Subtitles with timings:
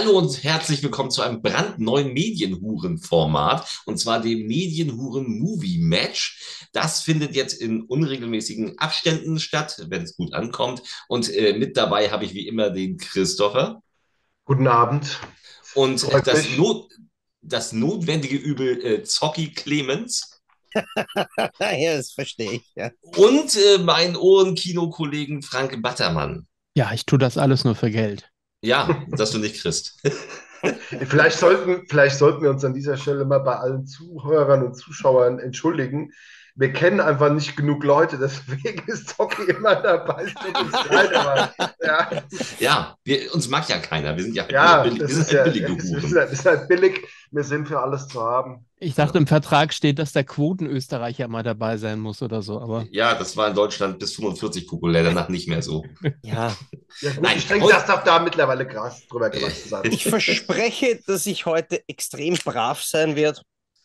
[0.00, 6.68] Hallo und herzlich willkommen zu einem brandneuen Medienhuren-Format und zwar dem Medienhuren-Movie-Match.
[6.72, 10.82] Das findet jetzt in unregelmäßigen Abständen statt, wenn es gut ankommt.
[11.06, 13.82] Und äh, mit dabei habe ich wie immer den Christopher.
[14.46, 15.20] Guten Abend.
[15.74, 16.90] Und äh, das, Not,
[17.42, 20.40] das notwendige Übel äh, Zocki Clemens.
[20.74, 22.72] ja, das verstehe ich.
[22.74, 22.90] Ja.
[23.18, 26.46] Und äh, meinen Ohrenkino-Kollegen Frank Battermann.
[26.74, 28.29] Ja, ich tue das alles nur für Geld.
[28.62, 30.00] Ja, dass du nicht kriegst.
[31.08, 35.38] vielleicht, sollten, vielleicht sollten wir uns an dieser Stelle mal bei allen Zuhörern und Zuschauern
[35.38, 36.12] entschuldigen.
[36.60, 40.26] Wir kennen einfach nicht genug Leute, deswegen ist Toki immer dabei.
[40.90, 42.22] Leid, aber, ja,
[42.58, 44.14] ja wir, uns mag ja keiner.
[44.14, 46.12] Wir sind ja, ja billig, wir sind halt ja, billig.
[46.12, 47.00] Das ist halt billig.
[47.30, 48.66] Wir sind für alles zu haben.
[48.78, 52.60] Ich dachte, im Vertrag steht, dass der Quotenösterreicher mal dabei sein muss oder so.
[52.60, 55.84] Aber ja, das war in Deutschland bis 45 populär, danach nicht mehr so.
[56.22, 56.54] ja.
[57.00, 59.82] ja gut, Nein, ich denke, das darf da mittlerweile Gras drüber gemacht sein.
[59.90, 63.40] Ich verspreche, dass ich heute extrem brav sein werde.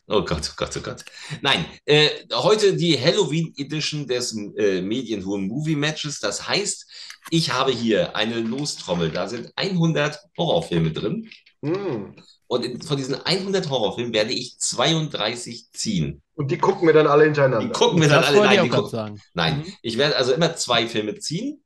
[0.07, 1.03] Oh Gott, oh Gott, oh Gott.
[1.41, 6.19] Nein, äh, heute die Halloween Edition des äh, Medienhohen Movie Matches.
[6.19, 6.85] Das heißt,
[7.31, 9.09] ich habe hier eine Lostrommel.
[9.09, 11.27] Da sind 100 Horrorfilme drin.
[11.61, 12.13] Mm.
[12.47, 16.21] Und in, von diesen 100 Horrorfilmen werde ich 32 ziehen.
[16.35, 17.65] Und die gucken wir dann alle hintereinander.
[17.65, 18.41] Die gucken wir dann alle.
[18.41, 19.21] Nein, die gucken, sagen.
[19.33, 19.73] nein mhm.
[19.81, 21.63] ich werde also immer zwei Filme ziehen.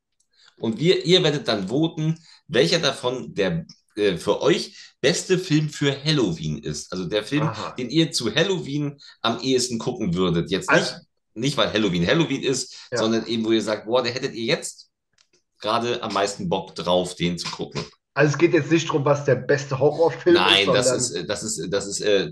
[0.58, 2.18] Und wir, ihr werdet dann voten,
[2.48, 3.66] welcher davon der
[4.00, 6.92] äh, für euch beste Film für Halloween ist.
[6.92, 7.72] Also der Film, Aha.
[7.72, 10.50] den ihr zu Halloween am ehesten gucken würdet.
[10.52, 10.96] Jetzt nicht, also,
[11.34, 12.98] nicht weil Halloween Halloween ist, ja.
[12.98, 14.90] sondern eben, wo ihr sagt, boah, der hättet ihr jetzt
[15.60, 17.84] gerade am meisten Bock drauf, den zu gucken.
[18.20, 20.68] Also es geht jetzt nicht darum, was der beste Horrorfilm Nein, ist.
[20.68, 22.30] Nein, das ist, das ist, das ist äh,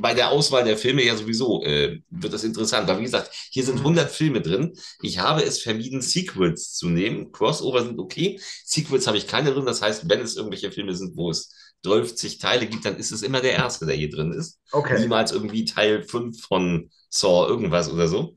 [0.00, 2.88] bei der Auswahl der Filme ja sowieso äh, wird das interessant.
[2.88, 4.76] Weil wie gesagt, hier sind 100 Filme drin.
[5.00, 7.30] Ich habe es vermieden, Sequels zu nehmen.
[7.30, 8.40] Crossover sind okay.
[8.64, 9.64] Sequels habe ich keine drin.
[9.64, 11.54] Das heißt, wenn es irgendwelche Filme sind, wo es
[11.84, 14.58] 12 Teile gibt, dann ist es immer der erste, der hier drin ist.
[14.72, 14.98] Okay.
[14.98, 18.34] Niemals irgendwie Teil 5 von Saw irgendwas oder so.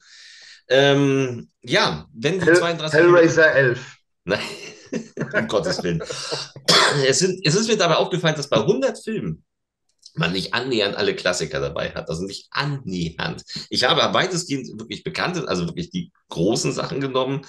[0.67, 3.97] Ähm, ja, wenn die Hell, 32 Hellraiser 11.
[4.23, 4.39] Nein.
[5.33, 6.01] um Gottes Willen.
[7.07, 9.43] Es, sind, es ist mir dabei aufgefallen, dass bei 100 Filmen
[10.15, 12.09] man nicht annähernd alle Klassiker dabei hat.
[12.09, 13.43] Also nicht annähernd.
[13.69, 17.41] Ich habe weitestgehend wirklich bekannte, also wirklich die großen Sachen genommen.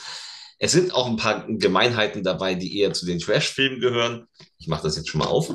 [0.59, 4.29] Es sind auch ein paar Gemeinheiten dabei, die eher zu den Trash-Filmen gehören.
[4.59, 5.53] Ich mache das jetzt schon mal auf.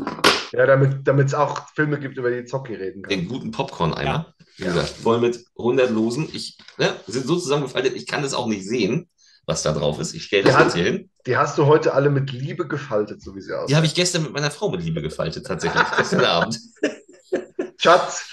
[0.52, 3.10] Ja, damit es auch Filme gibt, über die Zocki reden kann.
[3.10, 4.34] Den guten Popcorn-Eimer.
[4.38, 4.46] Ja.
[4.58, 6.28] Wie gesagt, voll mit 100 Losen.
[6.34, 9.08] Ich, ne, sind so zusammengefaltet, ich kann das auch nicht sehen
[9.48, 10.14] was da drauf ist.
[10.14, 11.10] Ich stelle das jetzt hier hin.
[11.26, 13.68] Die hast du heute alle mit Liebe gefaltet, so wie sie aussehen.
[13.70, 15.82] Die habe ich gestern mit meiner Frau mit Liebe gefaltet, tatsächlich.
[15.98, 16.60] gestern Abend.
[17.78, 18.26] Schatz.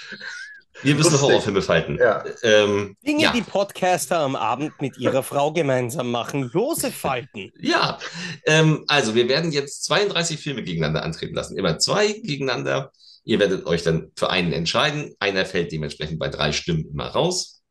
[0.81, 1.29] Wir müssen Lustig.
[1.29, 1.97] Horrorfilme falten.
[1.97, 2.23] Ja.
[2.43, 3.31] Ähm, Dinge, ja.
[3.31, 6.51] die Podcaster am Abend mit ihrer Frau gemeinsam machen.
[6.53, 7.51] Lose falten.
[7.59, 7.97] Ja.
[8.45, 11.57] Ähm, also, wir werden jetzt 32 Filme gegeneinander antreten lassen.
[11.57, 12.91] Immer zwei gegeneinander.
[13.23, 15.15] Ihr werdet euch dann für einen entscheiden.
[15.19, 17.63] Einer fällt dementsprechend bei drei Stimmen immer raus.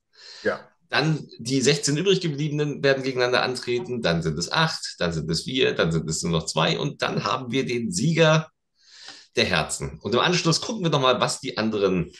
[0.42, 0.60] Ja.
[0.88, 5.42] Dann die 16 übrig gebliebenen werden gegeneinander antreten, dann sind es acht, dann sind es
[5.42, 8.48] vier, dann sind es nur noch zwei und dann haben wir den Sieger
[9.36, 9.98] der Herzen.
[10.02, 12.12] Und im Anschluss gucken wir nochmal, was die anderen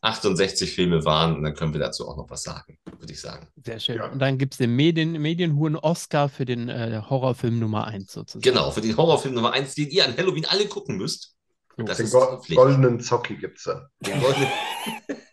[0.00, 3.48] 68 Filme waren und dann können wir dazu auch noch was sagen, würde ich sagen.
[3.64, 3.96] Sehr schön.
[3.96, 4.06] Ja.
[4.08, 8.42] Und dann gibt es den Medien, Medienhuren Oscar für den äh, Horrorfilm Nummer 1 sozusagen.
[8.42, 11.34] Genau, für den Horrorfilm Nummer 1, den ihr an Halloween alle gucken müsst.
[11.76, 13.88] Das den Go goldenen Zocki gibt es da.
[14.00, 14.48] Den goldenen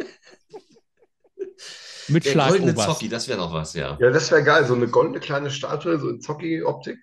[2.07, 3.97] Mit Der goldene Zocki, das wäre noch was, ja.
[3.99, 4.65] Ja, das wäre geil.
[4.65, 6.97] So eine goldene kleine Statue, so in Zocki-Optik.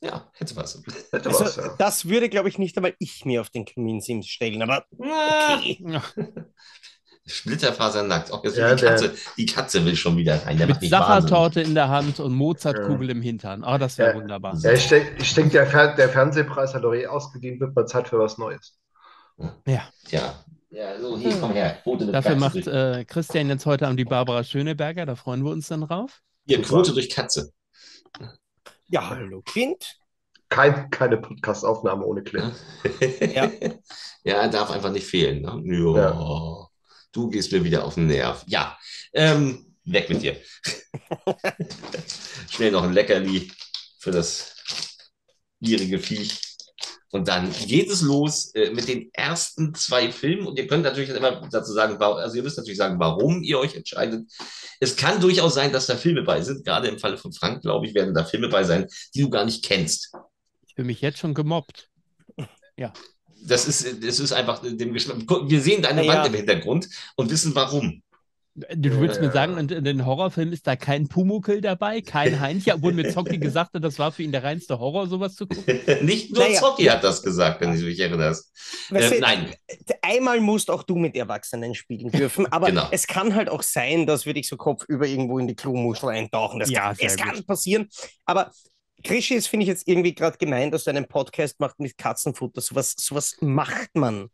[0.00, 0.80] Ja, hätte was.
[1.10, 1.74] Hätte also, was ja.
[1.78, 6.00] Das würde, glaube ich, nicht einmal ich mir auf den Kaminsims stellen, aber okay.
[7.26, 8.32] Splitterfasernackt.
[8.32, 10.56] Oh, ja, die, Katze, die Katze will schon wieder rein.
[10.56, 13.14] mit Sachertorte in der Hand und Mozartkugel ja.
[13.14, 13.64] im Hintern.
[13.64, 14.16] Oh, das wäre ja.
[14.16, 14.56] wunderbar.
[14.60, 18.08] Ja, ich denke, denk, der, Fer der Fernsehpreis hat doch eh ausgedient, wird mal Zeit
[18.08, 18.78] für was Neues.
[19.66, 19.88] Ja.
[20.08, 20.34] Ja,
[20.70, 21.78] ja, so, hier, komm her.
[21.82, 25.50] Quote Dafür Katze macht äh, Christian jetzt heute an die Barbara Schöneberger, da freuen wir
[25.50, 26.20] uns dann drauf.
[26.46, 27.52] Hier, Quote durch Katze.
[28.86, 29.98] Ja, hallo Kind.
[30.48, 32.52] Kein, keine Podcast-Aufnahme ohne Clip.
[33.34, 33.50] ja.
[34.24, 35.42] ja, darf einfach nicht fehlen.
[35.42, 35.94] Ne?
[35.94, 36.68] Ja.
[37.12, 38.44] Du gehst mir wieder auf den Nerv.
[38.46, 38.78] Ja,
[39.12, 40.36] ähm, weg mit dir.
[42.50, 43.50] Schnell noch ein Leckerli
[43.98, 44.56] für das
[45.60, 46.47] gierige Viech.
[47.10, 50.46] Und dann geht es los äh, mit den ersten zwei Filmen.
[50.46, 53.74] Und ihr könnt natürlich immer dazu sagen, also ihr müsst natürlich sagen, warum ihr euch
[53.74, 54.30] entscheidet.
[54.78, 56.64] Es kann durchaus sein, dass da Filme bei sind.
[56.64, 59.46] Gerade im Falle von Frank, glaube ich, werden da Filme bei sein, die du gar
[59.46, 60.12] nicht kennst.
[60.66, 61.88] Ich fühle mich jetzt schon gemobbt.
[62.76, 62.92] Ja.
[63.42, 65.18] Das ist, das ist einfach dem Geschmack.
[65.46, 66.12] Wir sehen deine ja.
[66.12, 68.02] Wand im Hintergrund und wissen warum.
[68.74, 69.26] Du willst Ja.
[69.26, 73.08] mir sagen, in, in den Horrorfilmen ist da kein Pumuckel dabei, kein Heinchen, obwohl mir
[73.08, 75.80] Zocki gesagt hat, das war für ihn der reinste Horror, sowas zu gucken.
[76.06, 76.60] Nicht nur Naja.
[76.60, 78.50] Zocki hat das gesagt, wenn du dich erinnerst.
[78.90, 79.54] Weißt Äh, nein,
[80.02, 82.88] einmal musst auch du mit Erwachsenen spielen dürfen, aber Genau.
[82.90, 86.58] es kann halt auch sein, dass wir dich so kopfüber irgendwo in die Klomuschel eintauchen.
[86.60, 87.88] Das Ja, kann, es kann passieren.
[88.24, 88.50] Aber
[89.04, 92.60] Krischi, es finde ich jetzt irgendwie gerade gemein, dass du einen Podcast machst mit Katzenfutter.
[92.60, 94.28] Sowas, sowas macht man.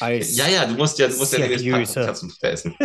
[0.00, 2.06] Als ja, ja, du musst ja, du musst ja demnächst Seriöser.
[2.06, 2.76] Katzenfutter essen.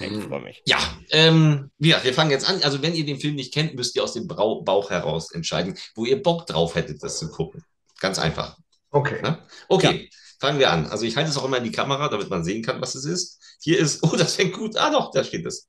[0.00, 0.62] Ich freue mich.
[0.64, 0.78] Ja,
[1.10, 2.62] ähm, ja, wir fangen jetzt an.
[2.62, 5.76] Also, wenn ihr den Film nicht kennt, müsst ihr aus dem Brau Bauch heraus entscheiden,
[5.96, 7.64] wo ihr Bock drauf hättet, das zu gucken.
[8.00, 8.56] Ganz einfach.
[8.90, 9.18] Okay.
[9.22, 9.44] Ja?
[9.68, 10.08] Okay,
[10.40, 10.86] fangen wir an.
[10.86, 13.04] Also, ich halte es auch immer in die Kamera, damit man sehen kann, was es
[13.04, 13.40] ist.
[13.60, 14.76] Hier ist, oh, das fängt gut.
[14.76, 15.68] Ah, doch, da steht es.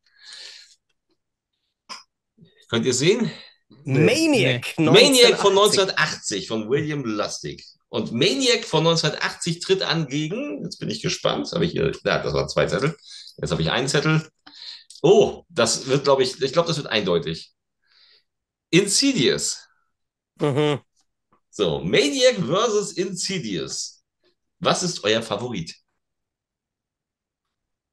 [2.69, 3.31] Könnt ihr sehen?
[3.83, 4.77] Maniac.
[4.77, 5.41] Maniac 1980.
[5.41, 7.65] von 1980 von William Lustig.
[7.89, 12.19] Und Maniac von 1980 tritt an gegen, jetzt bin ich gespannt, habe ich hier, ja,
[12.19, 12.95] das waren zwei Zettel.
[13.37, 14.29] Jetzt habe ich einen Zettel.
[15.01, 17.53] Oh, das wird, glaube ich, ich glaube, das wird eindeutig.
[18.69, 19.67] Insidious.
[20.39, 20.79] Mhm.
[21.49, 24.03] So, Maniac versus Insidious.
[24.59, 25.75] Was ist euer Favorit?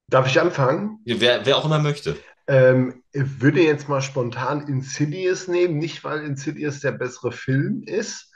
[0.09, 1.01] Darf ich anfangen?
[1.05, 2.17] Wer, wer auch immer möchte.
[2.49, 8.31] Ähm, ich würde jetzt mal spontan Insidious nehmen, nicht weil Insidious der bessere Film ist.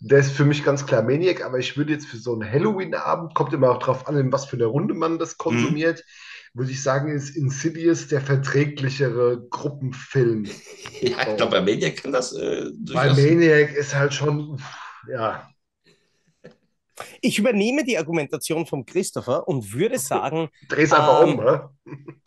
[0.00, 3.34] Der ist für mich ganz klar Maniac, aber ich würde jetzt für so einen Halloween-Abend,
[3.34, 6.04] kommt immer auch drauf an, in was für eine Runde man das konsumiert,
[6.54, 10.46] würde ich sagen, ist Insidious der verträglichere Gruppenfilm.
[11.02, 13.18] Ja, ich glaube, bei Maniac kann das äh, durchaus.
[13.18, 14.58] Maniac ist halt schon,
[15.10, 15.46] ja,
[17.20, 21.70] Ich übernehme die Argumentation von Christopher und würde sagen, dreh's einfach Ähm, um, ne?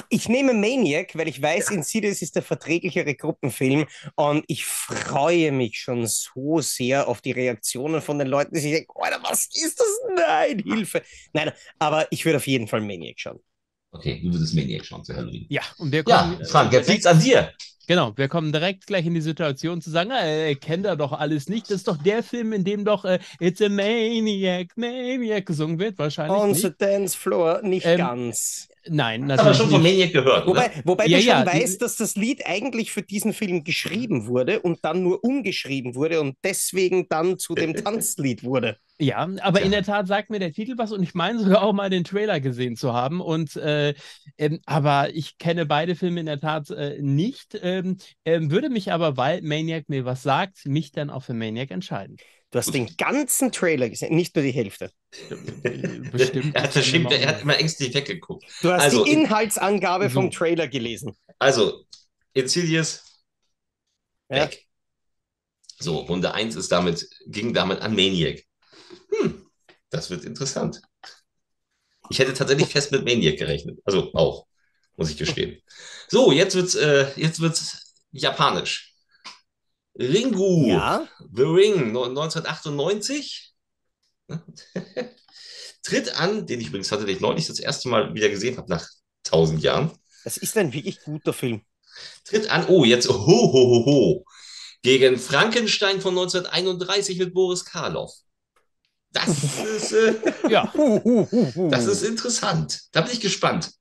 [0.10, 3.86] ich nehme Maniac, weil ich weiß, Insidious ist der verträglichere Gruppenfilm
[4.16, 8.71] und ich freue mich schon so sehr auf die Reaktionen von den Leuten, die sich
[8.71, 9.88] denken, Alter, was ist das?
[10.16, 11.04] Nein, Hilfe.
[11.33, 13.39] Nein, aber ich würde auf jeden Fall Maniac schauen.
[13.91, 15.45] Okay, du würdest Maniac schauen zu Halloween.
[15.50, 17.51] Ja, und wir Ja, kommen, Frank, jetzt liegt's an dir.
[17.88, 21.50] Genau, wir kommen direkt gleich in die Situation zu sagen, äh, kennt er doch alles
[21.50, 21.65] nicht.
[21.71, 25.97] Das ist doch der Film, in dem doch äh, It's a Maniac, Maniac gesungen wird,
[25.97, 26.62] wahrscheinlich On nicht.
[26.62, 28.68] the Dance Floor nicht Ähm, ganz.
[28.88, 29.81] Nein, Hast aber natürlich schon von.
[29.81, 30.65] Maniac gehört, oder?
[30.68, 34.27] Wobei, wobei Ja, du schon ja, weißt, dass das Lied eigentlich für diesen Film geschrieben
[34.27, 38.77] wurde und dann nur umgeschrieben wurde und deswegen dann zu dem Tanzlied wurde.
[39.01, 39.65] Ja, aber Tja.
[39.65, 42.03] in der Tat sagt mir der Titel was und ich meine sogar auch mal den
[42.03, 43.21] Trailer gesehen zu haben.
[43.21, 43.93] Und äh,
[44.37, 48.91] ähm, aber ich kenne beide Filme in der Tat äh, nicht, ähm, ähm, würde mich
[48.91, 52.17] aber, weil Maniac mir was sagt, mich dann auch für Maniac entscheiden.
[52.51, 54.91] Du hast den ganzen Trailer gesehen, nicht nur die Hälfte.
[56.11, 56.55] Bestimmt.
[56.55, 56.75] Er hat,
[57.11, 58.43] er hat immer ängstlich weggeguckt.
[58.61, 60.39] Du hast Also, die in- Inhaltsangabe vom So.
[60.39, 61.15] Trailer gelesen.
[61.37, 61.83] Also,
[62.33, 63.23] Insidious,
[64.29, 64.43] Ja.
[64.45, 64.65] weg.
[65.79, 68.43] So, Runde 1 ist damit, ging damit an Maniac.
[69.19, 69.45] Hm,
[69.89, 70.81] das wird interessant.
[72.10, 73.80] Ich hätte tatsächlich fest mit Maniac gerechnet.
[73.86, 74.48] Also auch,
[74.95, 75.62] muss ich gestehen.
[76.07, 78.94] So, jetzt wird's, äh, jetzt wird's japanisch.
[79.98, 83.54] Ringu, Ja, The Ring, no- 1998.
[85.83, 88.88] Tritt an, den ich übrigens tatsächlich neulich das erste Mal wieder gesehen habe, nach
[89.24, 89.92] tausend Jahren.
[90.24, 91.62] das ist ein wirklich guter Film.
[92.25, 94.26] tritt an, oh, jetzt ho, ho, ho, ho,
[94.81, 98.11] gegen Frankenstein von 1931 mit Boris Karloff.
[99.11, 100.13] Das ist, äh,
[100.49, 102.83] Ja, das ist interessant.
[102.92, 103.71] Da bin ich gespannt.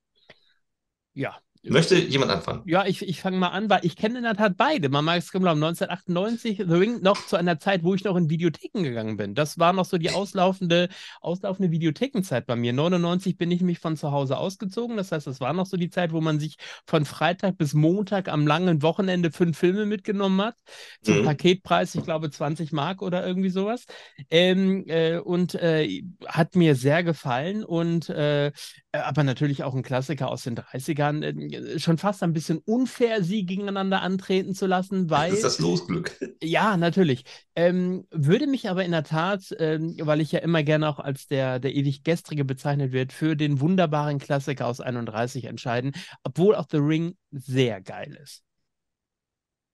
[1.14, 1.38] ja.
[1.70, 2.62] Möchte jemand anfangen?
[2.66, 4.88] Ja, ich, ich fange mal an, weil ich kenne in der Tat beide.
[4.88, 8.16] Man mag es kaum glauben, 1998, The Ring, noch zu einer Zeit, wo ich noch
[8.16, 9.34] in Videotheken gegangen bin.
[9.34, 10.88] Das war noch so die auslaufende,
[11.20, 12.72] auslaufende Videothekenzeit bei mir.
[12.72, 14.96] 99 bin ich mich von zu Hause ausgezogen.
[14.96, 16.56] Das heißt, das war noch so die Zeit, wo man sich
[16.86, 20.54] von Freitag bis Montag am langen Wochenende fünf Filme mitgenommen hat.
[21.02, 21.24] Zum Mhm.
[21.24, 23.86] Paketpreis, ich glaube, 20 Mark oder irgendwie sowas.
[24.30, 28.52] Ähm, äh, und äh, hat mir sehr gefallen und äh,
[28.92, 31.22] aber natürlich auch ein Klassiker aus den 30ern.
[31.22, 35.30] Äh, schon fast ein bisschen unfair, sie gegeneinander antreten zu lassen, weil.
[35.30, 36.18] Das ist das Losglück.
[36.42, 37.24] Ja, natürlich.
[37.54, 41.26] Ähm, würde mich aber in der Tat, ähm, weil ich ja immer gerne auch als
[41.26, 45.92] der, der ewig Gestrige bezeichnet wird, für den wunderbaren Klassiker aus 31 entscheiden,
[46.22, 48.42] obwohl auch The Ring sehr geil ist.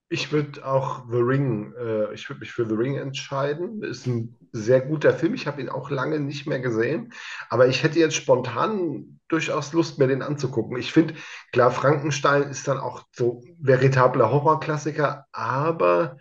[0.09, 3.83] Ich würde auch The Ring, äh, ich würde mich für The Ring entscheiden.
[3.83, 5.35] Ist ein sehr guter Film.
[5.35, 7.13] Ich habe ihn auch lange nicht mehr gesehen,
[7.49, 10.77] aber ich hätte jetzt spontan durchaus Lust, mir den anzugucken.
[10.77, 11.15] Ich finde,
[11.53, 16.19] klar, Frankenstein ist dann auch so veritabler Horrorklassiker, aber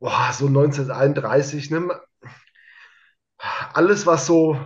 [0.00, 2.00] boah, so 1931, ne?
[3.72, 4.58] Alles, was so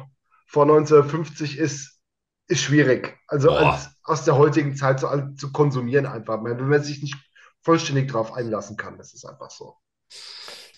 [0.46, 2.00] vor 1950 ist,
[2.46, 3.18] ist schwierig.
[3.26, 6.42] Also als, aus der heutigen Zeit so zu konsumieren einfach.
[6.42, 7.16] Wenn man sich nicht
[7.64, 8.98] vollständig drauf einlassen kann.
[8.98, 9.76] Das ist einfach so.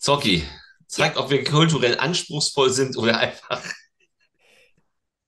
[0.01, 0.45] Zocki,
[0.87, 3.63] zeigt, ob wir kulturell anspruchsvoll sind oder einfach.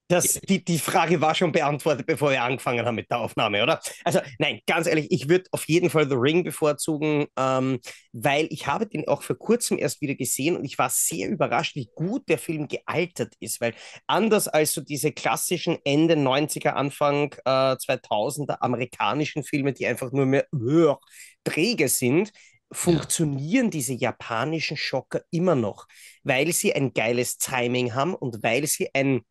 [0.09, 3.79] Das, die, die Frage war schon beantwortet, bevor wir angefangen haben mit der Aufnahme, oder?
[4.03, 7.79] Also nein, ganz ehrlich, ich würde auf jeden Fall The Ring bevorzugen, ähm,
[8.11, 11.75] weil ich habe den auch vor kurzem erst wieder gesehen und ich war sehr überrascht,
[11.75, 13.75] wie gut der Film gealtert ist, weil
[14.07, 20.25] anders als so diese klassischen Ende 90er, Anfang äh, 2000er amerikanischen Filme, die einfach nur
[20.25, 20.95] mehr uh,
[21.43, 22.31] träge sind,
[22.71, 23.71] funktionieren ja.
[23.71, 25.85] diese japanischen Schocker immer noch,
[26.23, 29.21] weil sie ein geiles Timing haben und weil sie ein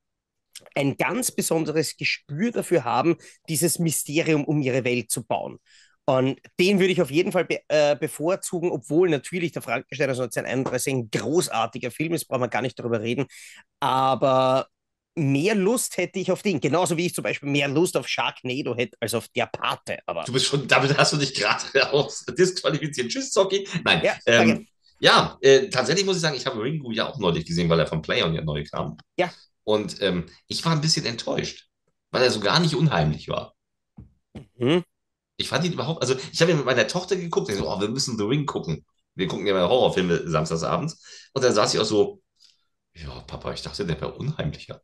[0.75, 3.17] ein ganz besonderes Gespür dafür haben,
[3.49, 5.59] dieses Mysterium um ihre Welt zu bauen.
[6.09, 10.19] Und den würde ich auf jeden Fall be äh, bevorzugen, obwohl natürlich der Frankenstein aus
[10.19, 13.27] 1931 ein großartiger Film ist, brauchen wir gar nicht darüber reden.
[13.79, 14.69] Aber
[15.19, 18.75] mehr Lust hätte ich auf den, genauso wie ich zum Beispiel mehr Lust auf Sharknado
[18.75, 19.99] hätte als auf der Pate.
[20.07, 23.11] Aber du bist schon, damit hast du dich gerade aus disqualifiziert.
[23.11, 23.69] Tschüss, Zocki.
[23.85, 24.01] Nein.
[24.03, 24.67] Ja, ähm,
[25.01, 27.87] ja äh, tatsächlich muss ich sagen, ich habe Ringu ja auch neulich gesehen, weil er
[27.87, 28.97] von Playon ja neu kam.
[29.19, 29.31] Ja.
[29.69, 31.69] Und ähm, ich war ein bisschen enttäuscht,
[32.11, 33.55] weil er so gar nicht unheimlich war.
[34.57, 34.83] Mhm.
[35.37, 37.79] Ich fand ihn überhaupt, also ich habe ihn mit meiner Tochter geguckt, und so, oh,
[37.79, 38.87] wir müssen The Ring gucken.
[39.15, 41.31] Wir gucken ja mal Horrorfilme samstagsabends.
[41.35, 42.23] Und dann saß ich auch so,
[42.95, 44.81] ja, Papa, ich dachte, der wäre unheimlicher.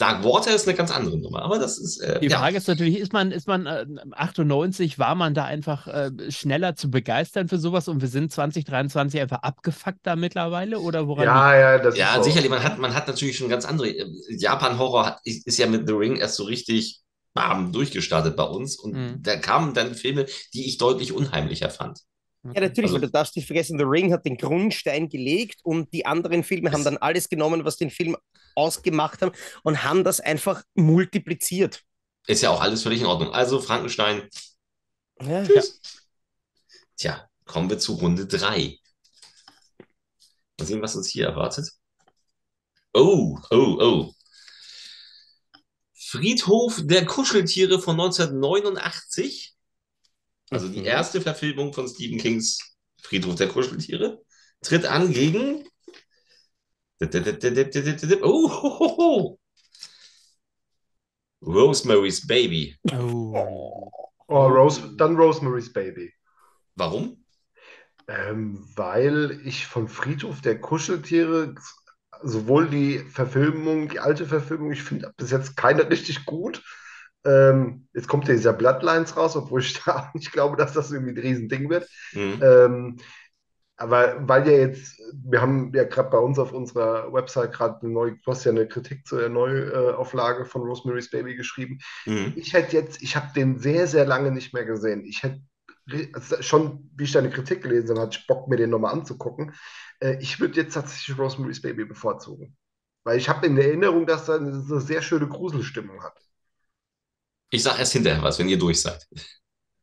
[0.00, 1.98] Dark Water ist eine ganz andere Nummer, aber das ist.
[1.98, 2.58] Äh, die Frage ja.
[2.58, 6.90] ist natürlich, ist man, ist man äh, 98, war man da einfach äh, schneller zu
[6.90, 11.24] begeistern für sowas und wir sind 2023 einfach abgefuckt da mittlerweile oder woran?
[11.24, 12.48] Ja, ja, das ja, ist sicherlich.
[12.48, 13.88] Man hat, man hat natürlich schon ganz andere.
[13.90, 17.02] Äh, Japan-Horror ist ja mit The Ring erst so richtig
[17.34, 19.22] bam, durchgestartet bei uns und mhm.
[19.22, 22.00] da kamen dann Filme, die ich deutlich unheimlicher fand.
[22.42, 26.06] Ja, natürlich, also, du darfst nicht vergessen, The Ring hat den Grundstein gelegt und die
[26.06, 28.16] anderen Filme haben dann alles genommen, was den Film
[28.54, 29.32] ausgemacht haben
[29.62, 31.82] und haben das einfach multipliziert.
[32.26, 33.32] Ist ja auch alles völlig in Ordnung.
[33.32, 34.28] Also Frankenstein.
[35.20, 35.44] Ja.
[35.44, 35.80] Tschüss.
[36.96, 38.78] Tja, kommen wir zu Runde 3.
[40.58, 41.70] Mal sehen, was uns hier erwartet.
[42.94, 44.14] Oh, oh, oh.
[45.94, 49.54] Friedhof der Kuscheltiere von 1989
[50.50, 50.86] also die mhm.
[50.86, 52.58] erste Verfilmung von Stephen Kings
[53.00, 54.22] Friedhof der Kuscheltiere,
[54.60, 55.66] tritt an gegen.
[58.22, 59.38] Oh,
[61.42, 62.76] Rosemary's Baby.
[62.92, 63.90] Oh.
[64.28, 66.12] oh Rose, dann Rosemary's Baby.
[66.74, 67.24] Warum?
[68.06, 71.54] Ähm, weil ich von Friedhof der Kuscheltiere
[72.22, 76.62] sowohl die Verfilmung, die alte Verfilmung, ich finde bis jetzt keine richtig gut.
[77.24, 80.90] Ähm, jetzt kommt ja dieser Bloodlines raus, obwohl ich da auch nicht glaube, dass das
[80.90, 81.88] irgendwie ein Riesending wird.
[82.12, 82.40] Mhm.
[82.42, 82.96] Ähm,
[83.76, 87.90] aber weil ja jetzt, wir haben ja gerade bei uns auf unserer Website gerade eine
[87.90, 91.78] neue, du hast ja eine Kritik zur Neuauflage von Rosemary's Baby geschrieben.
[92.04, 92.34] Mhm.
[92.36, 95.04] Ich hätte jetzt, ich habe den sehr, sehr lange nicht mehr gesehen.
[95.06, 95.40] Ich hätte
[96.12, 99.54] also schon, wie ich deine Kritik gelesen habe, hatte ich Bock, mir den nochmal anzugucken.
[100.00, 102.56] Äh, ich würde jetzt tatsächlich Rosemary's Baby bevorzugen.
[103.04, 106.18] Weil ich habe in Erinnerung, dass er eine sehr schöne Gruselstimmung hat.
[107.50, 109.06] Ich sage erst hinterher was, wenn ihr durch seid.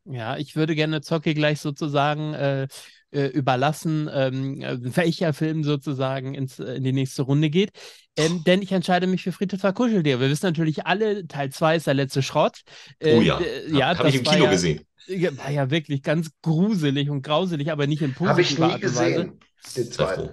[0.04, 2.68] Ja, ich würde gerne Zocki gleich sozusagen äh,
[3.10, 7.70] äh, überlassen, ähm, äh, welcher Film sozusagen ins, äh, in die nächste Runde geht.
[8.16, 10.20] Ähm, denn ich entscheide mich für Friedhof Kuscheltier.
[10.20, 12.60] Wir wissen natürlich alle, Teil 2 ist der letzte Schrott.
[12.98, 14.80] Äh, oh ja, ja habe hab ich im Kino ja, gesehen.
[15.08, 19.32] War ja wirklich ganz gruselig und grauselig, aber nicht in positiver Art und Weise.
[19.76, 20.30] Den zweiten.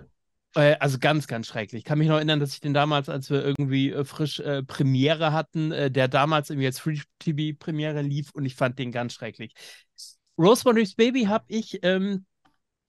[0.55, 1.79] Äh, also ganz, ganz schrecklich.
[1.79, 4.63] Ich kann mich noch erinnern, dass ich den damals, als wir irgendwie äh, frisch äh,
[4.63, 8.91] Premiere hatten, äh, der damals irgendwie als Free TV Premiere lief und ich fand den
[8.91, 9.53] ganz schrecklich.
[10.37, 12.25] Rosemary's Baby habe ich ähm,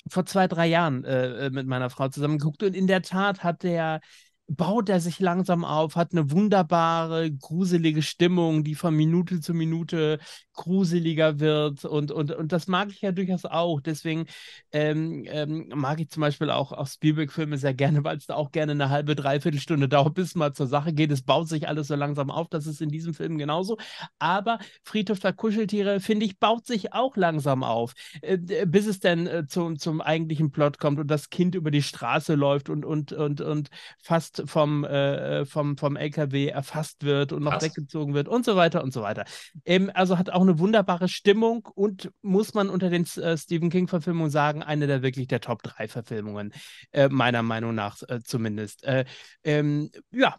[0.09, 3.43] vor zwei, drei Jahren äh, äh, mit meiner Frau zusammen geguckt und in der Tat
[3.43, 4.01] hat der
[4.49, 10.19] baut er sich langsam auf, hat eine wunderbare, gruselige Stimmung, die von Minute zu Minute
[10.53, 11.85] gruseliger wird.
[11.85, 13.81] Und, und, und das mag ich ja durchaus auch.
[13.81, 14.27] Deswegen
[14.73, 18.53] ähm, ähm, mag ich zum Beispiel auch, auch Spielberg-Filme sehr gerne, weil es da auch
[18.53, 21.11] gerne eine halbe, dreiviertel Stunde dauert, bis mal zur Sache geht.
[21.11, 22.49] Es baut sich alles so langsam auf.
[22.49, 23.79] Das ist in diesem Film genauso.
[24.19, 27.95] Aber Friedhof der Kuscheltiere, finde ich, baut sich auch langsam auf.
[28.23, 31.83] Äh, bis es dann äh, zum, zum eigentlichen Plot kommt und das Kind über die
[31.83, 37.43] Straße läuft und, und, und, und fast vom, äh, vom, vom LKW erfasst wird und
[37.43, 37.65] noch Krass.
[37.65, 39.25] weggezogen wird und so weiter und so weiter.
[39.65, 44.31] Ähm, also hat auch eine wunderbare Stimmung und muss man unter den äh, Stephen King-Verfilmungen
[44.31, 46.53] sagen, eine der wirklich der Top 3 Verfilmungen,
[46.93, 48.85] äh, meiner Meinung nach äh, zumindest.
[48.85, 49.05] Äh,
[49.45, 50.37] ähm, ja,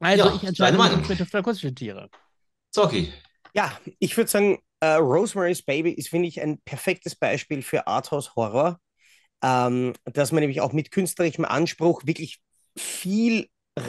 [0.00, 2.10] also ja, ich entscheide mich für Französische Tiere.
[2.70, 3.12] Zocki.
[3.54, 8.80] Ja, ich würde sagen, uh, Rosemary's Baby ist, finde ich, ein perfektes Beispiel für Arthouse-Horror,
[9.42, 12.40] ähm, dass man nämlich auch mit künstlerischem Anspruch wirklich
[12.76, 13.48] viel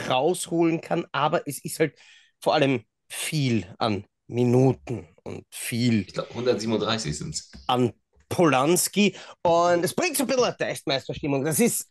[0.10, 1.98] rausholen kann, aber es ist halt
[2.40, 6.02] vor allem viel an Minuten und viel.
[6.02, 7.52] Ich glaube, 137 sind es.
[7.68, 7.94] An
[8.30, 11.44] Polanski und es bringt so ein bisschen eine Testmeisterstimmung.
[11.44, 11.90] Das ist,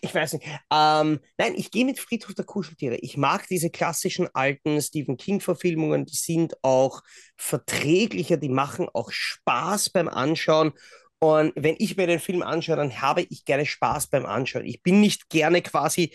[0.00, 0.44] ich weiß nicht.
[0.70, 2.96] Ähm, nein, ich gehe mit Friedhof der Kuscheltiere.
[2.96, 7.02] Ich mag diese klassischen alten Stephen King-Verfilmungen, die sind auch
[7.36, 10.72] verträglicher, die machen auch Spaß beim Anschauen.
[11.20, 14.64] Und wenn ich mir den Film anschaue, dann habe ich gerne Spaß beim Anschauen.
[14.64, 16.12] Ich bin nicht gerne quasi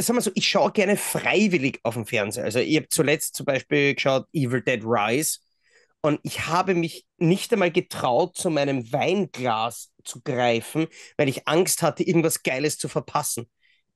[0.00, 2.44] sagen wir so, ich schaue gerne freiwillig auf dem Fernseher.
[2.44, 5.38] Also ich habe zuletzt zum Beispiel geschaut Evil Dead Rise
[6.02, 10.86] und ich habe mich nicht einmal getraut, zu meinem Weinglas zu greifen,
[11.16, 13.48] weil ich Angst hatte, irgendwas Geiles zu verpassen.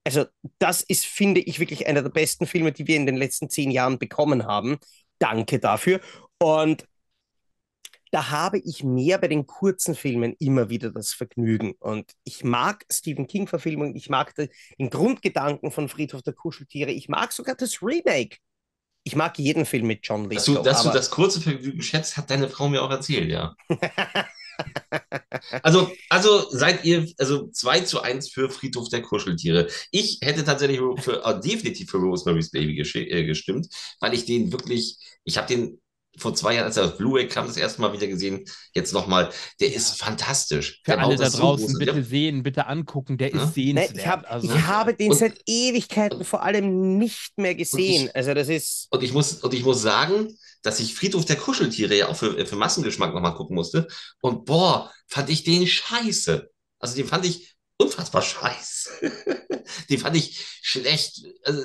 [0.05, 0.25] Also
[0.59, 3.71] das ist, finde ich, wirklich einer der besten Filme, die wir in den letzten zehn
[3.71, 4.79] Jahren bekommen haben.
[5.19, 6.01] Danke dafür.
[6.39, 6.87] Und
[8.11, 11.75] da habe ich mehr bei den kurzen Filmen immer wieder das Vergnügen.
[11.79, 17.33] Und ich mag Stephen King-Verfilmungen, ich mag den Grundgedanken von Friedhof der Kuscheltiere, ich mag
[17.33, 18.39] sogar das Remake.
[19.05, 20.37] Ich mag jeden Film mit John Lithgow.
[20.37, 23.55] Dass, du, dass du das kurze Vergnügen schätzt, hat deine Frau mir auch erzählt, ja.
[25.63, 29.69] also, also seid ihr also 2 zu 1 für Friedhof der Kuscheltiere.
[29.91, 33.69] Ich hätte tatsächlich für, äh, definitiv für Rosemary's Baby äh, gestimmt,
[34.01, 35.81] weil ich den wirklich, ich habe den
[36.17, 38.45] vor zwei Jahren, als er auf Blu-ray kam, das erste Mal wieder gesehen.
[38.75, 39.31] Jetzt nochmal.
[39.61, 40.81] Der ist fantastisch.
[40.85, 43.19] Für der alle da draußen, so bitte sehen, bitte angucken.
[43.19, 43.45] Der ja?
[43.45, 43.97] ist sehenswert.
[43.97, 48.07] ich, hab, also, ich habe den und, seit Ewigkeiten vor allem nicht mehr gesehen.
[48.07, 48.89] Ich, also das ist.
[48.91, 52.45] Und ich muss, und ich muss sagen, dass ich Friedhof der Kuscheltiere ja auch für,
[52.47, 53.87] für Massengeschmack nochmal gucken musste.
[54.21, 56.51] Und boah, fand ich den scheiße.
[56.81, 58.91] Also den fand ich unfassbar scheiße.
[59.91, 61.63] den fand ich schlecht, also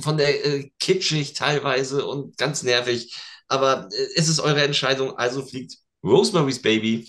[0.00, 3.14] von der äh, kitschig teilweise und ganz nervig.
[3.52, 7.06] Aber äh, es ist eure Entscheidung, also fliegt Rosemary's Baby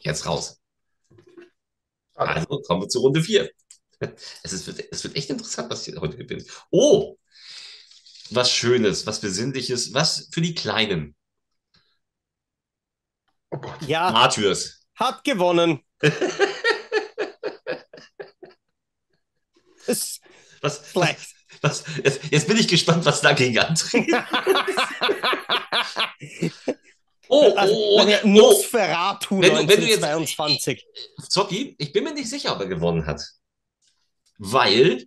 [0.00, 0.60] jetzt raus.
[2.14, 3.48] Also kommen wir zu Runde 4.
[4.42, 6.44] Es, ist, es wird echt interessant, was hier heute gewinnt.
[6.70, 7.16] Oh,
[8.28, 11.16] was Schönes, was Besinnliches, was für die Kleinen.
[13.50, 13.80] Oh Gott.
[13.86, 14.10] Ja.
[14.10, 14.86] Martyrs.
[14.96, 15.80] Hat gewonnen.
[19.86, 20.20] ist
[20.60, 21.35] was, schlecht.
[21.66, 24.08] Was, jetzt, jetzt, bin ich gespannt, was dagegen antritt.
[27.28, 28.28] oh, also, oh, oh, oh.
[28.28, 30.86] Nosferatu wenn, 1922.
[30.86, 33.20] Wenn jetzt, Zocki, ich bin mir nicht sicher, ob er gewonnen hat.
[34.38, 35.06] Weil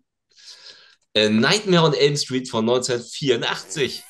[1.13, 4.03] äh, Nightmare on Elm Street von 1984.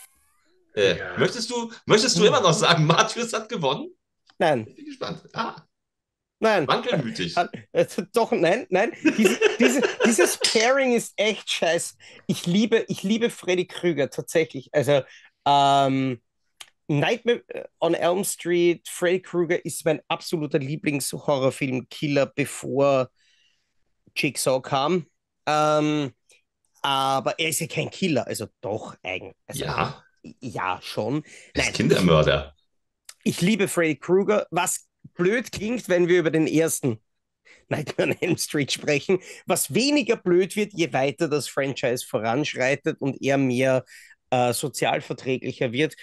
[0.75, 1.17] Äh, ja.
[1.17, 3.89] Möchtest du, möchtest du immer noch sagen, Matthäus hat gewonnen?
[4.39, 4.65] Nein.
[4.69, 5.21] Ich bin gespannt.
[5.33, 5.55] Ah.
[6.39, 6.67] Nein.
[6.67, 7.35] Wankelmütig.
[7.73, 8.93] Äh, doch, nein, nein.
[9.17, 11.95] Diese, diese, dieses Pairing ist echt scheiße.
[12.27, 14.69] Ich liebe, ich liebe Freddy Krüger tatsächlich.
[14.73, 15.01] Also,
[15.45, 16.21] ähm,
[16.87, 17.43] Nightmare
[17.79, 23.09] on Elm Street, Freddy Krueger ist mein absoluter Lieblings-Horrorfilm-Killer, bevor
[24.15, 25.05] Jigsaw kam.
[25.45, 26.13] Ähm,
[26.81, 29.35] aber er ist ja kein Killer, also doch eigentlich.
[29.45, 30.03] Also, ja.
[30.41, 31.23] Ja, schon.
[31.53, 32.55] Er ist Kindermörder.
[33.23, 34.88] Ich, ich liebe Freddy Krueger, was
[35.19, 36.99] blöd klingt, wenn wir über den ersten
[37.67, 43.21] Nightmare on Elm Street sprechen, was weniger blöd wird, je weiter das Franchise voranschreitet und
[43.21, 43.85] er mehr
[44.31, 45.95] äh, sozialverträglicher wird.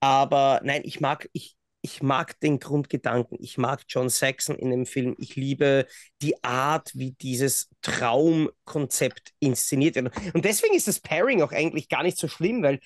[0.00, 4.86] Aber nein, ich mag, ich, ich mag den Grundgedanken, ich mag John Saxon in dem
[4.86, 5.86] Film, ich liebe
[6.20, 10.12] die Art, wie dieses Traumkonzept inszeniert wird.
[10.34, 12.80] Und deswegen ist das Pairing auch eigentlich gar nicht so schlimm, weil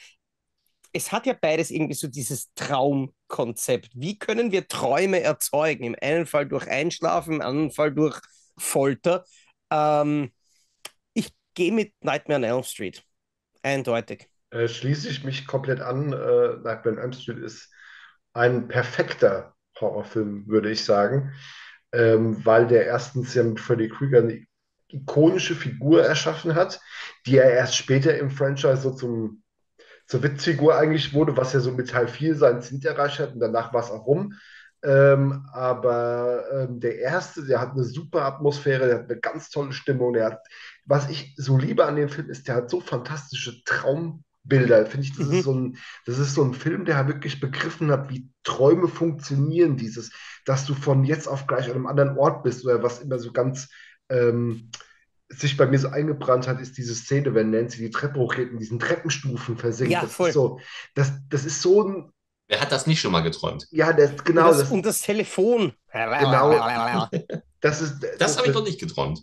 [0.99, 3.91] es hat ja beides irgendwie so dieses Traumkonzept.
[3.95, 5.85] Wie können wir Träume erzeugen?
[5.85, 8.21] Im einen Fall durch Einschlafen, im anderen Fall durch
[8.59, 9.25] Folter.
[9.71, 10.33] Ähm,
[11.15, 13.05] ich gehe mit Nightmare on Elm Street.
[13.63, 14.29] Eindeutig.
[14.51, 16.13] Äh, schließe ich mich komplett an.
[16.13, 17.73] Äh, Nightmare on Elm Street ist
[18.33, 21.33] ein perfekter Horrorfilm, würde ich sagen.
[21.93, 24.45] Ähm, weil der erstens ja mit Freddy Krueger eine
[24.89, 26.81] ikonische Figur erschaffen hat,
[27.25, 29.43] die er erst später im Franchise so zum
[30.09, 33.41] zur Witzfigur eigentlich wurde, was ja so mit Teil 4 seinen Ziel erreicht hat und
[33.41, 34.35] danach war es auch rum.
[34.83, 39.73] Ähm, aber ähm, der erste, der hat eine super Atmosphäre, der hat eine ganz tolle
[39.73, 40.15] Stimmung.
[40.15, 40.47] Der hat,
[40.85, 44.87] was ich so liebe an dem Film ist, der hat so fantastische Traumbilder.
[44.87, 45.33] Finde ich, das mhm.
[45.35, 49.77] ist so ein, das ist so ein Film, der wirklich begriffen hat, wie Träume funktionieren.
[49.77, 50.13] Dieses,
[50.45, 53.33] dass du von jetzt auf gleich an einem anderen Ort bist oder was immer so
[53.33, 53.69] ganz
[54.09, 54.71] ähm,
[55.29, 58.59] sich bei mir so eingebrannt hat, ist diese Szene, wenn Nancy die Treppe hochgeht und
[58.59, 59.93] diesen Treppenstufen versinkt.
[59.93, 60.29] Ja, voll.
[60.29, 60.61] Das ist so,
[60.95, 62.13] das, das ist so ein.
[62.49, 63.67] Wer hat das nicht schon mal geträumt?
[63.71, 64.45] Ja, das, genau.
[64.45, 65.75] Und das, das, und das Telefon.
[65.93, 67.09] Genau.
[67.61, 69.21] das ist, das, das habe ich noch nicht geträumt.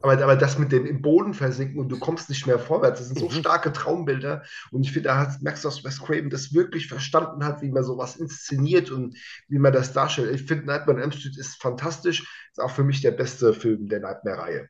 [0.00, 3.08] Aber, aber das mit dem im Boden versinken und du kommst nicht mehr vorwärts, das
[3.08, 3.40] sind so mhm.
[3.40, 4.44] starke Traumbilder.
[4.70, 7.70] Und ich finde, da hat, merkst du, dass Wes Craven das wirklich verstanden hat, wie
[7.70, 9.16] man sowas inszeniert und
[9.48, 10.32] wie man das darstellt.
[10.34, 12.20] Ich finde, Nightmare on Elm Street ist fantastisch.
[12.52, 14.68] Ist auch für mich der beste Film der Nightmare-Reihe.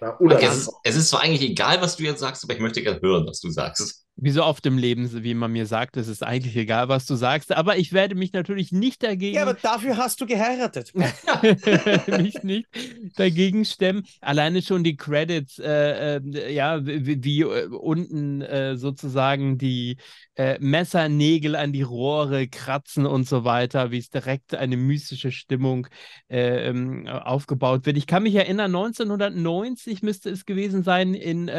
[0.00, 2.82] Ja, es, ist, es, ist zwar eigentlich egal, was du jetzt sagst, aber ich möchte
[2.82, 4.01] gerne hören, was du sagst.
[4.24, 7.16] Wie so oft im Leben, wie man mir sagt, es ist eigentlich egal, was du
[7.16, 9.34] sagst, aber ich werde mich natürlich nicht dagegen.
[9.34, 10.92] Ja, aber dafür hast du geheiratet.
[12.06, 12.68] mich nicht
[13.16, 14.04] dagegen stemmen.
[14.20, 19.96] Alleine schon die Credits, äh, äh, ja, wie, wie äh, unten äh, sozusagen die
[20.36, 25.88] äh, Messernägel an die Rohre kratzen und so weiter, wie es direkt eine mystische Stimmung
[26.30, 27.96] äh, ähm, aufgebaut wird.
[27.96, 31.50] Ich kann mich erinnern, 1990 müsste es gewesen sein, in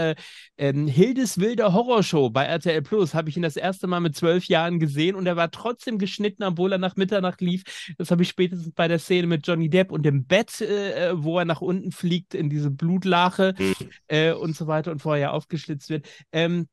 [0.57, 4.45] ähm, Hildes wilder Horrorshow bei RTL Plus habe ich ihn das erste Mal mit zwölf
[4.45, 7.63] Jahren gesehen und er war trotzdem geschnitten, obwohl er nach Mitternacht lief.
[7.97, 11.23] Das habe ich spätestens bei der Szene mit Johnny Depp und dem Bett, äh, äh
[11.23, 13.73] wo er nach unten fliegt in diese Blutlache mhm.
[14.07, 16.07] äh, und so weiter und vorher aufgeschlitzt wird.
[16.31, 16.67] Ähm,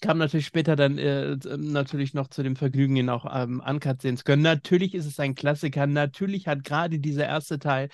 [0.00, 4.16] kam natürlich später dann äh, natürlich noch zu dem Vergnügen, ihn auch ähm, uncut sehen
[4.16, 4.42] zu können.
[4.42, 5.86] Natürlich ist es ein Klassiker.
[5.86, 7.88] Natürlich hat gerade dieser erste Teil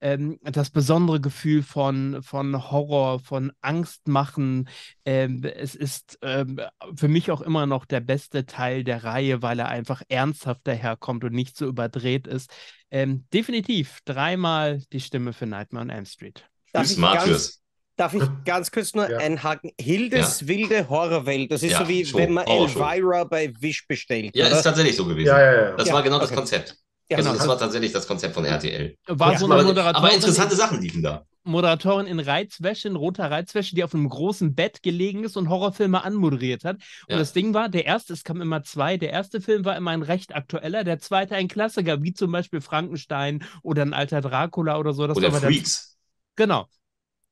[0.00, 4.68] ähm, das besondere Gefühl von, von Horror, von Angstmachen.
[5.04, 6.60] Ähm, es ist ähm,
[6.94, 11.24] für mich auch immer noch der beste Teil der Reihe, weil er einfach ernsthaft daherkommt
[11.24, 12.50] und nicht so überdreht ist.
[12.90, 16.48] Ähm, definitiv dreimal die Stimme für Nightmare on Elm Street.
[16.72, 17.62] Darf ich, ganz,
[17.96, 19.18] darf ich ganz kurz nur ja.
[19.18, 19.72] einhaken?
[19.80, 20.48] Hildes ja.
[20.48, 21.50] wilde Horrorwelt.
[21.50, 24.34] Das ist ja, so wie wenn man Elvira bei Wish bestellt.
[24.36, 24.58] Ja, oder?
[24.58, 25.34] ist tatsächlich so gewesen.
[25.76, 26.26] Das war genau okay.
[26.26, 26.76] das Konzept.
[27.10, 28.94] Ja, also das war tatsächlich das Konzept von RTL.
[29.06, 31.24] War ja, so eine Moderatorin aber interessante Sachen liefen da.
[31.44, 36.04] Moderatorin in Reizwäsche, in roter Reizwäsche, die auf einem großen Bett gelegen ist und Horrorfilme
[36.04, 36.76] anmoderiert hat.
[36.76, 37.18] Und ja.
[37.18, 40.02] das Ding war, der erste, es kamen immer zwei, der erste Film war immer ein
[40.02, 44.92] recht aktueller, der zweite ein Klassiker, wie zum Beispiel Frankenstein oder ein alter Dracula oder
[44.92, 45.06] so.
[45.06, 45.96] Das oder Freaks.
[46.36, 46.66] Der, genau.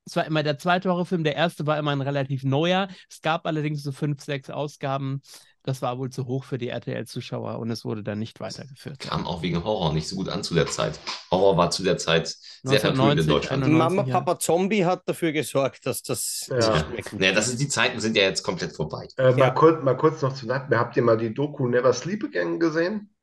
[0.05, 2.87] Es war immer der zweite Horrorfilm, der erste war immer ein relativ neuer.
[3.09, 5.21] Es gab allerdings so fünf, sechs Ausgaben.
[5.67, 8.99] Das war wohl zu hoch für die RTL-Zuschauer und es wurde dann nicht weitergeführt.
[8.99, 10.97] Kam auch wegen Horror nicht so gut an zu der Zeit.
[11.29, 13.65] Horror war zu der Zeit sehr verpönt in Deutschland.
[13.65, 16.49] 91, Mama, Papa Zombie hat dafür gesorgt, dass das.
[16.49, 16.85] Ja.
[17.11, 19.09] Naja, das ist, die Zeiten sind ja jetzt komplett vorbei.
[19.17, 20.79] Äh, mal, kurz, mal kurz noch zu Nightmare.
[20.79, 23.13] Habt ihr mal die Doku Never Sleep Again gesehen?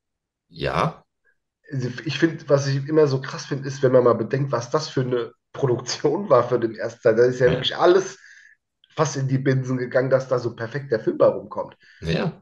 [0.48, 1.02] Ja.
[1.72, 4.68] Also, ich finde, was ich immer so krass finde, ist, wenn man mal bedenkt, was
[4.68, 7.16] das für eine Produktion war für den ersten Teil.
[7.16, 7.52] Da ist ja, ja.
[7.52, 8.18] wirklich alles
[8.96, 11.76] fast in die Binsen gegangen, dass da so perfekt der Film bei rumkommt.
[12.00, 12.40] Ja.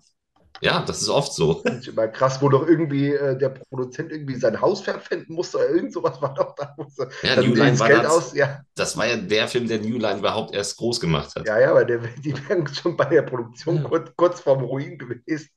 [0.60, 1.60] Ja, das ist oft so.
[1.64, 5.56] Das ist immer krass, wo doch irgendwie äh, der Produzent irgendwie sein Haus verpfänden musste
[5.56, 6.72] oder irgend sowas war doch da.
[6.76, 8.60] Musste, ja, New Line war Geld das, aus, ja.
[8.76, 11.48] das war ja der Film, der New Line überhaupt erst groß gemacht hat.
[11.48, 13.82] Ja, ja, aber der, die wären schon bei der Produktion ja.
[13.82, 15.48] kurz, kurz vorm Ruin gewesen.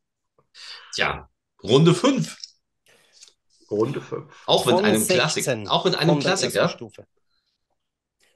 [0.96, 1.30] Tja,
[1.62, 2.36] Runde 5.
[3.70, 4.24] Runde 5.
[4.48, 5.64] Auch mit einem Klassiker.
[5.68, 6.68] Auch mit einem Klassiker.
[6.68, 7.06] Stufe.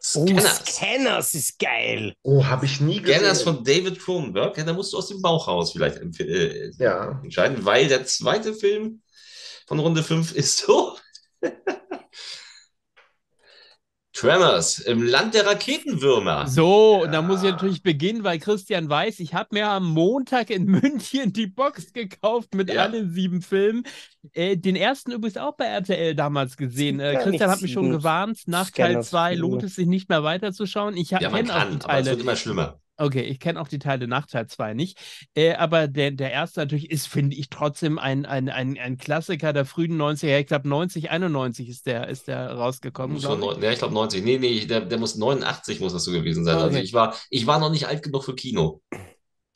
[0.01, 0.61] Scanners.
[0.61, 2.13] Oh, Scanners ist geil.
[2.23, 3.19] Oh, habe ich nie gesehen.
[3.19, 4.57] Scanners von David Cronenberg.
[4.57, 7.19] Ja, da musst du aus dem Bauch raus vielleicht äh, ja.
[7.23, 9.01] entscheiden, weil der zweite Film
[9.67, 10.97] von Runde 5 ist so.
[14.19, 16.45] Tremors im Land der Raketenwürmer.
[16.45, 17.11] So, ja.
[17.11, 21.31] da muss ich natürlich beginnen, weil Christian weiß, ich habe mir am Montag in München
[21.31, 22.83] die Box gekauft mit ja.
[22.83, 23.83] allen sieben Filmen.
[24.33, 26.99] Äh, den ersten übrigens auch bei RTL damals gesehen.
[26.99, 30.97] Äh, Christian hat mich schon gewarnt, nach Teil 2 lohnt es sich nicht mehr weiterzuschauen.
[30.97, 31.79] Ich ja, die Teile.
[31.85, 32.81] Aber es wird immer schlimmer.
[32.99, 34.99] Okay, ich kenne auch die Teile nach Teil 2 nicht.
[35.33, 39.53] Äh, aber der, der erste natürlich ist, finde ich, trotzdem ein, ein, ein, ein Klassiker
[39.53, 40.37] der frühen 90er.
[40.39, 43.15] Ich glaube, 90, 91 ist der, ist der rausgekommen.
[43.15, 43.23] Ich.
[43.23, 44.23] Ja, ich glaube 90.
[44.23, 46.55] Nee, nee, der, der muss 89 muss das so gewesen sein.
[46.55, 46.75] Also okay.
[46.75, 48.81] Also ich war, ich war noch nicht alt genug für Kino.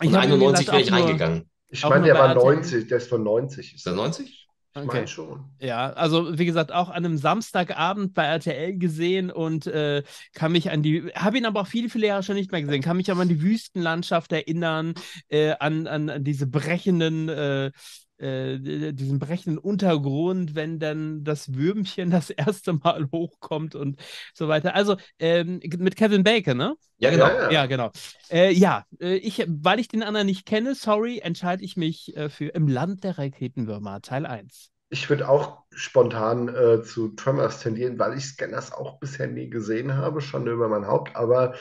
[0.02, 1.50] Und 91 wäre ich reingegangen.
[1.68, 3.76] Ich meine, der war 90, der ist von 90.
[3.76, 4.43] Ist der 90?
[4.76, 4.88] Ich okay.
[4.88, 5.46] meine schon.
[5.60, 10.02] Ja, also wie gesagt, auch an einem Samstagabend bei RTL gesehen und äh,
[10.34, 12.82] kann mich an die, habe ihn aber auch viele, viele Jahre schon nicht mehr gesehen,
[12.82, 14.96] kann mich aber an die Wüstenlandschaft erinnern,
[15.30, 17.72] äh, an, an, an, diese brechenden äh,
[18.18, 18.58] äh,
[18.94, 24.00] diesen brechenden Untergrund, wenn dann das Würmchen das erste Mal hochkommt und
[24.34, 24.76] so weiter.
[24.76, 26.76] Also ähm, mit Kevin Bacon, ne?
[26.98, 27.28] Ja, genau.
[27.28, 27.92] Ja, ja genau.
[28.30, 32.30] Äh, ja, äh, ich, weil ich den anderen nicht kenne, sorry, entscheide ich mich äh,
[32.30, 34.70] für Im Land der Raketenwürmer, Teil 1.
[34.90, 39.96] Ich würde auch spontan äh, zu Tremors tendieren, weil ich Scanners auch bisher nie gesehen
[39.96, 41.56] habe, schon über mein Haupt, aber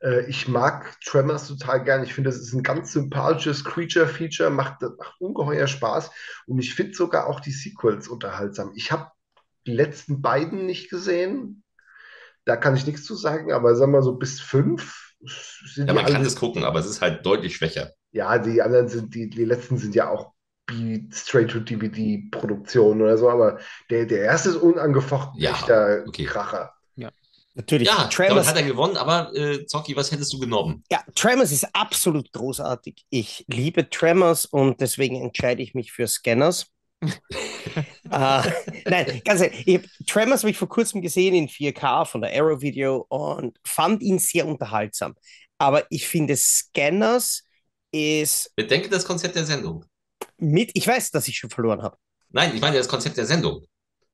[0.00, 2.04] äh, ich mag Tremors total gern.
[2.04, 6.10] Ich finde, das ist ein ganz sympathisches Creature-Feature, macht, macht ungeheuer Spaß.
[6.46, 8.72] Und ich finde sogar auch die Sequels unterhaltsam.
[8.74, 9.10] Ich habe
[9.66, 11.62] die letzten beiden nicht gesehen.
[12.44, 15.12] Da kann ich nichts zu sagen, aber sagen wir so bis fünf.
[15.26, 17.92] Sind ja, man kann es gucken, aber es ist halt deutlich schwächer.
[18.12, 20.34] Ja, die anderen sind, die, die letzten sind ja auch
[20.70, 23.58] Straight-to-DVD-Produktion oder so, aber
[23.90, 26.24] der, der erste ist unangefochten ja, echter okay.
[26.24, 26.72] Kracher.
[27.54, 27.86] Natürlich.
[27.86, 30.82] Ja, Tremors, hat er gewonnen, aber äh, Zocki, was hättest du genommen?
[30.90, 33.04] Ja, Tremors ist absolut großartig.
[33.10, 36.66] Ich liebe Tremors und deswegen entscheide ich mich für Scanners.
[37.04, 37.08] uh,
[38.86, 42.32] nein, ganz ehrlich, ich hab, Tremors habe ich vor kurzem gesehen in 4K von der
[42.34, 45.14] Arrow Video und fand ihn sehr unterhaltsam.
[45.56, 47.44] Aber ich finde Scanners
[47.92, 49.84] ist Bedenke das Konzept der Sendung.
[50.38, 51.96] mit, ich weiß, dass ich schon verloren habe.
[52.30, 53.64] Nein, ich meine das Konzept der Sendung.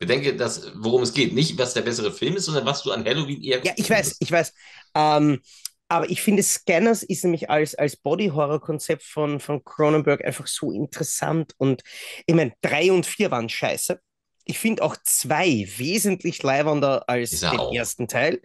[0.00, 1.34] Bedenke, das, worum es geht.
[1.34, 4.16] Nicht, was der bessere Film ist, sondern was du an Halloween eher Ja, ich weiß,
[4.18, 4.52] ich weiß.
[4.94, 5.40] Ähm,
[5.88, 11.52] aber ich finde, Scanners ist nämlich als, als Body-Horror-Konzept von, von Cronenberg einfach so interessant.
[11.58, 11.82] Und
[12.26, 14.00] ich meine, drei und vier waren scheiße.
[14.46, 17.74] Ich finde auch zwei wesentlich leibernder als den auch.
[17.74, 18.40] ersten Teil.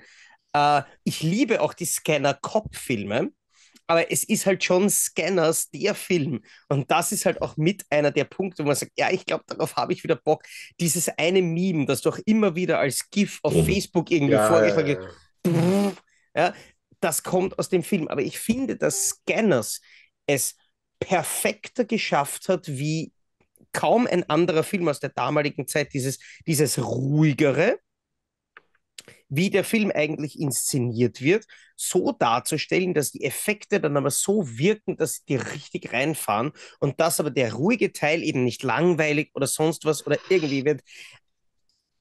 [0.51, 3.29] Äh, ich liebe auch die Scanner-Cop-Filme.
[3.87, 6.41] Aber es ist halt schon Scanners, der Film.
[6.69, 9.43] Und das ist halt auch mit einer der Punkte, wo man sagt, ja, ich glaube,
[9.47, 10.43] darauf habe ich wieder Bock.
[10.79, 13.63] Dieses eine Meme, das doch immer wieder als GIF auf Oh.
[13.63, 15.03] Facebook irgendwie Ja, vorgeschlagen ja, wird,
[15.45, 15.93] ja.
[16.35, 16.53] ja,
[16.99, 18.07] das kommt aus dem Film.
[18.07, 19.81] Aber ich finde, dass Scanners
[20.27, 20.55] es
[20.99, 23.13] perfekter geschafft hat, wie
[23.73, 27.77] kaum ein anderer Film aus der damaligen Zeit, dieses, dieses ruhigere,
[29.29, 34.97] wie der Film eigentlich inszeniert wird, so darzustellen, dass die Effekte dann aber so wirken,
[34.97, 39.47] dass sie dir richtig reinfahren und dass aber der ruhige Teil eben nicht langweilig oder
[39.47, 40.81] sonst was oder irgendwie wird.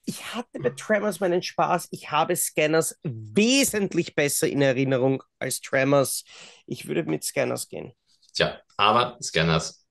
[0.07, 1.89] Ich hatte bei Tremors meinen Spaß.
[1.91, 6.25] Ich habe Scanners wesentlich besser in Erinnerung als Tremors.
[6.67, 7.93] Ich würde mit Scanners gehen.
[8.35, 9.87] Tja, aber Scanners.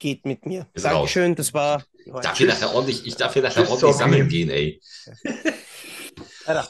[0.00, 0.68] Geht mit mir.
[0.74, 1.84] Ist Dankeschön, das war.
[2.04, 4.80] Ich darf hier nachher ordentlich, ich darf hier nachher ordentlich sammeln gehen, ey.
[6.48, 6.68] Alter.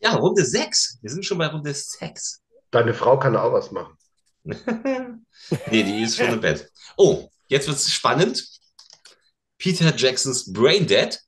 [0.00, 0.98] Ja, Runde 6.
[1.00, 2.42] Wir sind schon bei Runde 6.
[2.70, 3.96] Deine Frau kann auch was machen.
[4.44, 6.70] nee, die ist schon im Bett.
[6.98, 8.46] Oh, jetzt wird es spannend.
[9.56, 11.18] Peter Jacksons Brain Dead.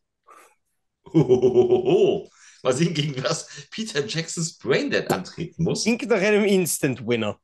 [1.06, 2.30] Hohohoho.
[2.62, 5.84] Mal sehen, gegen was Peter Jacksons Brain Dead antreten muss.
[5.84, 7.38] Klingt nach einem Instant-Winner.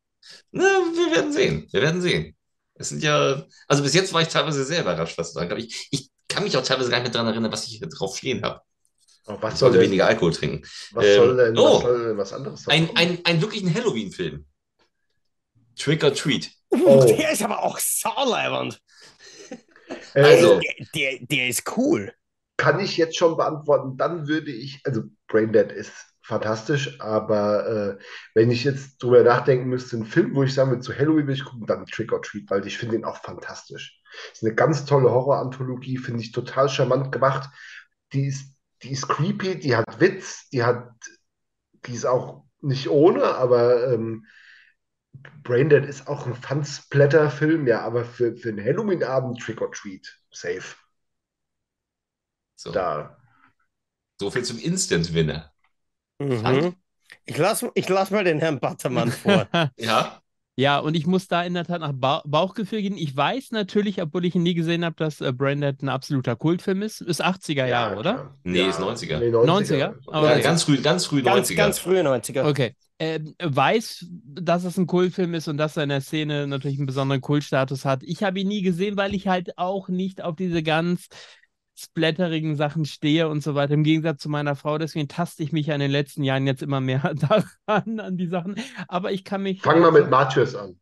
[0.51, 1.67] Na, wir werden sehen.
[1.73, 2.37] Wir werden sehen.
[2.75, 5.57] Es sind ja, also bis jetzt war ich teilweise sehr überrascht, was du sagen.
[5.57, 8.17] Ich, ich kann mich auch teilweise gar nicht mehr daran erinnern, was ich hier drauf
[8.19, 8.61] stehen habe.
[9.27, 10.67] Was Ich soll denn, weniger Alkohol trinken.
[10.93, 11.75] was Ähm, soll denn, oh.
[11.75, 14.45] was soll was anderes Ein, ein, ein wirklichen Halloween-Film.
[15.77, 16.51] Trick or Treat.
[16.71, 17.05] Uh, Oh.
[17.05, 18.81] Der ist aber auch sauleibernd.
[20.15, 22.13] Äh, also- Der, der, der ist cool.
[22.57, 28.03] kann ich jetzt schon beantworten, dann würde ich, also Braindead ist fantastisch, aber äh,
[28.35, 31.35] wenn ich jetzt drüber nachdenken müsste, ein Film, wo ich sagen würde, zu Halloween will
[31.35, 34.01] ich gucken, dann Trick or Treat, weil ich finde ihn auch fantastisch.
[34.33, 37.51] Ist eine ganz tolle Horror-Anthologie, finde ich total charmant gemacht.
[38.13, 40.90] Die ist, die ist creepy, die hat Witz, die hat,
[41.87, 44.27] die ist auch nicht ohne, aber ähm,
[45.45, 50.75] Braindead ist auch ein Fun-Splatter-Film, ja, aber für, für einen Halloween-Abend Trick or Treat, safe.
[52.57, 53.16] So, Da.
[54.21, 55.53] so viel zum Instant-Winner.
[56.18, 56.77] Mhm.
[57.25, 59.49] Ich lasse ich lass mal den Herrn Battermann vor.
[59.77, 60.22] Ja,
[60.62, 62.96] Ja, und ich muss da in der Tat nach ba Bauchgefühl gehen.
[62.96, 66.83] Ich weiß natürlich, obwohl ich ihn nie gesehen habe, dass äh, Braindead ein absoluter Kultfilm
[66.83, 67.01] ist.
[67.01, 68.22] Ist 80er Jahre, oder?
[68.22, 68.38] klar.
[68.44, 69.18] Nee, ist 90er.
[69.18, 69.94] Nee, 90er?
[70.07, 70.42] Aber ja okay.
[70.42, 71.55] ganz früh, ganz früh ganz, 90er.
[71.57, 72.48] ganz frühe 90er.
[72.48, 72.75] Okay.
[72.98, 76.87] Ähm, weiß, dass es ein Kultfilm ist und dass er in der Szene natürlich einen
[76.87, 78.03] besonderen Kultstatus hat.
[78.05, 81.09] Ich habe ihn nie gesehen, weil ich halt auch nicht auf diese ganz
[81.75, 83.75] splatterigen Sachen stehe und so weiter.
[83.75, 84.79] Im Gegensatz zu meiner Frau.
[84.79, 87.15] Deswegen taste ich mich ja in den letzten Jahren jetzt immer mehr
[87.67, 88.57] daran, an die Sachen.
[88.89, 89.63] Aber ich kann mich.
[89.63, 90.77] Fang mal mit Martyrs an.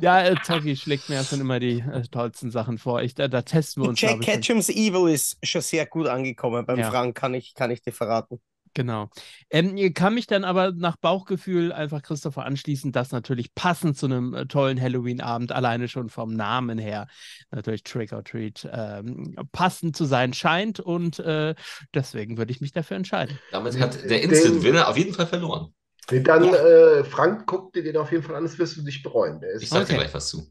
[0.00, 3.02] Ja, äh, Zocki schlägt mir ja schon immer die äh, tollsten Sachen vor.
[3.02, 4.20] Ich, da, da testen wir uns, Jack.
[4.20, 6.66] Ketchums Evil ist schon sehr gut angekommen.
[6.66, 6.90] Beim Ja.
[6.90, 8.40] Frank kann ich, kann ich dir verraten.
[8.74, 9.10] Genau.
[9.50, 14.06] Ähm, ihr kann mich dann aber nach Bauchgefühl einfach Christopher anschließen, dass natürlich passend zu
[14.06, 17.06] einem äh, tollen Halloween-Abend, alleine schon vom Namen her,
[17.50, 21.54] natürlich Trick or Treat, ähm, passend zu sein scheint und äh,
[21.94, 23.38] deswegen würde ich mich dafür entscheiden.
[23.50, 25.74] Damit hat der Instant-Winner auf jeden Fall verloren.
[26.08, 26.52] Dann, Ja.
[26.54, 29.40] äh, Frank, guck dir den auf jeden Fall an, das wirst du dich bereuen.
[29.40, 29.98] Der Ich ist, sag dir Okay.
[29.98, 30.50] gleich was zu.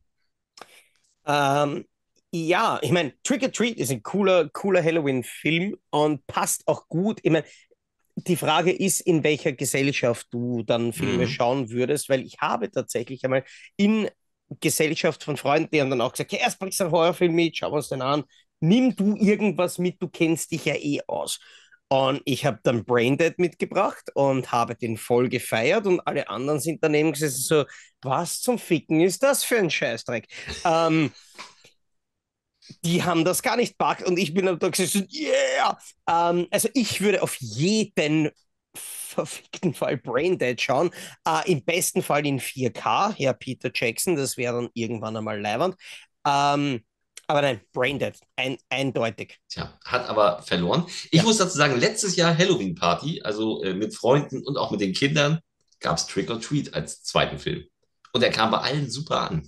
[1.25, 1.85] Ähm,
[2.33, 7.19] ja, ich meine, Trick or Treat ist ein cooler, cooler Halloween-Film und passt auch gut.
[7.23, 7.45] Ich meine,
[8.15, 11.27] die Frage ist, in welcher Gesellschaft du dann Filme Mhm.
[11.27, 13.43] schauen würdest, weil ich habe tatsächlich einmal
[13.77, 14.09] in
[14.59, 17.57] Gesellschaft von Freunden, die haben dann auch gesagt, ja, erst bringst du einen Horrorfilm mit,
[17.57, 18.23] schauen wir uns den an.
[18.59, 21.39] Nimm du irgendwas mit, du kennst dich ja eh aus.
[21.87, 26.81] Und ich habe dann Braindead mitgebracht und habe den voll gefeiert und alle anderen sind
[26.83, 27.65] daneben gesessen so,
[28.01, 30.27] was zum Ficken ist das für ein Scheißdreck?
[30.63, 31.11] ähm,
[32.83, 35.77] die haben das gar nicht packt und ich bin dann da gesessen, yeah!
[36.07, 38.31] Ähm, also ich würde auf jeden
[38.75, 40.91] verfickten Fall Braindead schauen.
[41.27, 45.75] Äh, Im besten Fall in 4K, Herr Peter Jackson, das wäre dann irgendwann einmal leiwand.
[46.25, 46.83] Ähm,
[47.27, 49.39] aber nein, Braindead, ein, eindeutig.
[49.49, 50.85] Tja, hat aber verloren.
[51.11, 54.93] Ich muss dazu sagen, letztes Jahr Halloween-Party, also äh, mit Freunden und auch mit den
[54.93, 55.39] Kindern,
[55.79, 57.63] gab es Trick or Treat als zweiten Film.
[58.13, 59.47] Und er kam bei allen super an.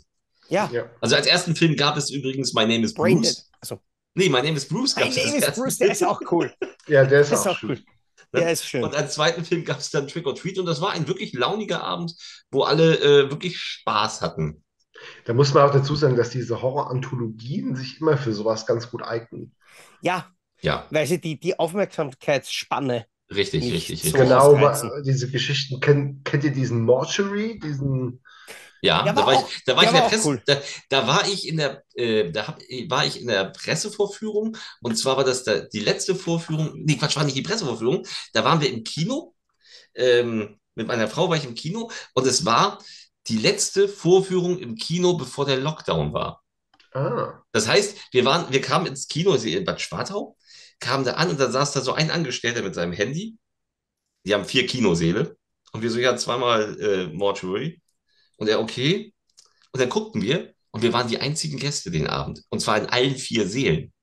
[0.49, 0.89] Ja, ja.
[1.01, 2.93] Also als ersten Film gab es übrigens My Name is.
[2.93, 3.49] Bruce.
[3.59, 3.79] Also,
[4.15, 6.21] Nee, My Name is Bruce My gab es als name is Bruce, der ist auch
[6.31, 6.53] cool.
[6.87, 7.77] ja, der ist ist auch auch cool.
[7.77, 7.85] gut.
[8.33, 8.41] Ne?
[8.41, 8.83] Ja, ist schön.
[8.83, 11.33] Und als zweiten Film gab es dann Trick or Treat und das war ein wirklich
[11.33, 12.15] launiger Abend,
[12.51, 14.63] wo alle äh, wirklich Spaß hatten.
[15.25, 19.03] Da muss man auch dazu sagen, dass diese Horror-Anthologien sich immer für sowas ganz gut
[19.03, 19.55] eignen.
[20.01, 23.05] Ja, Ja, weil sie die, die Aufmerksamkeitsspanne.
[23.33, 24.17] richtig, Nicht richtig, so.
[24.17, 24.21] richtig.
[24.21, 25.79] Genau, diese Geschichten.
[25.79, 27.59] Kennt, kennt ihr diesen Mortuary?
[27.59, 28.22] Diesen.
[28.83, 30.41] Ja, da war auch- ich, da war ich in der Presse, cool.
[30.45, 34.95] da, da war ich in der, äh, da hab, war ich in der Pressevorführung und
[34.97, 38.61] zwar war das da, die letzte Vorführung, nee, Quatsch, war nicht die Pressevorführung, da waren
[38.61, 39.33] wir im Kino,
[39.95, 42.79] ähm, mit meiner Frau war ich im Kino und es war
[43.27, 46.43] die letzte Vorführung im Kino, bevor der Lockdown war.
[46.93, 50.37] Ah, Das heißt, wir waren, wir kamen ins Kino, in Bad Schwartau,
[50.79, 53.37] kamen da an und da saß da so ein Angestellter mit seinem Handy.
[54.25, 55.37] Die haben vier Kinosäle.
[55.71, 57.81] Und wir so, ja, zweimal äh, Mortuary.
[58.43, 59.13] Und er, okay.
[59.71, 62.43] Und dann guckten wir und wir waren die einzigen Gäste den Abend.
[62.49, 63.93] Und zwar in allen vier Sälen.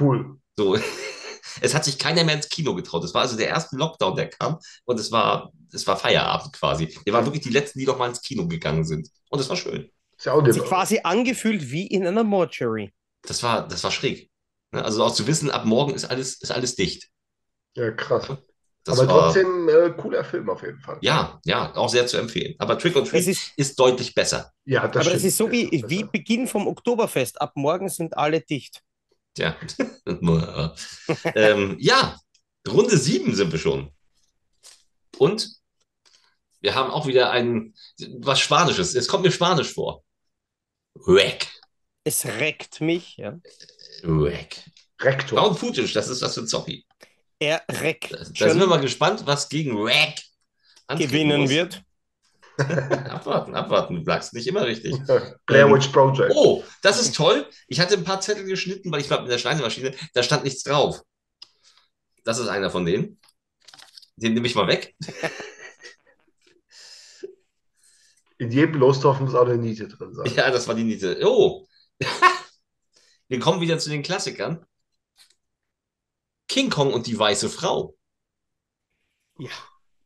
[0.00, 0.40] cool.
[0.56, 0.76] So,
[1.60, 3.04] es hat sich keiner mehr ins Kino getraut.
[3.04, 4.58] Es war also der erste Lockdown, der kam.
[4.86, 6.98] Und es war, es war Feierabend quasi.
[7.04, 9.08] Wir waren wirklich die Letzten, die noch mal ins Kino gegangen sind.
[9.30, 9.88] Und es war schön.
[10.18, 12.92] Ist ja auch Hat sich quasi angefühlt wie in einer Mortuary.
[13.22, 14.30] Das war, das war schräg.
[14.72, 17.08] Ne, Also auch zu wissen, ab morgen ist alles, ist alles dicht.
[17.76, 18.28] Ja, krass.
[18.86, 20.98] Das Aber war, trotzdem äh, cooler Film auf jeden Fall.
[21.02, 22.54] ja, ja, auch sehr zu empfehlen.
[22.58, 24.52] Aber Trick or Treat ist, ist deutlich besser.
[24.64, 25.24] Ja, das aber das stimmt.
[25.24, 26.04] ist so wie, Das wie.
[26.04, 27.40] Beginn vom Oktoberfest.
[27.40, 28.82] Ab morgen sind alle dicht.
[29.34, 29.56] Tja.
[31.34, 32.16] ähm, ja,
[32.68, 33.90] Runde 7 sind wir schon.
[35.18, 35.50] Und
[36.60, 37.74] wir haben auch wieder ein,
[38.18, 38.94] was Spanisches.
[38.94, 40.04] Es kommt mir Spanisch vor.
[41.06, 41.48] Rack.
[42.04, 43.16] Es reckt mich.
[43.16, 43.38] Ja.
[44.04, 44.62] Rack.
[45.00, 45.42] Rektor.
[45.42, 46.85] Found Footage, das ist was für Zocki.
[47.38, 50.20] Er reckt Da, da sind wir mal gespannt, was gegen Rack
[50.96, 51.50] gewinnen muss.
[51.50, 51.82] wird.
[52.58, 53.96] Abwarten, abwarten.
[53.96, 54.94] Du sagst nicht immer richtig.
[55.46, 56.32] Blair Ähm, Witch Project.
[56.34, 57.46] Oh, das ist toll.
[57.68, 60.62] Ich hatte ein paar Zettel geschnitten, weil ich glaube, in der Schneidemaschine, da stand nichts
[60.62, 61.02] drauf.
[62.24, 63.20] Das ist einer von denen.
[64.16, 64.94] Den nehme ich mal weg.
[68.38, 70.30] In jedem Lostorf muss auch eine Niete drin sein.
[70.34, 71.18] Ja, das war die Niete.
[71.24, 71.66] Oh.
[73.28, 74.64] Wir kommen wieder zu den Klassikern.
[76.48, 77.94] King Kong und die weiße Frau.
[79.38, 79.50] Ja.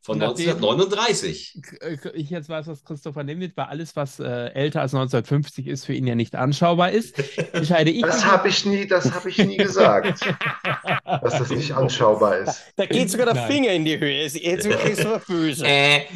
[0.03, 1.61] Von Nachdem- 1939.
[1.83, 5.85] Äh, ich jetzt weiß, was Christopher nimmt, weil alles, was äh, älter als 1950 ist,
[5.85, 7.19] für ihn ja nicht anschaubar ist,
[7.53, 8.01] entscheide ich.
[8.01, 10.21] Das habe ich nie, das habe ich nie gesagt,
[11.05, 12.63] dass das nicht anschaubar ist.
[12.77, 13.53] Da geht sogar der Nein.
[13.53, 14.23] Finger in die Höhe.
[14.23, 15.67] Jetzt wird Christopher böse.
[15.67, 16.07] Äh,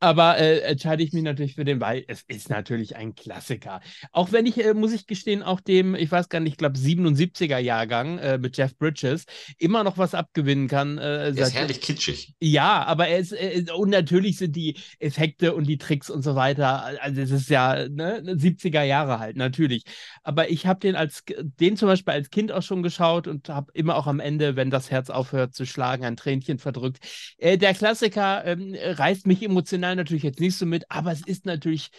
[0.00, 3.80] Aber äh, entscheide ich mich natürlich für den, weil es ist natürlich ein Klassiker.
[4.12, 6.78] Auch wenn ich, äh, muss ich gestehen, auch dem, ich weiß gar nicht, ich glaube
[6.78, 9.24] 77er Jahrgang äh, mit Jeff Bridges
[9.58, 10.98] immer noch was abgewinnen kann.
[10.98, 12.34] Äh, ist herrlich kitschig.
[12.40, 16.36] Ja, aber er ist, äh, und natürlich sind die Effekte und die Tricks und so
[16.36, 19.82] weiter, also es ist ja ne, 70er Jahre halt, natürlich.
[20.22, 23.72] Aber ich habe den als den zum Beispiel als Kind auch schon geschaut und habe
[23.74, 26.98] immer auch am Ende, wenn das Herz aufhört zu schlagen, ein Tränchen verdrückt.
[27.38, 31.46] Äh, der Klassiker ähm, reißt mich emotional natürlich jetzt nicht so mit, aber es ist
[31.46, 31.90] natürlich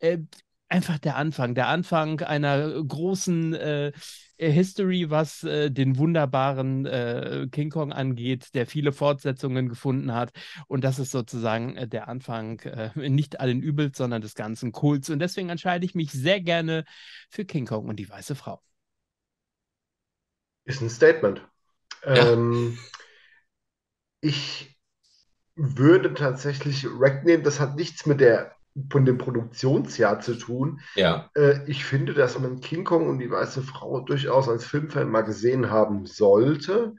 [0.00, 0.18] äh,
[0.68, 3.92] einfach der Anfang, der Anfang einer großen äh,
[4.38, 10.30] History, was äh, den wunderbaren äh, King Kong angeht, der viele Fortsetzungen gefunden hat.
[10.68, 15.10] Und das ist sozusagen äh, der Anfang äh, nicht allen Übels, sondern des ganzen Kults.
[15.10, 16.84] Und deswegen entscheide ich mich sehr gerne
[17.30, 18.62] für King Kong und die weiße Frau.
[20.64, 21.42] Ist ein Statement.
[22.04, 22.32] Ja.
[22.32, 22.78] Ähm,
[24.20, 24.77] ich
[25.58, 27.42] würde tatsächlich Rack nehmen.
[27.42, 28.52] Das hat nichts mit der
[28.90, 30.80] von dem Produktionsjahr zu tun.
[30.94, 31.30] Ja.
[31.34, 35.22] Äh, ich finde, dass man King Kong und die weiße Frau durchaus als Filmfan mal
[35.22, 36.94] gesehen haben sollte.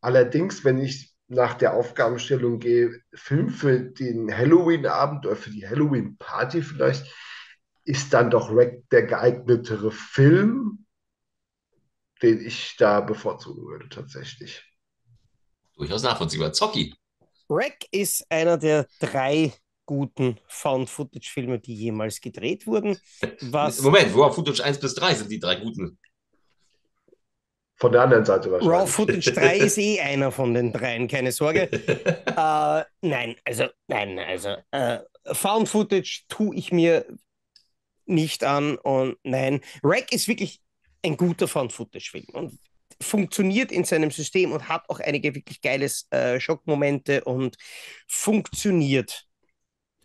[0.00, 6.62] Allerdings, wenn ich nach der Aufgabenstellung gehe, Film für den Halloween-Abend oder für die Halloween-Party
[6.62, 7.06] vielleicht,
[7.84, 10.86] ist dann doch Rack der geeignetere Film,
[12.22, 14.64] den ich da bevorzugen würde, tatsächlich.
[15.76, 16.52] Durchaus nachvollziehbar.
[16.52, 16.94] Zocki.
[17.50, 19.52] Wreck ist einer der drei
[19.84, 22.96] guten Found-Footage-Filme, die jemals gedreht wurden.
[23.40, 25.98] Was Moment, Raw Footage 1 bis 3 sind die drei guten.
[27.74, 28.90] Von der anderen Seite Raw wahrscheinlich.
[28.90, 31.68] Footage 3 ist eh einer von den dreien, keine Sorge.
[32.30, 35.00] Äh, nein, also, nein, also, äh,
[35.32, 37.04] Found Footage tue ich mir
[38.06, 39.60] nicht an und nein.
[39.82, 40.60] Rack ist wirklich
[41.04, 42.58] ein guter Found Footage Film und
[43.02, 47.56] funktioniert in seinem System und hat auch einige wirklich geiles äh, Schockmomente und
[48.08, 49.26] funktioniert.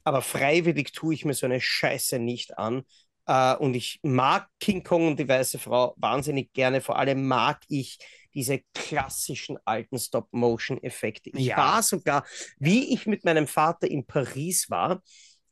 [0.04, 2.84] Aber freiwillig tue ich mir so eine Scheiße nicht an.
[3.26, 6.82] Äh, und ich mag King Kong und die weiße Frau wahnsinnig gerne.
[6.82, 7.98] Vor allem mag ich
[8.34, 11.32] diese klassischen alten Stop-Motion-Effekte.
[11.34, 11.58] Ich Ja.
[11.58, 12.26] war sogar,
[12.60, 15.02] wie ich mit meinem Vater in Paris war,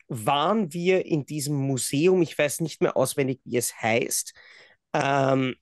[0.07, 4.33] waren wir in diesem Museum, ich weiß nicht mehr auswendig, wie es heißt,
[4.93, 5.55] ähm,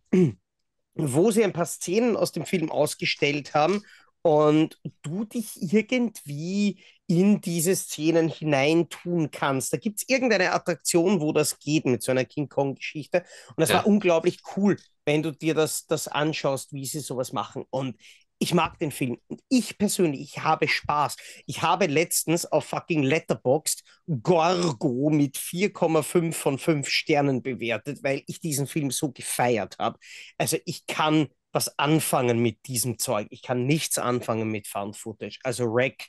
[0.96, 3.84] wo sie ein paar Szenen aus dem Film ausgestellt haben
[4.22, 9.74] und du dich irgendwie in diese Szenen hineintun kannst.
[9.74, 13.20] Da gibt es irgendeine Attraktion, wo das geht mit so einer King Kong-Geschichte.
[13.50, 13.78] Und das Ja.
[13.80, 17.66] war unglaublich cool, wenn du dir das, das anschaust, wie sie sowas machen.
[17.70, 17.98] Und
[18.42, 19.20] ich mag den Film.
[19.28, 21.16] Und ich persönlich, ich habe Spaß.
[21.46, 23.84] Ich habe letztens auf fucking Letterboxd
[24.24, 30.00] Gorgo mit 4,5 von 5 Sternen bewertet, weil ich diesen Film so gefeiert habe.
[30.39, 33.28] Also ich kann was anfangen mit diesem Zeug.
[33.30, 35.38] Ich kann nichts anfangen mit Found Footage.
[35.44, 36.08] Also Wreck.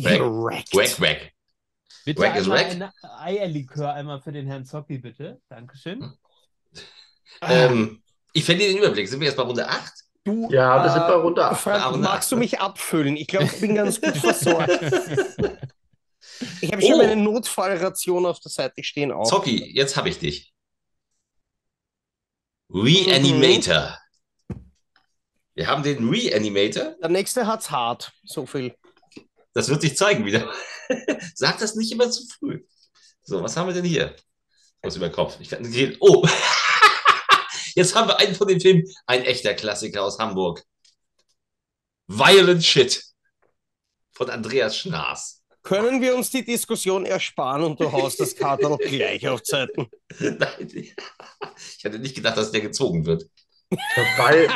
[0.00, 0.18] Wreck.
[0.18, 0.74] Ihr wreckt.
[0.74, 1.32] Wack, wack.
[2.04, 2.92] Bitte Wack is einmal wack.
[3.02, 5.40] ein Eierlikör einmal für den Herrn Zocki, bitte.
[5.48, 6.02] Dankeschön.
[6.02, 6.18] Hm.
[7.42, 8.02] Ähm,
[8.32, 9.08] ich verliere den Überblick.
[9.08, 10.03] Sind wir jetzt bei Runde 8?
[10.24, 11.60] Du, Ja, wir sind bei äh, Runde 8.
[11.60, 13.16] Frank, magst du mich abfüllen?
[13.16, 14.70] Ich glaube, ich bin ganz gut versorgt.
[16.60, 16.96] Ich habe schon Oh.
[16.98, 19.24] meine Notfallration auf der Seite stehen auch.
[19.24, 20.52] Zocki, jetzt habe ich dich.
[22.70, 23.96] Reanimator.
[25.54, 26.96] Wir haben den Reanimator.
[27.00, 28.12] Der nächste hat's hart.
[28.24, 28.74] So viel.
[29.52, 30.50] Das wird sich zeigen wieder.
[31.34, 32.64] Sag das nicht immer zu früh.
[33.22, 34.16] So, was haben wir denn hier?
[34.82, 35.36] Was über den Kopf.
[35.40, 35.64] Ich kann,
[36.00, 36.26] oh!
[37.74, 40.62] Jetzt haben wir einen von den Filmen, ein echter Klassiker aus Hamburg.
[42.06, 43.02] Violent Shit
[44.12, 45.42] von Andreas Schnaas.
[45.62, 49.88] Können wir uns die Diskussion ersparen und du haust das Kater gleich auf Zeiten?
[50.20, 50.94] Nein, ich
[51.84, 53.24] hatte nicht gedacht, dass der gezogen wird.
[53.70, 54.48] Ich habe Weil,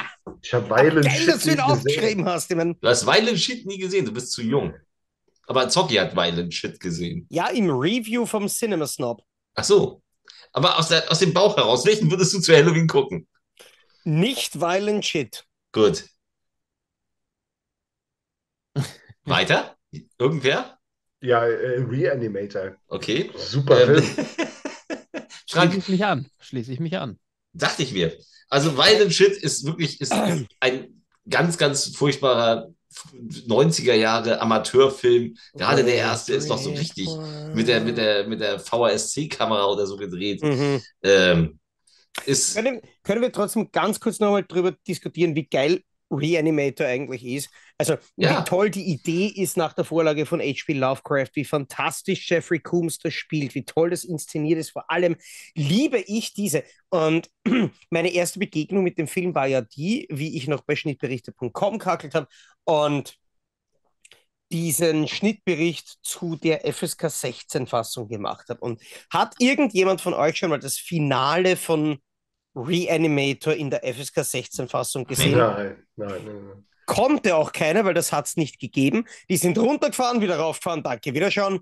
[0.42, 1.60] ich hab Violent Geil, dass du ihn nie gesehen.
[1.60, 2.50] aufgeschrieben hast.
[2.50, 4.74] Ich mein, Du hast Violent Shit nie gesehen, du bist zu jung.
[5.46, 7.26] Aber Zocki hat Violent Shit gesehen.
[7.30, 9.22] ja, im Review vom Cinema Snob.
[9.54, 10.02] Ach so.
[10.52, 13.26] Aber aus, der, aus dem Bauch heraus, welchen würdest du zu Halloween gucken?
[14.02, 15.46] Nicht Violent Shit.
[15.72, 16.04] Gut.
[19.24, 19.76] Weiter?
[20.18, 20.78] Irgendwer?
[21.20, 22.76] Ja, äh, Reanimator.
[22.88, 23.30] Okay.
[23.36, 24.26] Super Ähm, Film.
[25.46, 26.30] Schließe ich mich an.
[26.40, 27.18] Schließe ich mich an.
[27.52, 28.16] dachte ich mir.
[28.48, 30.12] Also Violent Shit ist wirklich ist
[30.60, 32.68] ein ganz, ganz furchtbarer
[33.46, 35.36] 90er Jahre Amateurfilm.
[35.54, 37.08] Gerade der erste ist doch so richtig
[37.54, 40.42] mit der, mit der, mit der VHSC-Kamera oder so gedreht.
[40.42, 40.82] Mhm.
[41.02, 41.58] Ähm,
[42.26, 47.50] ist, Können, können wir trotzdem ganz kurz nochmal drüber diskutieren, wie geil Reanimator eigentlich ist?
[47.76, 48.40] Also, Ja.
[48.40, 50.72] wie toll die Idee ist nach der Vorlage von H.P.
[50.72, 54.70] Lovecraft, wie fantastisch Jeffrey Coombs das spielt, wie toll das inszeniert ist.
[54.70, 55.16] Vor allem
[55.54, 56.64] liebe ich diese.
[56.90, 57.30] Und
[57.90, 62.14] meine erste Begegnung mit dem Film war ja die, wie ich noch bei schnittberichte.com kackelt
[62.14, 62.28] habe
[62.64, 63.16] und
[64.50, 68.60] diesen Schnittbericht zu der FSK 16-Fassung gemacht habe.
[68.60, 68.80] Und
[69.10, 71.98] hat irgendjemand von euch schon mal das Finale von
[72.58, 75.38] Reanimator in der FSK 16-Fassung gesehen?
[75.38, 76.64] Nein, nein, nein, nein.
[76.86, 79.04] Konnte auch keiner, weil das hat es nicht gegeben.
[79.28, 81.60] Die sind runtergefahren, wieder raufgefahren, danke, wieder schauen.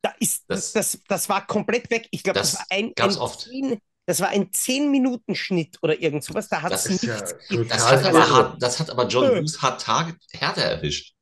[0.00, 2.08] Da ist, das, Das- das, war komplett weg.
[2.10, 3.40] Ich glaube, das, Das war ein, gab's ein oft.
[3.40, 6.48] Zehn, das war ein 10-Minuten-Schnitt oder irgend sowas.
[6.48, 9.06] Da hat Das es ist ja nichts total Das hat, aber hart, das hat aber
[9.06, 9.28] John.
[9.38, 11.14] Hughes Hard Target härter erwischt.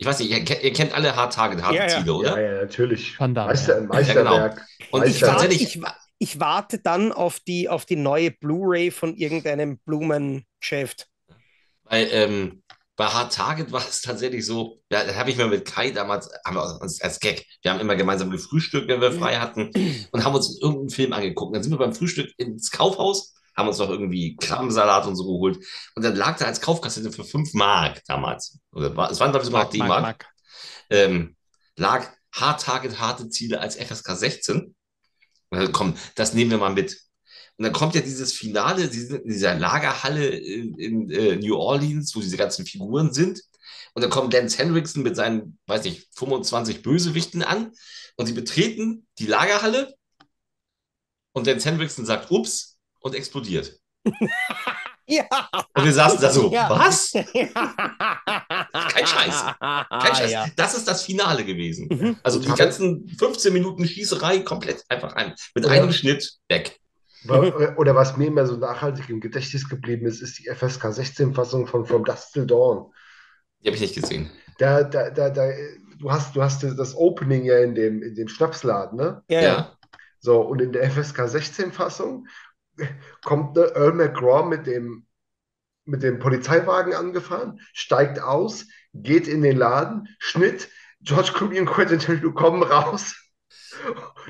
[0.00, 1.98] Ich weiß nicht, ihr, kennt- ihr kennt alle Hard Target, harte Ja, ja.
[1.98, 2.40] Ziele, oder?
[2.40, 3.18] Ja, ja, natürlich.
[3.18, 3.86] Van Damme, Meister, ja.
[3.86, 4.66] Meisterwerk.
[4.90, 8.90] Und Ich, ich tatsächlich, ich, wa- ich warte dann auf die, auf die neue Blu-ray
[8.90, 11.08] von irgendeinem Blumengeschäft.
[11.84, 12.62] weil ähm,
[12.96, 16.28] bei Hard Target war es tatsächlich so, da habe ich mir mit Kai damals,
[16.80, 19.70] uns als Gag, wir haben immer gemeinsam gefrühstückt, wenn wir frei hatten
[20.12, 21.54] und haben uns irgendeinen Film angeguckt.
[21.54, 25.58] Dann sind wir beim Frühstück ins Kaufhaus, haben uns noch irgendwie Krabbensalat und so geholt
[25.94, 29.44] und dann lag da als Kaufkassette für 5 Mark damals, oder war, es waren glaube
[29.44, 30.26] ich sogar noch D-Mark,
[30.90, 31.36] ähm,
[31.76, 34.74] lag Hard Target, harte Ziele als FSK 16.
[35.50, 37.00] Und dann, komm, das nehmen wir mal mit.
[37.56, 41.56] Und dann kommt ja dieses Finale, die sind in dieser Lagerhalle in, in äh, New
[41.56, 43.42] Orleans, wo diese ganzen Figuren sind.
[43.94, 47.72] Und dann kommt Lance Henriksen mit seinen, weiß nicht, 25 Bösewichten an.
[48.16, 49.94] Und sie betreten die Lagerhalle.
[51.32, 53.78] Und Lance Henriksen sagt, ups, und explodiert.
[55.08, 55.24] Ja.
[55.74, 56.68] Und wir saßen da so, Ja.
[56.70, 57.12] was?
[57.32, 59.44] Kein Scheiß.
[59.58, 60.30] Kein Scheiß.
[60.30, 60.46] Ja.
[60.56, 61.88] Das ist das Finale gewesen.
[61.90, 62.16] Mhm.
[62.22, 65.34] Also die ganzen 15 Minuten Schießerei komplett einfach ein.
[65.54, 65.70] Mit Ja.
[65.70, 66.78] einem Schnitt weg.
[67.26, 71.84] Oder was mir immer so nachhaltig im Gedächtnis geblieben ist, ist die FSK 16-Fassung von
[71.84, 72.92] From Dusk Till Dawn.
[73.62, 74.30] Die habe ich nicht gesehen.
[74.58, 75.50] Da, da, da, da,
[75.98, 79.22] du hast, du hast das Opening ja in dem, in dem Schnapsladen, ne?
[79.28, 79.72] Ja, ja.
[80.20, 82.26] So, und in der FSK 16-Fassung
[83.24, 85.06] kommt ne, Earl McGraw mit dem,
[85.84, 90.68] mit dem Polizeiwagen angefahren, steigt aus, geht in den Laden, Schnitt,
[91.00, 93.14] George Clooney und Quentin Tarantino kommen raus.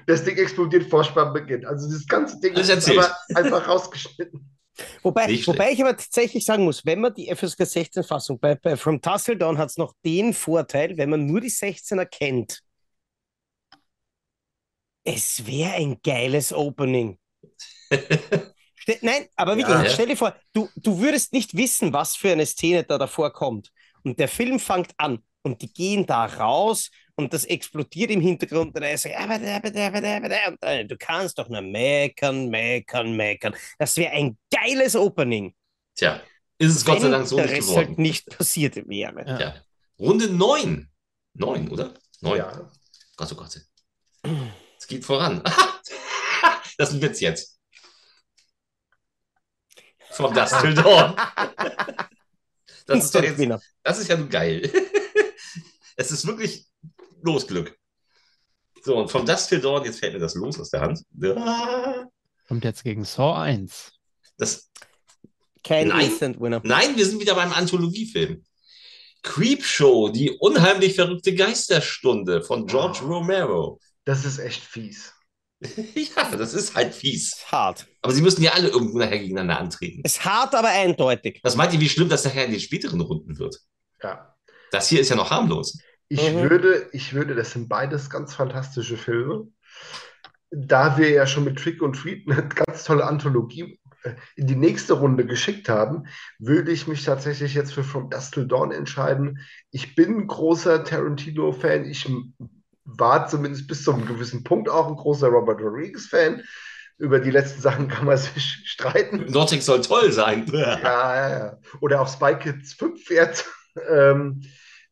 [0.06, 1.64] Das Ding explodiert, Vorspann beginnt.
[1.64, 4.58] Also das ganze Ding Alles ist aber einfach rausgeschnitten.
[5.02, 9.00] Wobei, wobei ich aber tatsächlich sagen muss, wenn man die FSK 16-Fassung bei, bei From
[9.00, 12.60] Tussle Down hat es noch den Vorteil, wenn man nur die 16er kennt.
[15.04, 17.18] Es wäre ein geiles Opening.
[17.90, 19.90] Ste- Nein, aber wirklich, Ja, ja.
[19.90, 23.70] stell dir vor, du, du würdest nicht wissen, was für eine Szene da davor kommt.
[24.02, 28.74] Und der Film fängt an und die gehen da raus und das explodiert im Hintergrund
[28.76, 29.14] und er sagt,
[30.62, 33.54] äh, du kannst doch nur meckern, meckern, meckern.
[33.78, 35.54] Das wäre ein geiles Opening,
[35.96, 36.20] Tja,
[36.58, 37.76] ist es Gott sei wenn Dank so nicht geworden.
[37.76, 39.24] halt nicht passiert wäre.
[39.26, 39.40] Ja.
[39.40, 39.54] Ja.
[39.98, 40.88] Runde 9.
[41.34, 41.94] 9, oder?
[42.20, 42.36] 9.
[42.38, 42.70] Ja.
[43.16, 43.60] Gott, oh Gott.
[44.78, 45.42] Es geht voran.
[46.78, 47.57] das ist ein Witz jetzt.
[50.18, 51.14] From Dust Till Dawn.
[52.86, 53.40] Das ist, doch jetzt,
[53.84, 54.70] das ist ja nun geil.
[55.96, 56.64] Es ist wirklich
[57.22, 57.76] Losglück.
[58.82, 61.02] So, und From Dust Till Dawn, jetzt fällt mir das los aus der Hand.
[62.46, 63.92] Kommt jetzt gegen Saw 1.
[64.38, 64.70] Das,
[65.64, 66.06] Kein Nein.
[66.06, 66.60] Instant Winner.
[66.64, 68.44] nein, wir sind wieder beim Anthologiefilm.
[69.22, 73.80] Creepshow, die unheimlich verrückte Geisterstunde von George Romero.
[74.04, 75.12] Das ist echt fies.
[75.94, 77.32] Ja, das ist halt fies.
[77.34, 77.86] Ist hart.
[78.02, 80.02] Aber sie müssen ja alle irgendwo nachher gegeneinander antreten.
[80.04, 81.40] Ist hart, aber eindeutig.
[81.42, 83.58] Was meint ihr, wie schlimm das nachher in den späteren Runden wird?
[84.02, 84.34] Ja.
[84.70, 85.78] Das hier ist ja noch harmlos.
[86.08, 86.48] Ich Mhm.
[86.48, 89.48] würde, ich würde, das sind beides ganz fantastische Filme.
[90.50, 94.56] Da wir ja schon mit Trick und Treat eine ganz tolle Anthologie äh, in die
[94.56, 96.06] nächste Runde geschickt haben,
[96.38, 99.40] würde ich mich tatsächlich jetzt für From Dusk Till Dawn entscheiden.
[99.70, 101.84] Ich bin ein großer Tarantino-Fan.
[101.84, 102.08] Ich
[102.96, 106.42] war zumindest bis zu einem gewissen Punkt auch ein großer Robert Rodriguez-Fan.
[106.96, 109.26] Über die letzten Sachen kann man sich streiten.
[109.30, 110.46] Nordic soll toll sein.
[110.52, 111.58] Ja, ja, ja.
[111.80, 113.46] Oder auch Spy Kids 5 jetzt.
[113.90, 114.42] ähm,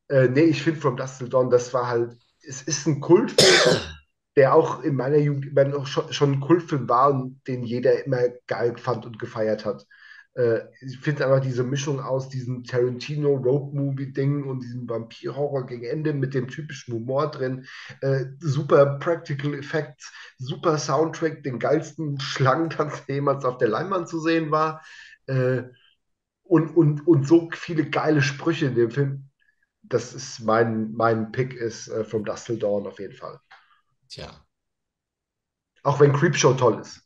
[0.09, 2.13] äh, nee, ich finde From Dusk Till Dawn, das war halt,
[2.47, 3.81] es ist ein Kultfilm,
[4.37, 8.05] der auch in meiner Jugend immer noch schon, schon ein Kultfilm war und den jeder
[8.05, 9.85] immer geil fand und gefeiert hat.
[10.37, 16.35] Äh, ich finde einfach diese Mischung aus diesem Tarantino-Road-Movie-Ding und diesem Vampir-Horror gegen Ende mit
[16.35, 17.67] dem typischen Humor drin.
[18.03, 24.21] Äh, super Practical Effects, super Soundtrack, den geilsten Schlangentanz, der jemals auf der Leinwand zu
[24.21, 24.83] sehen war.
[25.27, 25.65] Äh,
[26.43, 29.31] und, und, und so viele geile Sprüche in dem Film.
[29.83, 33.41] Das ist mein, mein Pick ist äh, From Dusk Till Dawn auf jeden Fall.
[34.09, 34.47] Tja,
[35.85, 37.01] Auch wenn Creepshow toll ist.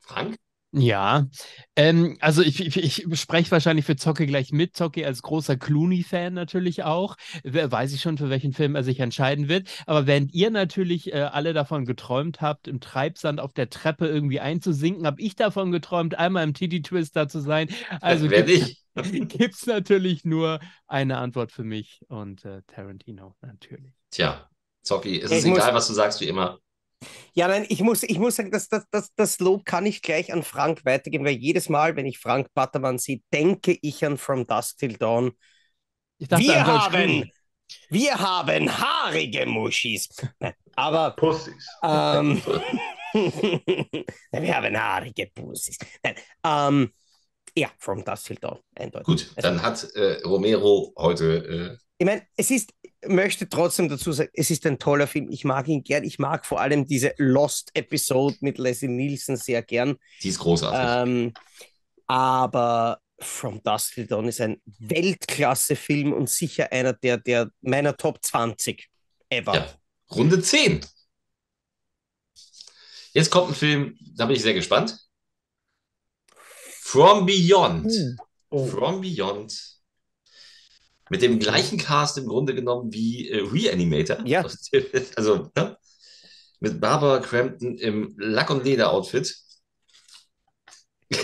[0.00, 0.36] Frank?
[0.72, 1.26] Ja,
[1.74, 4.76] ähm, also ich, ich, ich spreche wahrscheinlich für Zocke gleich mit.
[4.76, 7.16] Zocke als großer Clooney-Fan natürlich auch.
[7.44, 9.68] Wer- Weiß ich schon, für welchen Film er sich entscheiden wird.
[9.86, 14.40] Aber während ihr natürlich äh, alle davon geträumt habt, im Treibsand auf der Treppe irgendwie
[14.40, 17.68] einzusinken, habe ich davon geträumt, einmal im Titty-Twister zu sein.
[18.02, 18.84] Also nicht?
[19.28, 23.94] gibt's natürlich nur eine Antwort für mich und äh, Tarantino natürlich.
[24.10, 24.48] Tja,
[24.82, 26.58] Zocki, es Ich ist egal, was du sagst, wie immer.
[27.34, 30.32] Ja, nein, ich muss, ich muss sagen, das, das, das, das Lob kann ich gleich
[30.32, 34.46] an Frank weitergeben, weil jedes Mal, wenn ich Frank Battermann sehe, denke ich an From
[34.46, 35.32] Dusk Till Dawn.
[36.18, 37.30] Ich dachte Wir haben,
[37.90, 40.08] wir haben haarige Muschis.
[40.76, 41.68] Aber Pussys.
[41.82, 42.40] ähm,
[43.12, 45.78] wir haben haarige Pussys.
[46.02, 46.92] Nein, ähm,
[47.56, 49.06] ja, From Dusk Till Dawn, eindeutig.
[49.06, 51.78] Gut, Also, dann hat äh, Romero heute.
[51.98, 52.74] Ich meine, es ist,
[53.06, 55.30] möchte trotzdem dazu sagen, es ist ein toller Film.
[55.30, 56.04] Ich mag ihn gern.
[56.04, 59.90] Ich mag vor allem diese Lost-Episode mit Leslie Nielsen sehr gern.
[59.92, 61.08] Äh, die ist großartig.
[61.08, 61.32] Ähm,
[62.06, 68.22] aber From Dusk Till Dawn ist ein Weltklasse-Film und sicher einer der, der meiner Top
[68.22, 68.86] 20
[69.30, 69.54] ever.
[69.54, 69.66] Ja.
[70.14, 70.84] Runde 10.
[73.12, 75.05] Jetzt kommt ein Film, da bin ich sehr gespannt.
[76.86, 77.92] From Beyond.
[78.50, 78.64] Oh.
[78.64, 79.52] From Beyond.
[81.10, 84.24] Mit dem gleichen Cast im Grunde genommen wie äh, Reanimator.
[84.24, 84.46] Ja.
[85.16, 85.76] Also, ne?
[86.60, 89.34] Mit Barbara Crampton im Lack- und Leder-Outfit.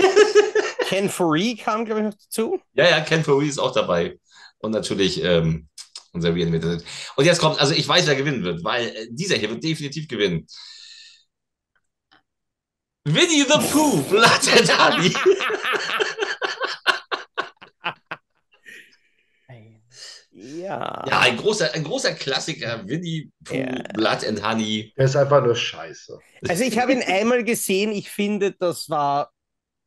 [0.88, 2.60] Ken Foree kam, glaube ich, noch dazu.
[2.74, 4.18] Ja, ja, Ken Foree ist auch dabei.
[4.58, 5.68] Und natürlich ähm,
[6.12, 6.78] unser Reanimator.
[7.14, 10.08] Und jetzt kommt, also ich weiß, wer gewinnen wird, weil äh, dieser hier wird definitiv
[10.08, 10.44] gewinnen.
[13.04, 15.12] Winnie the Pooh, Blood and Honey.
[20.34, 21.04] Ja.
[21.08, 22.86] Ja, ein großer, ein großer Klassiker.
[22.88, 23.82] Winnie Pooh, Ja.
[23.94, 24.92] Blood and Honey.
[24.96, 26.18] Der ist einfach nur scheiße.
[26.48, 27.92] Also ich habe ihn einmal gesehen.
[27.92, 29.30] Ich finde, das war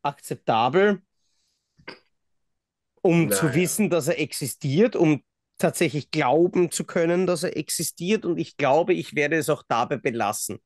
[0.04, 1.02] akzeptabel,
[3.02, 3.56] um zu Naja.
[3.56, 5.24] wissen, dass er existiert, um
[5.58, 8.24] tatsächlich glauben zu können, dass er existiert.
[8.24, 10.60] Und ich glaube, ich werde es auch dabei belassen.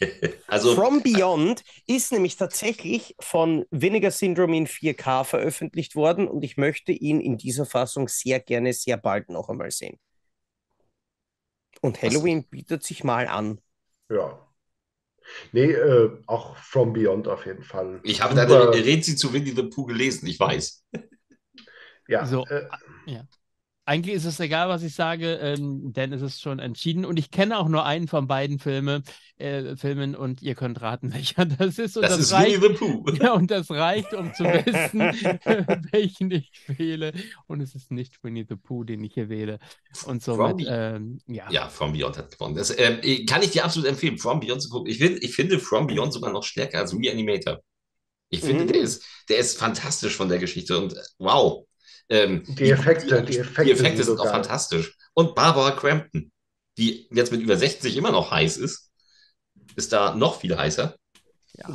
[0.46, 6.56] Also, From Beyond ist nämlich tatsächlich von Vinegar Syndrome in 4K veröffentlicht worden und ich
[6.56, 9.98] möchte ihn in dieser Fassung sehr gerne, sehr bald noch einmal sehen.
[11.80, 13.60] Und Halloween bietet sich mal an.
[14.10, 14.46] Ja.
[15.52, 18.00] Nee, äh, auch From Beyond auf jeden Fall.
[18.02, 20.84] ich habe deine Rätsel zu Winnie the Pooh gelesen, ich weiß.
[22.08, 22.66] Ja, So, äh,
[23.06, 23.26] ja.
[23.84, 27.04] Eigentlich ist es egal, was ich sage, ähm, denn es ist schon entschieden.
[27.04, 29.02] Und ich kenne auch nur einen von beiden Filme,
[29.38, 31.96] äh, Filmen und ihr könnt raten, welcher das ist.
[31.96, 33.04] Und Das, ist reicht, Winnie the Pooh.
[33.20, 35.00] ja, und das reicht, um zu wissen,
[35.92, 37.12] welchen ich wähle.
[37.48, 39.58] Und es ist nicht Winnie the Pooh, den ich hier wähle.
[40.06, 41.50] Und somit, From- ähm, ja.
[41.50, 42.54] Ja, From Beyond hat gewonnen.
[42.54, 44.92] Das ähm, kann ich dir absolut empfehlen, From Beyond zu gucken.
[44.92, 47.60] Ich, find, ich finde From Beyond sogar noch stärker als Reanimator.
[48.28, 48.68] Ich finde, Mhm.
[48.68, 51.66] der, ist, der ist fantastisch von der Geschichte und äh, wow.
[52.08, 54.96] Ähm, Die Effekte, die Effekte die Effekte sind sind auch fantastisch.
[55.14, 56.30] Und Barbara Crampton,
[56.78, 58.90] die jetzt mit über 60 immer noch heiß ist,
[59.76, 60.96] ist da noch viel heißer.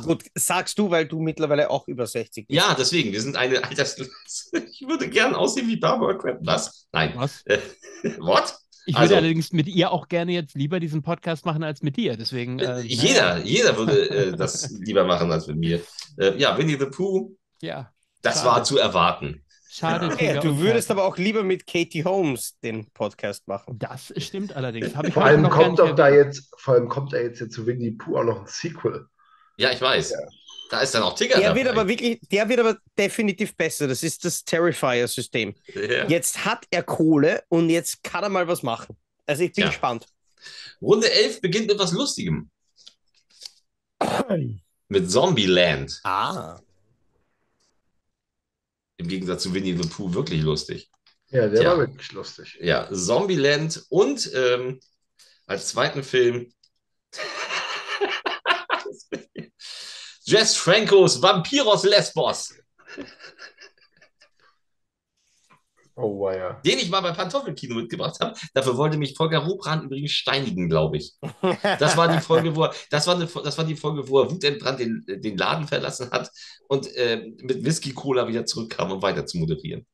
[0.02, 2.54] Gut, sagst du, weil du mittlerweile auch über 60 bist.
[2.56, 4.10] Ja, deswegen, wir sind eine Altersklasse.
[4.70, 6.46] Ich würde gern aussehen wie Barbara Crampton.
[6.46, 6.86] Was?
[6.92, 7.12] Nein.
[7.16, 7.44] Was?
[8.18, 8.54] What?
[8.86, 11.96] Ich Also- würde allerdings mit ihr auch gerne jetzt lieber diesen Podcast machen als mit
[11.96, 12.16] dir.
[12.16, 12.58] Deswegen.
[12.58, 15.80] Äh, jeder, jeder würde äh, das lieber machen als mit mir.
[16.18, 17.92] Äh, ja, Winnie the Pooh, Ja.
[18.22, 18.46] das Schade.
[18.48, 19.44] war zu erwarten.
[19.78, 20.16] Schade.
[20.24, 23.78] Ja, du würdest aber auch lieber mit Katie Holmes den Podcast machen.
[23.78, 24.90] Das stimmt allerdings.
[25.12, 28.16] Vor allem kommt doch da jetzt, vor allem kommt da jetzt, jetzt zu Winnie Pooh
[28.18, 29.06] auch noch ein Sequel.
[29.56, 30.14] Ja, ich weiß.
[30.70, 31.60] Da ist dann auch Tigger Der dabei.
[31.60, 33.88] wird aber wirklich, der wird aber definitiv besser.
[33.88, 35.54] Das ist das Terrifier-System.
[35.74, 36.06] Ja.
[36.08, 38.96] Jetzt hat er Kohle und jetzt kann er mal was machen.
[39.26, 39.68] Also ich bin Ja.
[39.70, 40.06] gespannt.
[40.82, 42.50] Runde 11 beginnt mit was Lustigem.
[44.88, 46.00] Mit Zombieland.
[46.04, 46.58] Ah.
[48.98, 50.90] Im Gegensatz zu Winnie the Pooh wirklich lustig.
[51.30, 51.70] Ja, der Tja.
[51.70, 52.58] war wirklich lustig.
[52.60, 54.80] Ja, Zombieland und ähm,
[55.46, 56.52] als zweiten Film
[60.24, 62.54] Jess Francos Vampiros Lesbos,
[66.00, 66.52] Oh, war ja.
[66.64, 68.38] den ich mal bei Pantoffelkino mitgebracht habe.
[68.54, 71.14] Dafür wollte mich Volker Ruppran übrigens steinigen, glaube ich.
[71.62, 74.30] Das war die Folge, wo er, das war, eine, das war die Folge, wo er
[74.30, 76.30] wutentbrannt den, den Laden verlassen hat
[76.68, 79.86] und äh, mit Whisky Cola wieder zurückkam, um weiter zu moderieren.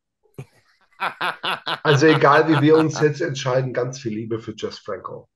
[1.83, 5.29] Also egal, wie wir uns jetzt entscheiden, ganz viel Liebe für Jess Franco.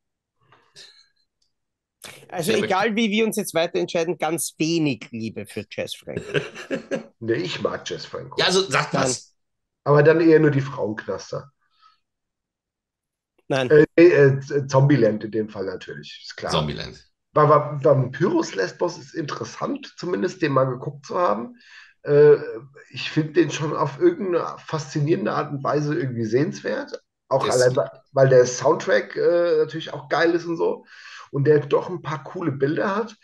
[2.28, 6.22] Also Ja, egal, wie wir uns jetzt weiter entscheiden, ganz wenig Liebe für Jess Frank.
[7.20, 8.36] Nee, ich mag Jess Franco.
[8.38, 9.34] Ja, also sagt was.
[9.88, 11.50] Aber dann eher nur die Frauenknaster.
[13.48, 13.70] Nein.
[13.70, 16.52] Äh, äh, Zombieland in dem Fall natürlich, ist klar.
[16.52, 17.02] Zombieland.
[17.32, 21.56] Bei Va- Vampyrus Lesbos ist interessant, zumindest den mal geguckt zu haben.
[22.02, 22.34] Äh,
[22.90, 27.02] ich finde den schon auf irgendeine faszinierende Art und Weise irgendwie sehenswert.
[27.30, 30.84] Auch Ist- allein, weil- weil der Soundtrack äh, natürlich auch geil ist und so.
[31.30, 33.16] Und der doch ein paar coole Bilder hat.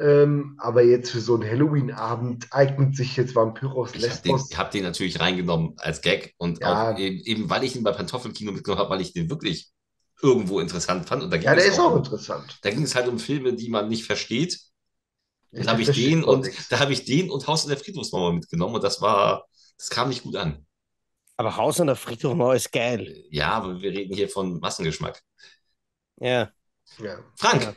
[0.00, 4.56] Ähm, aber jetzt für so einen Halloween-Abend eignet sich jetzt Vampyrus Ich habe den, Lesbos.
[4.56, 6.92] hab den natürlich reingenommen als Gag und Ja.
[6.92, 9.70] auch eben, eben, weil ich ihn bei Pantoffelkino mitgenommen habe, weil ich den wirklich
[10.22, 11.22] irgendwo interessant fand.
[11.22, 12.58] Und da ging Ja, der es ist auch interessant.
[12.62, 14.58] da ging es halt um Filme, die man nicht versteht.
[15.52, 16.68] Dann Ich habe ich den auch und nichts.
[16.70, 19.46] da habe ich den und Haus in der Friedhofsmauer mitgenommen und das war,
[19.78, 20.66] das kam nicht gut an.
[21.36, 23.24] Aber Haus an der Friedhofmauer ist geil.
[23.30, 25.22] Ja, aber wir reden hier von Massengeschmack.
[26.20, 26.52] Ja.
[26.98, 27.24] Ja.
[27.36, 27.76] Frank, Ja.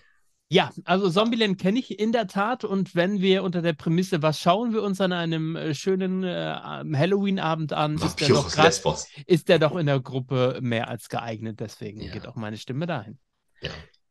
[0.53, 4.39] Ja, also Zombieland kenne ich in der Tat und wenn wir unter der Prämisse, was
[4.39, 6.53] schauen wir uns an einem äh, schönen äh,
[6.93, 8.79] Halloween-Abend an, ist der, doch grad,
[9.25, 11.59] ist der doch in der Gruppe mehr als geeignet.
[11.59, 12.11] Deswegen Ja.
[12.11, 13.17] geht auch meine Stimme dahin.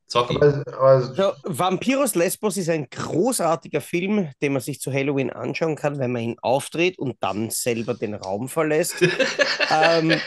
[0.08, 0.34] Zocki.
[0.34, 5.76] Aber, aber So, Vampiros Lesbos ist ein großartiger Film, den man sich zu Halloween anschauen
[5.76, 8.96] kann, wenn man ihn aufdreht und dann selber den Raum verlässt.
[9.70, 10.20] ähm,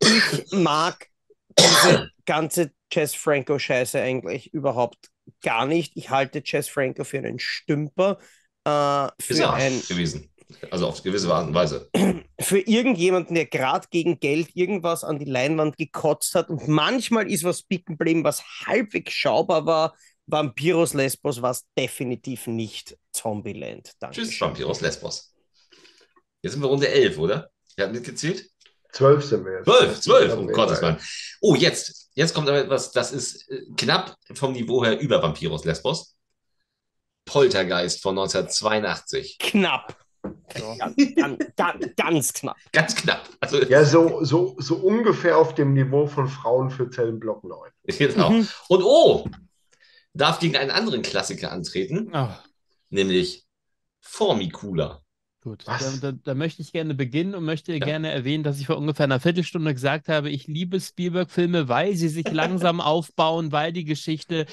[0.00, 1.06] ich mag
[1.56, 5.11] diese ganze Jess Franco-Scheiße eigentlich überhaupt
[5.42, 5.92] gar nicht.
[5.96, 8.18] Ich halte Jess Franco für einen Stümper,
[8.66, 10.30] äh, Ist für, er ein, gewesen.
[10.70, 11.88] Also auf gewisse Art und Weise.
[12.40, 16.50] für irgendjemanden, der gerade gegen Geld irgendwas an die Leinwand gekotzt hat.
[16.50, 19.94] Und manchmal ist was bicken geblieben, was halbwegs schaubar war.
[20.26, 23.92] Vampiros Lesbos war es definitiv nicht Zombieland.
[23.98, 24.16] Danke.
[24.16, 25.34] Tschüss, Vampyrus Lesbos.
[26.42, 27.50] Jetzt sind wir Runde 11, oder?
[27.76, 28.48] Wir hatten mitgezählt?
[28.92, 29.64] zwölf sind wir jetzt.
[29.64, 30.82] 12, 12, Ja, um Gottes.
[30.82, 30.98] Willen.
[31.40, 32.01] Oh, jetzt.
[32.14, 36.16] Jetzt kommt aber etwas, das ist äh, knapp vom Niveau her über Vampyrus Lesbos.
[37.24, 39.38] Poltergeist von 1982.
[39.38, 39.96] Knapp.
[40.56, 40.76] So.
[40.78, 40.96] Ganz,
[41.56, 42.56] ganz, ganz, knapp.
[42.72, 43.28] Ganz knapp.
[43.40, 47.70] Also, Ja, so, so, so ungefähr auf dem Niveau von Frauen für Zellenblock 9.
[47.98, 48.30] genau.
[48.30, 48.48] Mhm.
[48.68, 49.26] Und oh,
[50.12, 52.38] darf gegen einen anderen Klassiker antreten, Ah,
[52.90, 53.46] nämlich
[54.00, 55.01] Formicula.
[55.42, 58.78] Gut, da, da, da möchte ich gerne beginnen und möchte gerne erwähnen, dass ich vor
[58.78, 63.84] ungefähr einer Viertelstunde gesagt habe, ich liebe Spielberg-Filme, weil sie sich langsam aufbauen, weil die
[63.84, 64.46] Geschichte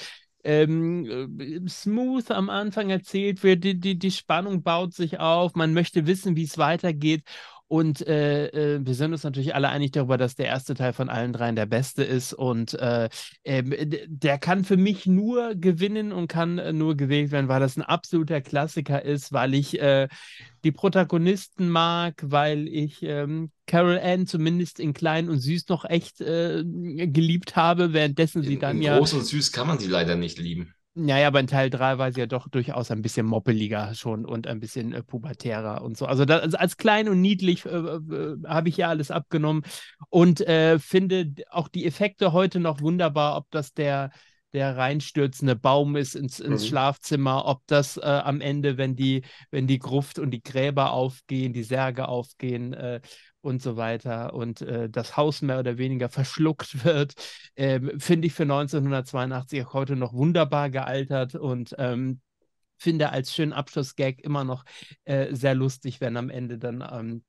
[0.44, 5.74] ähm, äh, smooth am Anfang erzählt wird, die, die, die Spannung baut sich auf, man
[5.74, 7.24] möchte wissen, wie es weitergeht.
[7.70, 11.08] Und äh, äh, wir sind uns natürlich alle einig darüber, dass der erste Teil von
[11.08, 12.34] allen dreien der beste ist.
[12.34, 13.10] Und äh,
[13.44, 13.76] ähm,
[14.08, 17.84] der kann für mich nur gewinnen und kann äh, nur gewählt werden, weil das ein
[17.84, 20.08] absoluter Klassiker ist, weil ich äh,
[20.64, 26.22] die Protagonisten mag, weil ich ähm, Carol Ann zumindest in klein und süß noch echt
[26.22, 28.98] äh, geliebt habe, währenddessen sie In, dann in ja.
[28.98, 30.74] groß und süß kann man sie leider nicht lieben.
[31.02, 34.48] Naja, aber in Teil 3 war sie ja doch durchaus ein bisschen moppeliger schon und
[34.48, 36.06] ein bisschen äh, pubertärer und so.
[36.06, 39.64] Also, da, also als klein und niedlich äh, äh, habe ich ja alles abgenommen
[40.10, 44.12] und äh, finde auch die Effekte heute noch wunderbar, ob das der,
[44.54, 46.68] der reinstürzende Baum ist ins, ins Mhm.
[46.68, 49.22] Schlafzimmer, ob das äh, am Ende, wenn die,
[49.52, 53.00] wenn die Gruft und die Gräber aufgehen, die Särge aufgehen, äh,
[53.42, 57.14] und so weiter und äh, das Haus mehr oder weniger verschluckt wird,
[57.56, 62.22] ähm, finde ich für 1982 auch heute noch wunderbar gealtert und ähm,
[62.78, 64.64] finde als schönen Abschlussgag immer noch
[65.06, 67.24] äh, sehr lustig, wenn am Ende dann ähm,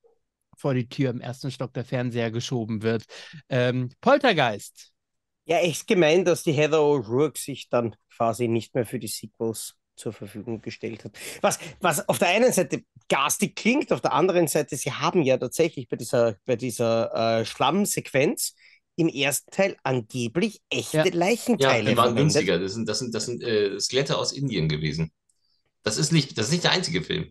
[0.56, 3.04] vor die Tür im ersten Stock der Fernseher geschoben wird.
[3.48, 4.92] Ähm, Poltergeist.
[5.46, 9.74] Ja, echt gemein, dass die Heather O'Rourke sich dann quasi nicht mehr für die Sequels
[10.01, 11.12] zur Verfügung gestellt hat.
[11.42, 15.36] Was, was auf der einen Seite garstig klingt, auf der anderen Seite, sie haben ja
[15.38, 18.55] tatsächlich bei dieser, bei dieser äh, Schlammsequenz
[18.96, 21.05] im ersten Teil angeblich echte Ja.
[21.05, 22.46] Ja, Leichenteile die waren verwendet.
[22.46, 22.59] günstiger.
[22.59, 25.12] Das sind, das sind, das sind äh, Skelette aus Indien gewesen.
[25.82, 27.30] Das ist nicht, das ist nicht der einzige Film.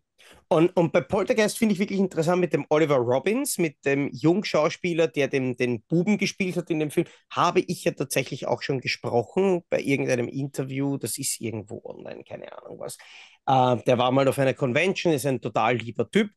[0.52, 5.08] Und, und bei Poltergeist finde ich wirklich interessant mit dem Oliver Robbins, mit dem Jungschauspieler,
[5.08, 8.82] der den, den Buben gespielt hat in dem Film, habe ich ja tatsächlich auch schon
[8.82, 10.97] gesprochen bei irgendeinem Interview.
[10.97, 12.97] Das ist irgendwo online, keine Ahnung was.
[13.45, 16.32] Äh, der war mal auf einer Convention, ist ein total lieber Typ.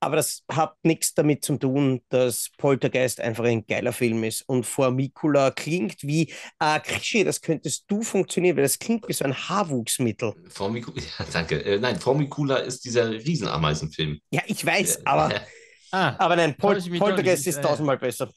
[0.00, 4.42] Aber das hat nichts damit zu tun, dass Poltergeist einfach ein geiler Film ist.
[4.46, 9.24] Und Formicula klingt wie, äh, Krischi, das könntest du funktionieren, weil das klingt wie so
[9.24, 10.34] ein Haarwuchsmittel.
[10.50, 11.64] Formicula, ja, danke.
[11.64, 14.18] Äh, nein, Formicula ist dieser Riesenameisenfilm.
[14.30, 15.34] Ja, ich weiß, Äh, aber.
[15.34, 15.40] äh,
[15.92, 18.28] Ah, Aber nein, Pol Poltergeist ist tausendmal besser.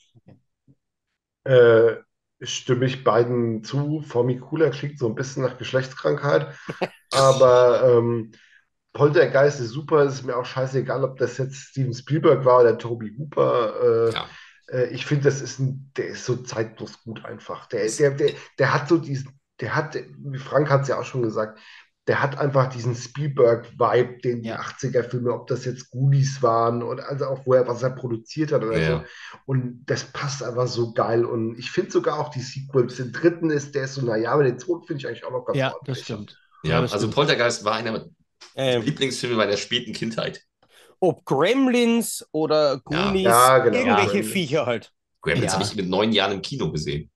[1.44, 1.96] Äh,
[2.42, 4.02] stimme ich beiden zu.
[4.02, 6.56] Formicula klingt so ein bisschen nach Geschlechtskrankheit,
[7.12, 8.32] aber ähm,
[8.94, 10.00] Poltergeist ist super.
[10.04, 14.10] Es ist mir auch scheißegal, ob das jetzt Steven Spielberg war oder Toby Hooper.
[14.10, 14.30] Äh, Ja.
[14.72, 17.68] äh, ich finde, das ist ein, der ist so zeitlos gut einfach.
[17.68, 21.06] Der, der, der, der hat so diesen, der hat, wie Frank hat es ja auch
[21.06, 21.60] schon gesagt,
[22.08, 24.56] der hat einfach diesen Spielberg-Vibe, den die Ja.
[24.56, 28.64] 80er-Filme, ob das jetzt Goonies waren oder also auch wo er, was er produziert hat
[28.64, 29.00] oder Ja.
[29.02, 29.06] so.
[29.46, 31.24] Und das passt einfach so geil.
[31.26, 32.96] Und ich finde sogar auch die Sequels.
[32.98, 35.46] Den dritten ist, der ist so, naja, aber den zweiten finde ich eigentlich auch noch
[35.46, 35.98] ganz ja, ordentlich.
[35.98, 36.38] das stimmt.
[36.64, 37.14] Ja, Ja, also stimmt.
[37.16, 38.06] Poltergeist war einer
[38.56, 40.44] Ähm, Lieblingsfilme meiner späten Kindheit.
[41.02, 43.78] ob Gremlins oder Goonies, Ja, genau.
[43.78, 44.32] irgendwelche Gremlins.
[44.34, 44.92] Viecher halt.
[45.22, 45.60] Gremlins Ja.
[45.60, 47.10] habe ich mit neun Jahren im Kino gesehen.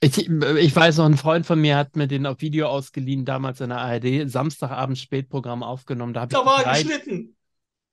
[0.00, 3.60] Ich, ich weiß noch, ein Freund von mir hat mir den auf Video ausgeliehen, damals
[3.60, 6.12] in der ARD, Samstagabend Spätprogramm aufgenommen.
[6.12, 7.36] Da, Da war er geschnitten.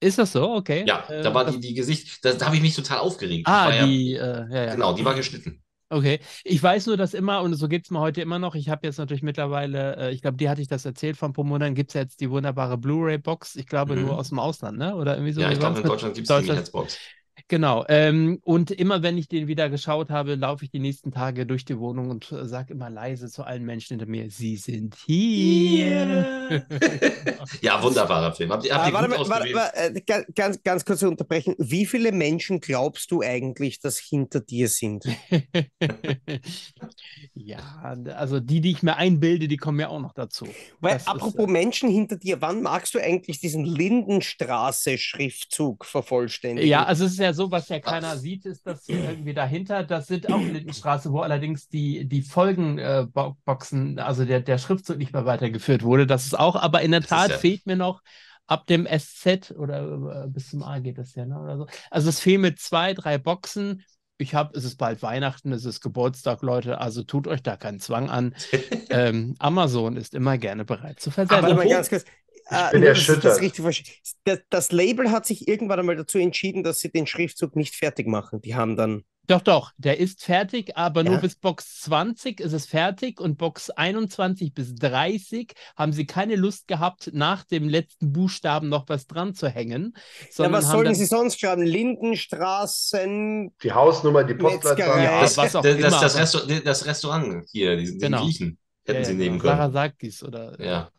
[0.02, 0.56] Ist das so?
[0.56, 0.86] Okay.
[0.88, 3.48] Ja, Äh, da war das- die, die Gesicht, da, da habe ich mich total aufgeregt.
[3.48, 4.74] Ah, war ja- die, äh, ja, ja.
[4.74, 5.62] Genau, die war geschnitten.
[5.92, 6.20] Okay.
[6.44, 8.86] Ich weiß nur, dass immer, und so geht es mir heute immer noch, ich habe
[8.86, 11.94] jetzt natürlich mittlerweile, äh, ich glaube, dir hatte ich das erzählt von Pomodern, gibt es
[11.96, 14.04] ja jetzt die wunderbare Blu-ray-Box, ich glaube Mhm.
[14.06, 14.96] nur aus dem Ausland, ne?
[14.96, 15.42] Oder irgendwie so.
[15.42, 17.00] Ja, ich glaube, in Deutschland gibt es die Hetzbox.
[17.50, 17.84] Genau.
[17.90, 21.66] Ähm, und immer wenn ich den wieder geschaut habe, laufe ich die nächsten Tage durch
[21.66, 26.48] die Wohnung und äh, sage immer leise zu allen Menschen hinter mir, sie sind hier.
[27.62, 28.52] Ja, wunderbarer Film.
[28.52, 31.56] Habt ihr, habt Ah, ihr warte mal, warte, warte, äh, ga- ganz, ganz kurz unterbrechen.
[31.58, 35.06] Wie viele Menschen glaubst du eigentlich, dass hinter dir sind?
[37.34, 37.58] ja,
[38.16, 40.48] also die, die ich mir einbilde, die kommen ja auch noch dazu.
[40.80, 46.70] Weil Das ist, apropos äh, Menschen hinter dir, wann magst du eigentlich diesen Lindenstraße-Schriftzug vervollständigen?
[46.70, 49.84] Ja, also es ist ja so, was ja keiner sieht, ist, dass hier irgendwie dahinter,
[49.84, 55.26] das sind auch Lindenstraße, wo allerdings die, die Folgenboxen, also der, der Schriftzug nicht mehr
[55.26, 56.08] weitergeführt wurde.
[56.08, 58.02] Das ist auch, aber in der Tat ja- fehlt mir noch
[58.48, 61.40] ab dem SZ oder äh, bis zum A geht das ja, ne?
[61.40, 61.68] Oder so.
[61.92, 63.84] Also es fehlen mir zwei, drei Boxen.
[64.18, 67.80] Ich habe, es ist bald Weihnachten, es ist Geburtstag, Leute, also tut euch da keinen
[67.80, 68.36] Zwang an.
[68.90, 71.44] ähm, Amazon ist immer gerne bereit zu Aber versenden.
[71.44, 72.06] warte mal Obwohl- ganz kurz.
[72.50, 73.42] Äh, bin nur, dass ich erschüttert.
[73.64, 77.76] das, das, das Label hat sich irgendwann einmal dazu entschieden, dass sie den Schriftzug nicht
[77.76, 78.42] fertig machen.
[78.42, 79.04] Die haben dann.
[79.28, 81.20] Doch, doch, der ist fertig, aber nur Ja.
[81.20, 86.68] bis Box 20 ist es fertig und Box 21 bis 30 haben sie keine Lust
[86.68, 89.94] gehabt, nach dem letzten Buchstaben noch was dran zu hängen.
[90.36, 91.62] Ja, was sollen sie sonst schreiben?
[91.62, 93.54] Lindenstraßen.
[93.62, 94.34] Die Hausnummer, die.
[94.34, 95.04] Postleitzahl.
[95.04, 98.00] Ja, Das, was auch das, das, immer, das, aber- Restaur das Restaurant hier, die, den
[98.00, 98.24] Genau.
[98.24, 99.72] Griechen, hätten ja, sie ja, nehmen genau, können.
[99.74, 100.60] Sarasakis oder.
[100.60, 100.92] Ja.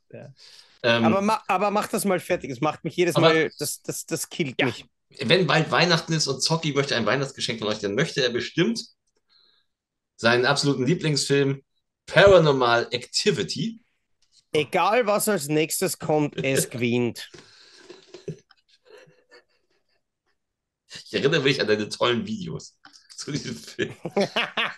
[0.82, 2.50] Ähm, Aber, ma aber mach das mal fertig.
[2.50, 3.50] Das macht mich jedes Aber- Mal.
[3.58, 4.66] Das, das, das killt Ja.
[4.66, 4.86] mich.
[5.18, 8.80] wenn bald Weihnachten ist und Zocki möchte ein Weihnachtsgeschenk von euch, dann möchte er bestimmt
[10.16, 11.62] seinen absoluten Lieblingsfilm
[12.06, 13.80] Paranormal Activity.
[14.52, 17.30] Egal, was als nächstes kommt, es gewinnt.
[21.04, 22.76] Ich erinnere mich an deine tollen Videos
[23.20, 23.92] zu diesem Film.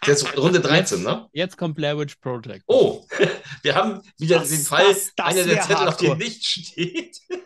[0.06, 1.28] Das ist Runde 13, ne?
[1.32, 2.64] Jetzt kommt Blair Witch Project.
[2.66, 3.06] Oh,
[3.62, 6.16] wir haben wieder Das- den Fall, das- das einer der Zettel, auf dem hardcore.
[6.18, 7.18] nicht steht.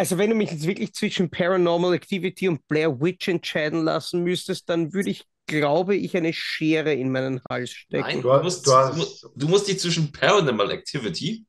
[0.00, 4.68] Also wenn du mich jetzt wirklich zwischen Paranormal Activity und Blair Witch entscheiden lassen müsstest,
[4.68, 8.04] dann würde ich, glaube ich, eine Schere in meinen Hals stecken.
[8.06, 11.44] Nein, Du musst, du hast- du, mu- du musst dich zwischen Paranormal Activity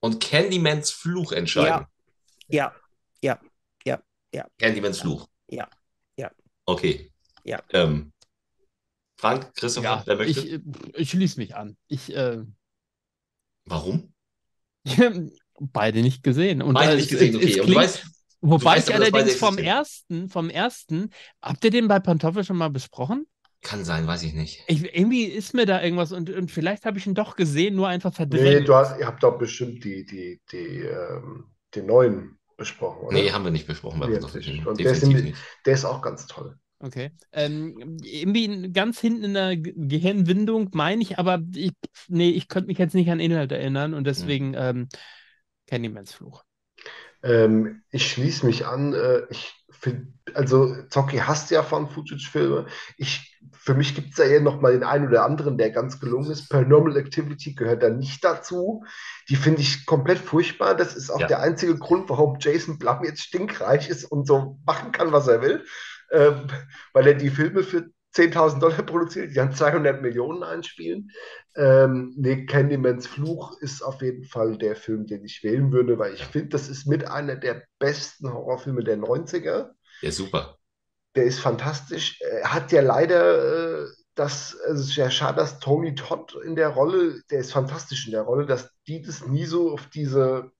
[0.00, 1.84] und Candymans Fluch entscheiden.
[2.48, 2.74] Ja,
[4.58, 5.28] Candymans Fluch.
[5.48, 5.68] Ja,
[6.16, 6.30] ja.
[6.64, 7.12] Okay.
[7.44, 7.62] Ja.
[7.70, 8.12] Ähm,
[9.16, 10.40] Frank, Christopher, Ja, wer möchte?
[10.40, 10.60] ich, äh,
[10.96, 11.76] ich schließe mich an.
[11.88, 12.42] Ich, äh,
[13.66, 14.12] Warum?
[15.60, 16.62] beide nicht gesehen.
[16.62, 17.60] Und Beide nicht es- gesehen, es- okay.
[17.60, 18.06] Und du weißt,
[18.40, 22.68] Wobei weißt ich allerdings vom ersten, vom ersten, habt ihr den bei Pantoffel schon mal
[22.68, 23.26] besprochen?
[23.62, 24.62] kann sein, weiß ich nicht.
[24.66, 27.88] Ich, irgendwie ist mir da irgendwas und, und vielleicht habe ich ihn doch gesehen, nur
[27.88, 28.68] einfach Nee, verdrängt.
[28.68, 33.14] du hast, ihr habt doch bestimmt die, die, die, ähm, den neuen besprochen, oder?
[33.16, 34.00] Nee, haben wir nicht besprochen.
[34.00, 34.18] Bei Nee.
[34.66, 34.92] Und der.
[35.64, 36.58] Der ist auch ganz toll.
[36.84, 37.12] Okay.
[37.32, 41.72] Ähm, irgendwie ganz hinten in der Ge- Gehirnwindung meine ich, aber ich,
[42.08, 44.88] nee, ich könnte mich jetzt nicht an Inhalt erinnern und deswegen ähm,
[45.66, 46.44] Candymans Fluch.
[47.22, 48.92] Ähm, ich schließe mich an.
[48.92, 52.66] Äh, ich find, also Zocki hasst ja von Footage-Filme.
[52.98, 56.00] Ich, für mich gibt es da ja noch mal den einen oder anderen, der ganz
[56.00, 56.50] gelungen ist.
[56.50, 58.84] Paranormal Activity gehört da nicht dazu.
[59.30, 60.74] Die finde ich komplett furchtbar.
[60.76, 61.26] Das ist auch Ja.
[61.28, 65.40] der einzige Grund, warum Jason Blum jetzt stinkreich ist und so machen kann, was er
[65.40, 65.64] will.
[66.14, 66.46] Ähm,
[66.92, 71.10] weil er die Filme für 10.000 Dollar produziert, die dann 200 Millionen einspielen.
[71.56, 76.14] Ähm, nee, Candymans Fluch ist auf jeden Fall der Film, den ich wählen würde, weil
[76.14, 79.72] ich finde, das ist mit einer der besten Horrorfilme der 90er.
[80.00, 80.58] Ja, super.
[81.16, 82.20] Der ist fantastisch.
[82.20, 86.54] Er hat ja leider äh, das, also es ist ja schade, dass Tony Todd in
[86.56, 90.52] der Rolle, der ist fantastisch in der Rolle, dass die das nie so auf diese,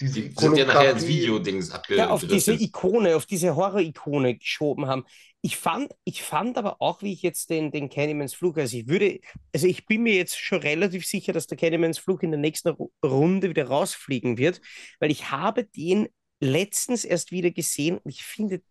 [0.00, 2.60] diese Die sind ja nachher ins Videodings Ja, auf diese abgedriftet.
[2.62, 5.04] Ikone, auf diese Horror-Ikone geschoben haben.
[5.40, 8.88] Ich fand, ich fand aber auch, wie ich jetzt den, den Candymans Flug, also ich
[8.88, 9.20] würde,
[9.54, 12.70] also ich bin mir jetzt schon relativ sicher, dass der Candymans Flug in der nächsten
[12.70, 14.60] Ru- Runde wieder rausfliegen wird,
[15.00, 16.08] weil ich habe den
[16.40, 18.62] letztens erst wieder gesehen und ich finde,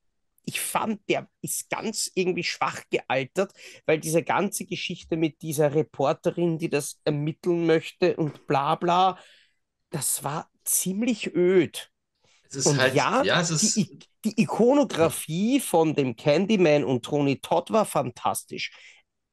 [0.45, 3.51] ich fand, der ist ganz irgendwie schwach gealtert,
[3.85, 9.17] weil diese ganze Geschichte mit dieser Reporterin, die das ermitteln möchte und bla bla,
[9.89, 11.91] das war ziemlich öd.
[12.49, 17.05] Es ist Und halt, ja, ja, es ist, Die, die Ikonografie von dem Candyman und
[17.05, 18.71] Tony Todd war fantastisch.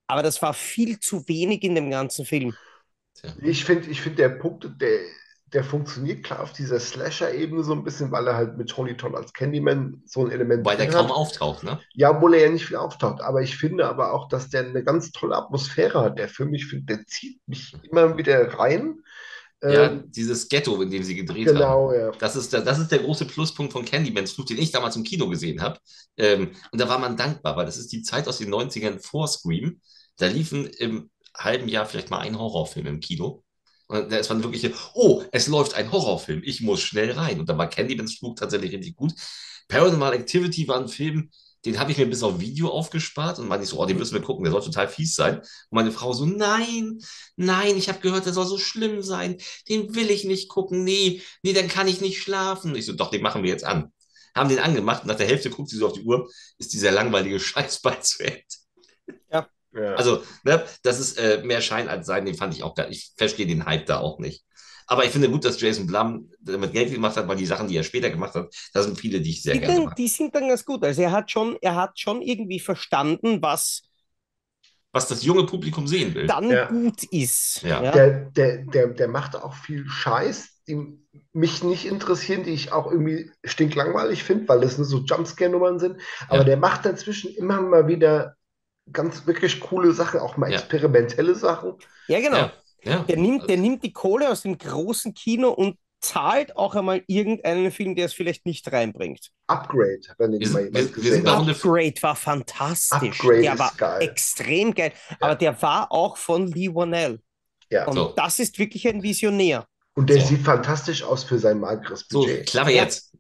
[0.09, 2.57] Aber das war viel zu wenig in dem ganzen Film.
[3.43, 5.01] Ich finde, ich finde, der Punkt, der,
[5.53, 9.15] der funktioniert klar auf dieser Slasher-Ebene so ein bisschen, weil er halt mit Tony Todd
[9.15, 11.13] als Candyman so ein Element weil der kaum hat.
[11.13, 11.81] auftaucht, ne?
[11.95, 13.23] Ja, obwohl er ja nicht viel auftaucht.
[13.23, 16.55] Aber ich finde aber auch, dass der eine ganz tolle Atmosphäre hat, der Film.
[16.55, 19.01] Ich finde, der zieht mich immer wieder rein.
[19.67, 21.83] Ja, Ähm, dieses Ghetto, in dem sie gedreht haben.
[21.83, 22.13] genau, ja.
[22.19, 25.05] Das ist, der, das ist der große Pluspunkt von Candymans Fluch, den ich damals im
[25.05, 25.79] Kino gesehen habe.
[26.17, 29.27] Ähm, und da war man dankbar, weil das ist die Zeit aus den 90ern vor
[29.29, 29.81] Scream.
[30.17, 33.43] Da liefen im halben Jahr vielleicht mal ein Horrorfilm im Kino.
[33.89, 37.41] Und da ist man wirklich, oh, es läuft ein Horrorfilm, ich muss schnell rein.
[37.41, 39.13] Und da war Candymans Flug tatsächlich richtig gut.
[39.69, 41.31] Paranormal Activity war ein Film,
[41.65, 44.15] den habe ich mir bis auf Video aufgespart und meinte ich so, oh, den müssen
[44.15, 45.39] wir gucken, der soll total fies sein.
[45.39, 46.99] Und meine Frau so, nein,
[47.37, 49.39] nein, ich habe gehört, der soll so schlimm sein,
[49.69, 52.75] den will ich nicht gucken, nee, nee, dann kann ich nicht schlafen.
[52.77, 53.93] Ich so, doch, den machen wir jetzt an.
[54.35, 56.91] Haben den angemacht und nach der Hälfte guckt sie so auf die Uhr, ist dieser
[56.91, 58.43] langweilige Scheiß bald zu Ende.
[59.73, 59.95] ja.
[59.95, 63.13] Also, ne, das ist äh, mehr Schein als Sein, den fand ich auch gar Ich
[63.17, 64.45] verstehe den Hype da auch nicht.
[64.87, 67.77] Aber ich finde gut, dass Jason Blum damit Geld gemacht hat, weil die Sachen, die
[67.77, 69.97] er später gemacht hat, da sind viele, die ich sehr Die, gerne dann, mag.
[69.97, 70.85] die sind dann ganz gut.
[70.85, 73.83] Also er hat schon, er hat schon irgendwie verstanden, was
[74.93, 76.27] Was das junge Publikum sehen will.
[76.27, 76.69] dann Ja.
[76.69, 77.63] gut ist.
[77.63, 77.83] Ja.
[77.93, 80.99] Der, der, der, der macht auch viel Scheiß, die
[81.33, 86.01] mich nicht interessieren, die ich auch irgendwie stinklangweilig finde, weil das nur so Jumpscare-Nummern sind.
[86.29, 86.45] Aber Ja.
[86.45, 88.37] der macht dazwischen immer mal wieder
[88.93, 90.53] ganz wirklich coole Sachen, auch mal Ja.
[90.53, 91.75] experimentelle Sachen.
[92.07, 92.51] Ja, genau.
[92.85, 92.99] Ja, ja.
[93.03, 97.71] Der nimmt, der nimmt die Kohle aus dem großen Kino und zahlt auch einmal irgendeinen
[97.73, 99.31] Film, der es vielleicht nicht reinbringt.
[99.47, 101.27] Upgrade, wenn Wir mal sind- jemand wir- wir gesehen.
[101.29, 103.21] Runde- Upgrade war fantastisch.
[103.21, 104.03] Upgrade der ist war geil.
[104.03, 104.93] extrem geil.
[105.21, 107.21] Aber der war auch von Lee Wanell.
[107.71, 107.87] Ja.
[107.87, 108.13] Und So.
[108.15, 109.67] das ist wirklich ein Visionär.
[109.95, 110.27] Und der So.
[110.27, 112.47] sieht fantastisch aus für sein mageres So, Budget.
[112.49, 112.83] Klappe Ja.
[112.83, 113.15] jetzt.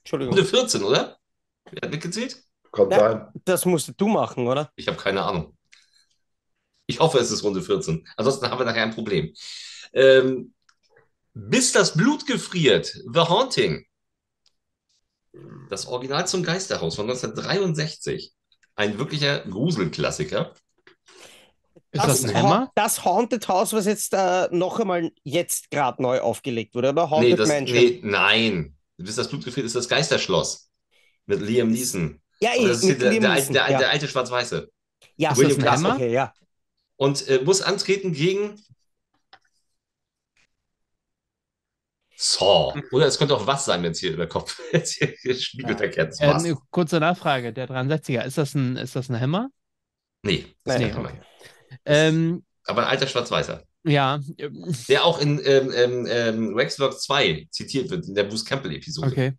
[0.00, 0.34] Entschuldigung.
[0.34, 1.16] Runde 14, oder?
[1.70, 2.36] Wer hat mitgezählt?
[2.70, 3.06] Kommt Ja.
[3.06, 3.26] rein.
[3.44, 4.70] Das musst du machen, oder?
[4.76, 5.56] Ich habe keine Ahnung.
[6.90, 8.08] Ich hoffe, es ist Runde 14.
[8.16, 9.32] Ansonsten haben wir nachher ein Problem.
[9.92, 10.54] Ähm,
[11.34, 12.86] bis das Blut gefriert.
[13.12, 13.84] The Haunting.
[15.68, 18.32] Das Original zum Geisterhaus von 1963.
[18.74, 20.54] Ein wirklicher Gruselklassiker.
[21.92, 22.72] Ist das ein Ha- Hammer?
[22.74, 27.04] Das Haunted House, was jetzt äh, noch einmal jetzt gerade neu aufgelegt wurde, oder?
[27.04, 27.76] Nee, Haunted das, Mansion.
[27.78, 28.74] nee, nein.
[28.96, 30.70] Bis das Blut gefriert ist das Geisterschloss.
[31.26, 32.20] Mit Liam Neeson.
[32.40, 33.78] Ja, eh, das ist der, Liam der, der, ja.
[33.78, 34.70] der alte Schwarz-Weiße.
[35.16, 35.84] ja, Ist William das ein.
[35.84, 35.94] Hammer?
[35.96, 36.32] okay, ja.
[36.98, 38.60] Und äh, muss antreten gegen
[42.16, 42.74] Saw.
[42.90, 46.10] Oder es könnte auch was sein, wenn es hier der Kopf jetzt hier, hier spiegelverkehrt
[46.10, 46.20] ist.
[46.20, 46.44] Äh, Was?
[46.44, 49.48] eine kurze Nachfrage, der 63er, ist das ein, ist das ein Hammer?
[50.24, 50.96] Nee, das ist kein okay.
[50.96, 51.12] Hammer.
[51.84, 53.62] Ähm, Aber ein alter Schwarz-Weißer.
[53.84, 54.18] ja,
[54.88, 59.06] Der auch in ähm, ähm, ähm, Rexwork 2 zitiert wird, in der Bruce Campbell-Episode.
[59.06, 59.32] okay.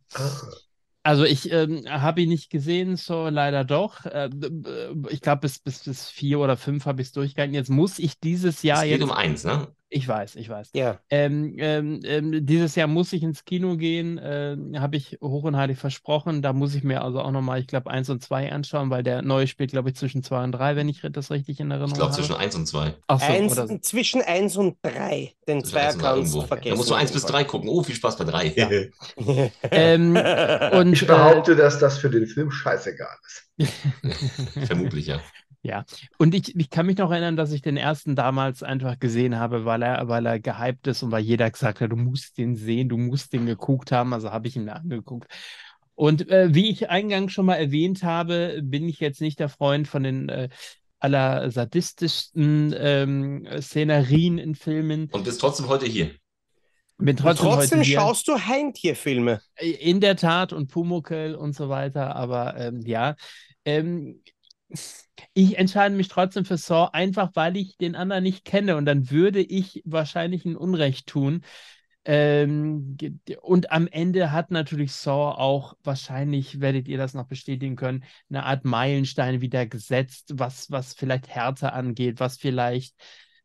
[1.10, 4.05] Also ich ähm, habe ihn nicht gesehen, so leider doch.
[4.05, 7.55] Äh, äh, ich glaube, bis, bis, bis vier oder fünf habe ich es durchgehalten.
[7.55, 9.01] Jetzt muss ich dieses Jahr es geht jetzt.
[9.01, 9.74] um eins, ne?
[9.92, 10.70] Ich weiß, ich weiß.
[10.76, 11.00] Ja.
[11.10, 15.58] Ähm, ähm, ähm, dieses Jahr muss ich ins Kino gehen, äh, habe ich hoch und
[15.58, 16.44] heilig versprochen.
[16.44, 19.24] Da muss ich mir also auch nochmal, ich glaube, eins und zwei anschauen, weil der
[19.24, 21.96] neue spielt, glaube ich, zwischen zwei und drei, wenn ich das richtig in Erinnerung Ich
[21.96, 22.22] glaube habe.
[22.22, 22.94] zwischen eins und zwei.
[23.08, 23.78] Ach so, Eins, oder so.
[23.80, 25.34] zwischen 1 und 3.
[25.48, 26.42] Den Zwischen Zweier eins und drei kannst irgendwo.
[26.42, 26.70] du vergessen.
[26.70, 27.70] Da musst du eins auf bis jeden drei gucken.
[27.70, 28.54] Oh, viel Spaß bei drei.
[28.56, 28.68] Ja.
[28.68, 28.92] Fall.
[29.72, 30.16] Ähm,
[30.74, 33.50] und Ich äh, behaupte, dass das für den Film scheißegal ist.
[34.68, 35.20] Vermutlich, ja.
[35.62, 35.84] Ja,
[36.18, 39.66] und ich, ich kann mich noch erinnern, dass ich den ersten damals einfach gesehen habe,
[39.66, 42.88] weil er, weil er gehypt ist und weil jeder gesagt hat, du musst den sehen,
[42.88, 44.14] du musst den geguckt haben.
[44.14, 45.30] Also habe ich ihn mir angeguckt.
[45.95, 49.86] Und äh, wie ich eingangs schon mal erwähnt habe, bin ich jetzt nicht der Freund
[49.86, 50.47] von den äh,
[50.99, 55.10] allersadistischsten ähm, Szenerien in Filmen.
[55.12, 56.12] Und bist trotzdem heute hier.
[56.97, 57.99] Bin Und trotzdem, trotzdem heute hier.
[57.99, 59.41] schaust du Heimtierfilme.
[59.57, 63.16] In der Tat und Pumuckl und so weiter, aber ähm, ja.
[63.66, 64.22] Ähm,
[65.34, 69.09] ich entscheide mich trotzdem für Saw, einfach weil ich den anderen nicht kenne und dann
[69.11, 71.41] würde ich wahrscheinlich ein Unrecht tun.
[72.05, 72.97] Ähm,
[73.41, 78.45] und am Ende hat natürlich Saw auch, wahrscheinlich werdet ihr das noch bestätigen können, eine
[78.45, 82.95] Art Meilenstein wieder gesetzt, was, was vielleicht Härte angeht, was vielleicht,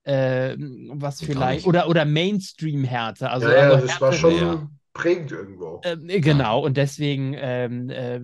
[0.04, 3.28] ähm, was vielleicht, oder, oder Mainstream-Härte.
[3.28, 4.70] Also, ja, ja, also das war Härte- schon Ja.
[4.94, 5.80] prägend irgendwo.
[5.84, 8.20] ähm, genau, und deswegen ähm, äh,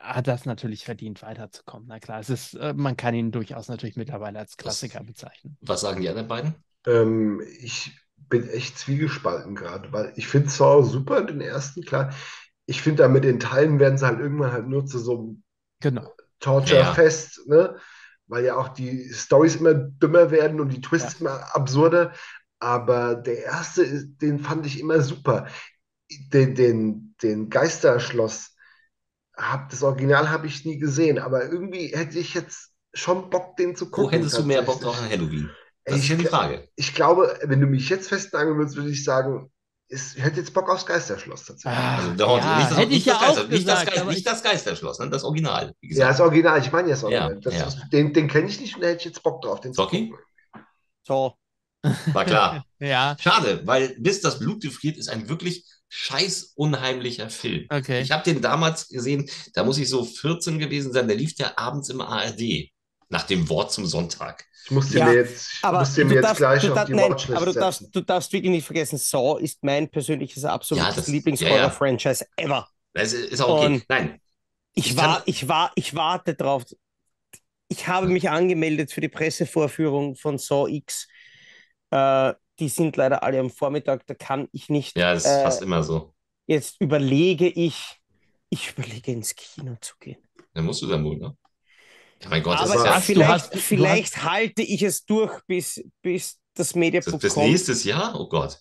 [0.00, 1.88] hat das natürlich verdient, weiterzukommen.
[1.88, 5.56] Na klar, es ist, äh, man kann ihn durchaus natürlich mittlerweile als Klassiker bezeichnen.
[5.62, 6.54] Was sagen die anderen beiden?
[6.86, 12.12] Ähm, ich bin echt zwiegespalten gerade, weil ich finde Saw super, den ersten, klar.
[12.66, 15.42] Ich finde, da mit den Teilen werden sie halt irgendwann halt nur zu so einem
[15.80, 16.14] Genau.
[16.40, 17.76] Torture-Fest, ne?
[18.26, 22.12] Weil ja auch die Storys immer dümmer werden und die Twists immer absurder.
[22.60, 25.46] Aber der erste, den fand ich immer super.
[26.32, 28.54] Den, den, den Geisterschloss,
[29.38, 33.76] hab, das Original habe ich nie gesehen, aber irgendwie hätte ich jetzt schon Bock, den
[33.76, 34.04] zu gucken.
[34.04, 35.08] Wo hättest du mehr Bock drauf an.
[35.08, 35.50] Halloween?
[35.84, 36.68] Das ist Ich ja die Frage.
[36.76, 39.50] Ich glaube, wenn du mich jetzt festnageln würdest, würde ich sagen,
[39.90, 41.78] ist, ich hätte jetzt Bock aufs Geisterschloss tatsächlich.
[41.78, 43.86] Ah, Also ja, nicht, das, hätte nicht, ich ja das Geister, auch nicht, das gesagt,
[43.86, 45.08] Geist, aber nicht ich- das Geisterschloss, ne?
[45.10, 45.72] das Original.
[45.80, 47.30] Wie Ja, das Original, ich meine ja das Ja.
[47.30, 47.64] Das, ja.
[47.64, 50.14] das, den den kenne ich nicht und da hätte ich jetzt Bock drauf, den gucken.
[51.06, 51.34] So.
[52.12, 52.64] War klar.
[52.80, 57.66] Ja, Schade, weil bis das Blut gefriert ist ein wirklich scheiß unheimlicher Film.
[57.70, 58.00] okay.
[58.02, 61.58] Ich habe den damals gesehen, da muss ich so 14 gewesen sein, der lief der
[61.58, 62.70] abends im ARD.
[63.10, 64.44] Nach dem Wort zum Sonntag.
[64.66, 66.88] Ich muss den Ja, mir jetzt, Aber muss mir jetzt darfst, gleich du auf darfst,
[66.90, 67.92] die nein, Watchlist aber du darfst, setzen.
[67.92, 72.68] du darfst wirklich nicht vergessen, Saw ist mein persönliches absolutes Ja, Lieblings-Horror-Franchise ever.
[72.92, 73.66] Das ist auch okay.
[73.66, 74.20] Und- Nein,
[74.74, 76.64] Ich, Ich war, kann- ich war, ich warte drauf.
[77.68, 81.08] Ich habe mich angemeldet für die Pressevorführung von Saw X.
[81.90, 84.96] Äh, die sind leider alle am Vormittag, da kann ich nicht.
[84.96, 86.14] ja, das ist Äh, fast immer so.
[86.46, 88.00] Jetzt überlege ich,
[88.50, 90.18] ich überlege ins Kino zu gehen.
[90.54, 91.36] Dann musst du dann wohl, ne?
[92.22, 94.82] Ja, mein Gott, das Aber ist ja hast- du vielleicht, hast- du vielleicht halte ich
[94.82, 97.46] es durch, bis, bis das das Mediabook bis kommt.
[97.46, 98.18] nächstes Jahr?
[98.18, 98.54] Oh Gott.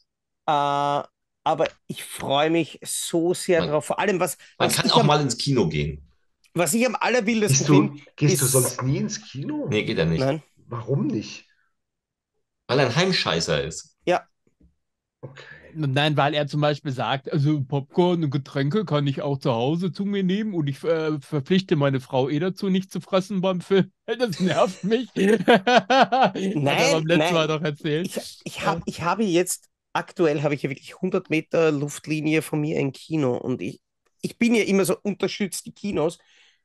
[0.46, 3.86] Äh, aber ich freue mich so sehr Man- drauf.
[3.86, 6.08] Vor allem, was, Man was, kann auch am, mal ins Kino gehen.
[6.54, 8.02] was ich am allerwildesten Gehst du, finde.
[8.16, 9.66] gehst du ist- sonst nie ins Kino?
[9.70, 10.20] Nee, geht ja nicht.
[10.20, 11.47] Nein, Warum nicht?
[12.68, 13.98] Weil er ein Heimscheißer ist.
[15.22, 15.44] Okay.
[15.74, 19.92] Nein, weil er zum Beispiel sagt, also Popcorn und Getränke kann ich auch zu Hause
[19.92, 23.62] zu mir nehmen und ich äh, verpflichte meine Frau eh dazu, nicht zu fressen beim
[23.62, 23.92] Film.
[24.20, 25.10] Das nervt mich.
[25.16, 27.34] Hat er beim letzten nein.
[27.34, 28.08] Mal doch erzählt.
[28.08, 32.62] ich, ich, hab, ich habe jetzt, aktuell habe ich ja wirklich 100 Meter Luftlinie von
[32.62, 33.80] mir ein Kino und ich,
[34.22, 36.18] ich bin ja immer so unterstützt die Kinos.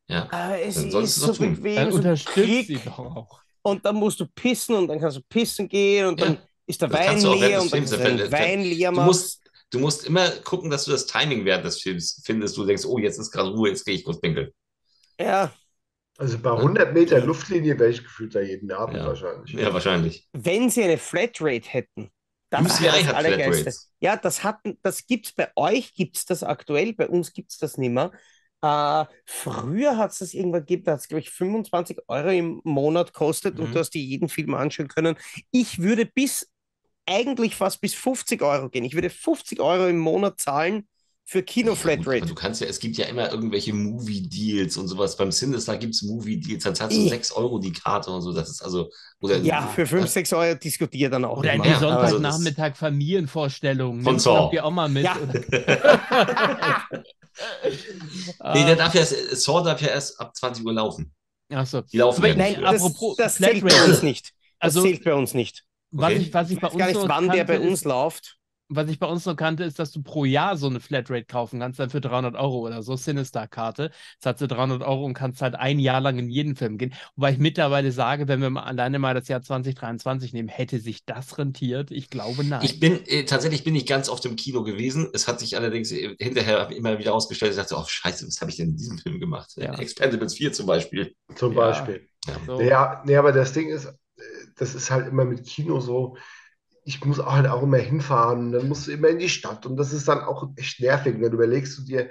[0.09, 0.29] Ja.
[0.33, 1.57] Äh, es ist so tun.
[1.57, 3.43] bequem, Dann so unterstützt Klick, sie doch auch.
[3.63, 6.27] Und dann musst du pissen und dann kannst du pissen gehen und Ja.
[6.27, 8.33] dann ist der Das Wein auch leer des und dann Films kannst du den.
[8.33, 9.07] Wein leer Du machen.
[9.07, 12.57] musst, du musst immer gucken, dass du das Timing während des Films findest.
[12.57, 14.51] Du denkst, oh, jetzt ist gerade Ruhe, jetzt gehe ich kurz pinkeln.
[15.19, 15.53] Ja,
[16.19, 19.07] Also bei 100 Meter Luftlinie wäre ich gefühlt da jeden Abend Ja.
[19.07, 19.53] wahrscheinlich.
[19.53, 20.29] Ja, wahrscheinlich.
[20.33, 22.11] wenn sie eine Flatrate hätten,
[22.51, 23.73] das UCI wäre das hat Allergeilste.
[24.01, 27.91] Ja, das hatten, das gibt's bei euch, gibt's das aktuell, bei uns gibt's das nicht
[27.93, 28.13] mehr.
[28.63, 32.61] Äh, früher hat es das irgendwann gegeben, da hat es, glaube ich, 25 Euro im
[32.65, 33.73] Monat kostet und Mhm.
[33.75, 35.17] du hast dir jeden Film anschauen können.
[35.51, 36.49] Ich würde bis,
[37.07, 38.85] eigentlich fast bis 50 Euro gehen.
[38.85, 40.87] Ich würde 50 Euro im Monat zahlen
[41.25, 42.19] für Ja, Kino-Flatrate.
[42.19, 45.17] aber du kannst ja, es gibt ja immer irgendwelche Movie-Deals und sowas.
[45.17, 48.33] Beim Sinister gibt es Movie-Deals, dann zahlst du Ich- 6 Euro die Karte und so.
[48.33, 48.91] Das ist also.
[49.21, 51.65] Oder, Ja, für 5, 6 Euro diskutiert dann auch Oder immer.
[51.65, 51.89] die Ja, also
[52.19, 54.03] Sonntagnachmittag Familienvorstellungen.
[54.03, 54.51] Von Nimmst Saw.
[54.53, 55.03] die auch mal mit?
[55.05, 55.17] Ja.
[58.55, 61.15] Nee, der Ah, darf ja, erst- Saw darf ja erst ab 20 Uhr laufen.
[61.53, 61.81] Ach so.
[61.83, 64.27] Die laufen ja nein, das, Apropos das zählt bei uns nicht.
[64.61, 65.65] Das Also, zählt bei uns nicht.
[65.91, 66.23] was Okay.
[66.23, 68.39] ich, was ich Ich bei weiß uns gar nicht, wann der bei uns ist, läuft.
[68.77, 71.61] Was ich bei uns noch kannte, ist, dass du pro Jahr so eine Flatrate kaufen
[71.61, 73.91] kannst, dann für 300 Euro oder so, Sinister-Karte.
[74.21, 76.95] Zahlst du 300 Euro und kannst halt ein Jahr lang in jeden Film gehen.
[77.17, 81.05] Wobei ich mittlerweile sage, wenn wir mal alleine mal das Jahr 2023 nehmen, hätte sich
[81.05, 81.91] das rentiert?
[81.91, 82.65] Ich glaube, nein.
[82.65, 85.09] Ich bin, äh, tatsächlich bin ich ganz oft im Kino gewesen.
[85.13, 88.51] Es hat sich allerdings äh, hinterher immer wieder ausgestellt, ich dachte, oh Scheiße, was habe
[88.51, 89.53] ich denn in diesem Film gemacht?
[89.57, 89.75] Ja.
[89.75, 91.15] Expendables 4 zum Beispiel.
[91.35, 91.59] Zum Ja.
[91.59, 92.09] Beispiel.
[92.47, 92.61] so.
[92.61, 93.93] Ja, nee, aber das Ding ist, äh,
[94.57, 96.17] das ist halt immer mit Kino so.
[96.85, 99.77] Ich muss auch halt auch immer hinfahren, dann musst du immer in die Stadt und
[99.77, 101.17] das ist dann auch echt nervig.
[101.21, 102.11] Dann überlegst du dir,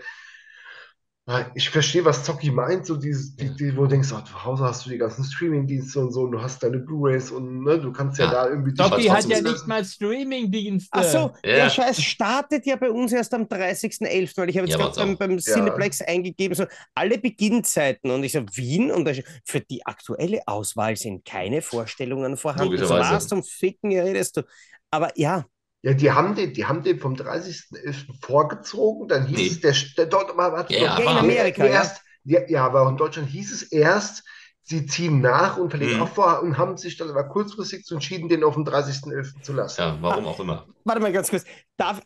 [1.55, 4.63] ich verstehe, was Zocki meint, so dieses, die, die, wo du denkst, oh, zu Hause
[4.65, 7.91] hast du die ganzen Streaming-Dienste und so und du hast deine Blu-Rays und ne, du
[7.93, 8.31] kannst ja, Ja.
[8.31, 10.89] da irgendwie Doki hat ja nicht mal Streaming-Dienste.
[10.91, 11.55] Ach so, Ja.
[11.55, 15.15] der Scheiß startet ja bei uns erst am 30.11., weil ich habe jetzt Ja, gerade
[15.15, 16.65] beim, beim Cineplex eingegeben, so
[16.95, 19.11] alle Beginnzeiten und ich so, Wien und da,
[19.45, 22.77] für die aktuelle Auswahl sind keine Vorstellungen vorhanden.
[22.77, 23.15] So Logischerweise.
[23.15, 24.41] was zum Ficken redest du.
[24.89, 25.45] Aber ja,
[25.83, 28.13] Ja, die haben den, die haben den vom 30.11.
[28.21, 29.69] vorgezogen, dann hieß Nee.
[29.69, 31.71] es, der, der dort mal warte, Ja, doch, ja, in Amerika, ja.
[31.71, 32.41] erst, ja.
[32.47, 34.23] Ja, aber in Deutschland hieß es erst,
[34.61, 36.03] sie ziehen nach und verlegen Mhm.
[36.03, 39.41] auch vor und haben sich dann aber kurzfristig entschieden, den auf den 30.11.
[39.41, 39.81] zu lassen.
[39.81, 40.67] Ja, warum auch immer.
[40.83, 41.45] warte mal ganz kurz.
[41.77, 41.99] Darf,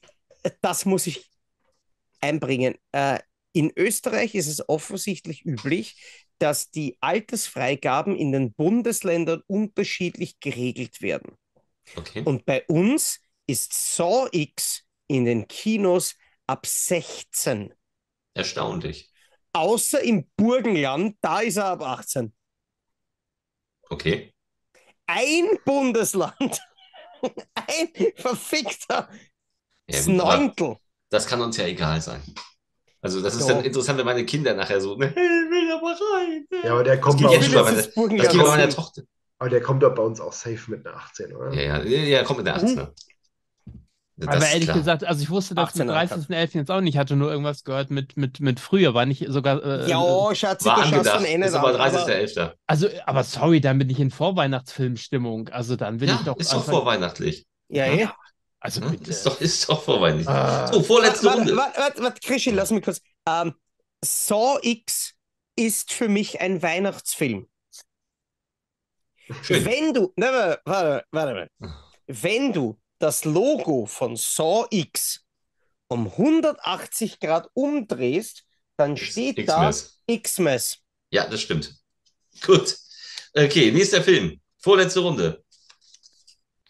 [0.62, 1.30] das muss ich
[2.22, 2.76] einbringen.
[2.94, 3.20] Äh,
[3.52, 6.02] in Österreich ist es offensichtlich üblich,
[6.40, 11.34] dass die Altersfreigaben in den Bundesländern unterschiedlich geregelt werden.
[11.96, 12.22] Okay.
[12.26, 16.16] Und bei uns ist Saw X in den Kinos
[16.48, 17.74] ab 16.
[18.34, 19.12] Erstaunlich.
[19.54, 22.34] Außer im Burgenland, da ist er ab 18.
[23.92, 24.34] Okay.
[25.08, 26.60] Ein Bundesland,
[27.56, 29.10] ein verfickter
[29.88, 30.78] Ja, Neuntel.
[31.10, 32.22] das kann uns ja egal sein.
[33.02, 33.50] Also, das ist So.
[33.50, 36.48] dann interessant, wenn meine Kinder nachher so, ne, ich will aber rein.
[36.64, 38.70] Ja, aber der kommt, geht bei jetzt uns, bei Das ist Das geht bei meiner
[38.70, 39.04] Tochter.
[39.38, 41.54] aber der kommt doch bei uns auch safe mit einer 18, oder?
[41.54, 42.88] Ja, ja, ja, kommt mit der 18er.
[42.88, 43.06] Das
[44.22, 44.78] Aber ehrlich klar.
[44.78, 46.56] gesagt, also ich wusste das 18er 30.11.
[46.56, 46.94] jetzt auch nicht.
[46.94, 49.62] Ich hatte nur irgendwas gehört mit, mit, mit früher, war nicht sogar.
[49.64, 50.00] Äh, Ja,
[50.34, 51.16] Schatz, War du schaust angedacht.
[51.18, 52.54] von Ende Ist aber an, aber- 30.11.
[52.66, 55.50] Also, aber sorry, dann bin ich in Vorweihnachtsfilmstimmung.
[55.50, 56.38] Also dann bin Ja, ich doch.
[56.38, 57.46] ist doch vorweihnachtlich.
[57.68, 58.08] Ja, eh.
[58.62, 59.10] Also Ja, bitte.
[59.10, 60.30] ist, doch, ist doch vorweihnachtlich.
[60.30, 60.68] Ah.
[60.72, 61.58] So, vorletzte Warte, Runde.
[61.58, 63.02] warte, warte, warte, Krischi, lass mich kurz.
[63.28, 63.54] Ähm,
[64.04, 65.14] Saw X
[65.58, 67.48] ist für mich ein Weihnachtsfilm.
[69.42, 69.66] Schön.
[69.66, 71.50] Wenn du, ne, warte, warte, warte mal.
[72.08, 75.24] Wenn du das Logo von Saw X
[75.88, 78.46] um 180 Grad umdrehst,
[78.78, 80.00] dann steht da Xmas.
[80.10, 80.78] Xmas.
[81.12, 81.76] Ja, das stimmt.
[82.46, 82.76] Gut.
[83.36, 84.42] Okay, nächster Film.
[84.58, 85.44] Vorletzte Runde.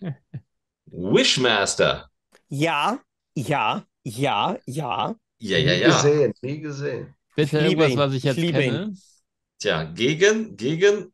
[0.92, 2.10] Wishmaster.
[2.50, 3.00] Ja,
[3.36, 5.16] ja, ja, ja.
[5.40, 5.88] Ja, nie ja, ja.
[5.88, 7.16] gesehen, nie gesehen.
[7.36, 7.98] Bitte Ich liebe irgendwas, ihn.
[7.98, 8.72] was ich Ich jetzt liebe ihn.
[8.72, 8.98] kenne.
[9.60, 11.14] Tja, gegen, gegen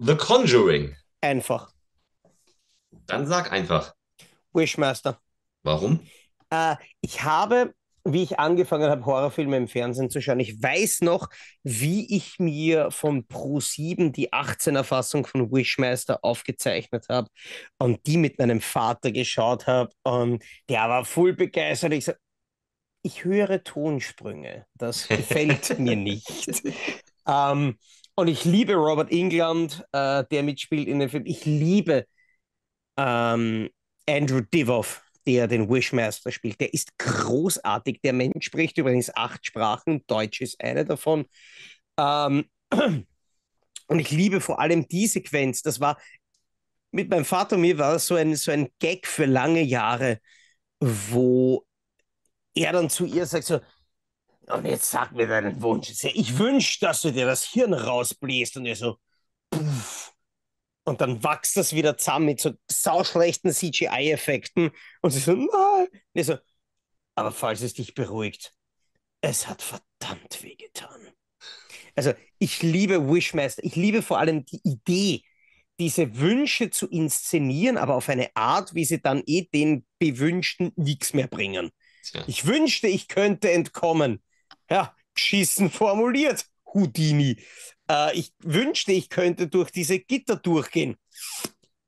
[0.00, 0.96] The Conjuring.
[1.20, 1.71] Einfach.
[3.06, 3.94] Dann sag einfach.
[4.52, 5.18] Wishmaster.
[5.62, 6.00] Warum?
[6.50, 7.74] Äh, ich habe,
[8.04, 11.28] wie ich angefangen habe, Horrorfilme im Fernsehen zu schauen, ich weiß noch,
[11.62, 17.28] wie ich mir von Pro7 die 18er Fassung von Wishmaster aufgezeichnet habe
[17.78, 21.92] und die mit meinem Vater geschaut habe und der war voll begeistert.
[21.92, 22.18] Ich sag,
[23.02, 24.66] ich höre Tonsprünge.
[24.74, 26.62] Das gefällt mir nicht.
[27.26, 27.78] Ähm,
[28.14, 31.24] und ich liebe Robert England, äh, der mitspielt in dem Film.
[31.26, 32.06] Ich liebe
[32.96, 33.68] ähm,
[34.08, 36.60] Andrew Divoff, der den Wishmaster spielt.
[36.60, 38.00] Der ist großartig.
[38.02, 40.04] Der Mensch spricht übrigens acht Sprachen.
[40.06, 41.26] Deutsch ist eine davon.
[41.98, 42.44] Ähm,
[43.86, 45.62] und ich liebe vor allem die Sequenz.
[45.62, 45.98] Das war
[46.90, 50.18] mit meinem Vater und mir war das so ein, so ein Gag für lange Jahre,
[50.80, 51.64] wo
[52.54, 53.60] er dann zu ihr sagt so,
[54.46, 55.90] und jetzt sag mir deinen Wunsch.
[56.02, 58.56] Ich wünsche, dass du dir das Hirn rausbläst.
[58.56, 58.98] Und er so.
[60.84, 64.70] Und dann wächst das wieder zusammen mit so sauschlechten CGI-Effekten.
[65.00, 65.88] Und sie so, nein.
[66.14, 66.38] Er so,
[67.14, 68.54] aber falls es dich beruhigt,
[69.20, 71.08] es hat verdammt wehgetan.
[71.94, 73.62] Also, ich liebe Wishmaster.
[73.64, 75.22] Ich liebe vor allem die Idee,
[75.78, 81.12] diese Wünsche zu inszenieren, aber auf eine Art, wie sie dann eh den Bewünschten nichts
[81.12, 81.70] mehr bringen.
[82.04, 82.24] Tja.
[82.26, 84.22] Ich wünschte, ich könnte entkommen.
[84.70, 87.42] Ja, beschissen formuliert, Houdini.
[87.90, 90.96] Äh, ich wünschte, ich könnte durch diese Gitter durchgehen.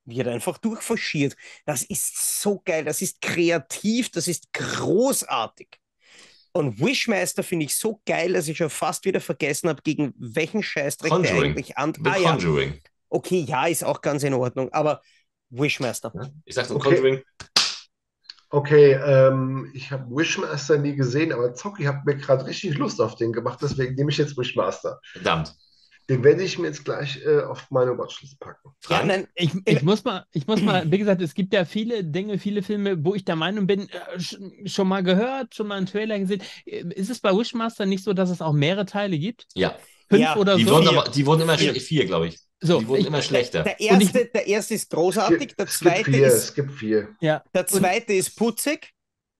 [0.05, 1.35] wird einfach durchfaschiert.
[1.65, 5.67] Das ist so geil, das ist kreativ, das ist großartig.
[6.51, 10.63] Und Wishmaster finde ich so geil, dass ich schon fast wieder vergessen habe, gegen welchen
[10.63, 11.51] Scheißdreck der Conjuring.
[11.51, 11.93] eigentlich an.
[11.95, 12.79] The Ah ja, Conjuring.
[13.09, 15.01] okay, ja, ist auch ganz in Ordnung, aber
[15.49, 16.13] Wishmaster.
[16.45, 16.89] Ich sag so Okay.
[16.95, 17.21] Conjuring.
[18.49, 23.15] Okay, ähm, ich habe Wishmaster nie gesehen, aber Zocki hat mir gerade richtig Lust auf
[23.15, 24.99] den gemacht, deswegen nehme ich jetzt Wishmaster.
[25.13, 25.55] Verdammt.
[26.09, 28.69] Den werde ich mir jetzt gleich äh, auf meine Watchlist packen.
[28.87, 32.03] Ja, nein, Ich, ich muss mal, ich muss mal, wie gesagt, es gibt ja viele
[32.03, 35.77] Dinge, viele Filme, wo ich der Meinung bin, äh, sch- schon mal gehört, schon mal
[35.77, 36.41] einen Trailer gesehen.
[36.65, 39.47] Äh, Ist es bei Wishmaster nicht so, dass es auch mehrere Teile gibt?
[39.55, 39.77] Ja,
[40.07, 40.69] Fünf Ja, oder die so?
[40.69, 41.73] wurden, aber, die wurden immer Vier.
[41.75, 42.39] vier, glaube ich.
[42.61, 43.63] So, Die wurden ich, immer schlechter.
[43.63, 46.53] der Und ich- erste, der erste ist großartig, der Es gibt zweite vier, ist, es
[46.53, 47.09] gibt vier.
[47.21, 47.43] ja.
[47.53, 48.91] der zweite ist putzig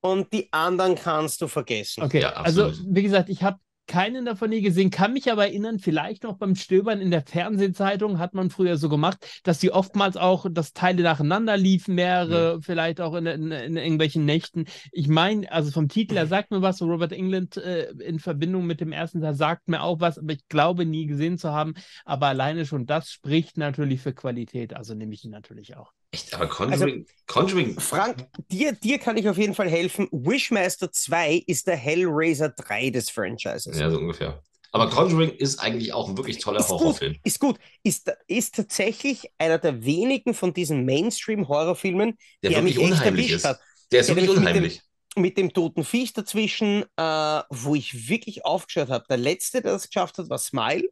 [0.02, 2.04] und die anderen kannst du vergessen.
[2.04, 5.80] Okay, Ja, also wie gesagt, ich habe keinen davon nie gesehen, kann mich aber erinnern,
[5.80, 10.18] vielleicht noch beim Stöbern in der Fernsehzeitung hat man früher so gemacht, dass die oftmals
[10.18, 14.66] auch, dass Teile nacheinander liefen, mehrere, vielleicht auch in, in, in irgendwelchen Nächten.
[14.92, 18.66] Ich meine, also vom Titel her sagt mir was, so Robert England äh, in Verbindung
[18.66, 21.74] mit dem ersten Teil sagt mir auch was, aber ich glaube nie gesehen zu haben.
[22.06, 25.92] Aber alleine schon das spricht natürlich für Qualität, also nehme ich ihn natürlich auch.
[26.16, 30.08] Echt, aber Conjuring, Conjuring, Frank, dir, dir kann ich auf jeden Fall helfen.
[30.12, 33.78] Wishmaster 2 ist der Hellraiser 3 des Franchises.
[33.78, 34.42] ja, so ungefähr.
[34.72, 37.16] Aber Conjuring ist eigentlich auch ein wirklich toller Ist gut, Horrorfilm.
[37.24, 37.58] ist gut.
[37.84, 43.46] Ist, ist tatsächlich einer der wenigen von diesen Mainstream-Horrorfilmen, Der der mich wirklich unheimlich ist.
[43.46, 43.60] hat.
[43.92, 44.82] Der ist Ja, wirklich nämlich mit dem- unheimlich.
[45.18, 49.06] Mit dem toten Viech dazwischen, äh, wo ich wirklich aufgeschaut habe.
[49.10, 50.90] Der letzte, der das geschafft hat, war Smile.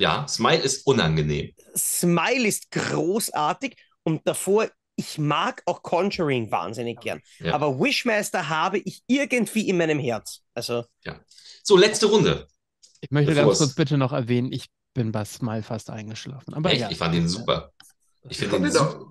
[0.00, 1.52] Ja, Smile ist unangenehm.
[1.76, 7.20] Smile ist großartig und davor, ich mag auch Conjuring wahnsinnig gern.
[7.38, 7.54] Ja.
[7.54, 10.40] Aber Wishmaster habe ich irgendwie in meinem Herz.
[10.54, 10.84] Also,
[11.62, 12.46] So, letzte Runde.
[13.00, 16.54] Ich möchte ganz kurz bitte noch erwähnen, ich bin bei Smile fast eingeschlafen.
[16.54, 16.82] Aber Echt?
[16.82, 16.90] ja.
[16.90, 17.72] Ich fand den super.
[18.28, 19.06] Ich finde den super.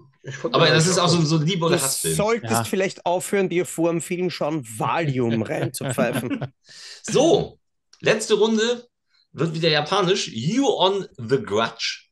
[0.52, 2.16] Aber das ist auch so, ein Liebe- du oder Hassfilm.
[2.16, 2.64] solltest Ja.
[2.64, 6.54] vielleicht aufhören, dir vor dem Film schon Valium reinzupfeifen.
[7.02, 7.60] So,
[8.02, 8.88] letzte Runde
[9.32, 10.28] wird wieder japanisch.
[10.28, 12.04] You on the Grudge.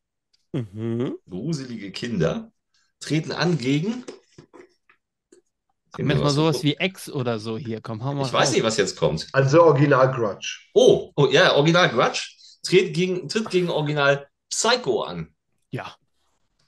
[0.52, 1.14] mhm.
[1.28, 2.50] Gruselige Kinder
[3.00, 4.04] treten an gegen.
[5.96, 7.80] Wir jetzt mal sowas wie Ex oder so hier.
[7.80, 8.54] Komm, hau mal Ich weiß raus.
[8.54, 9.26] nicht, was jetzt kommt.
[9.32, 10.60] Also Original Grudge.
[10.72, 12.30] Oh, oh ja, Original Grudge
[12.62, 15.34] tritt gegen, tritt gegen Original Psycho an.
[15.70, 15.94] Ja.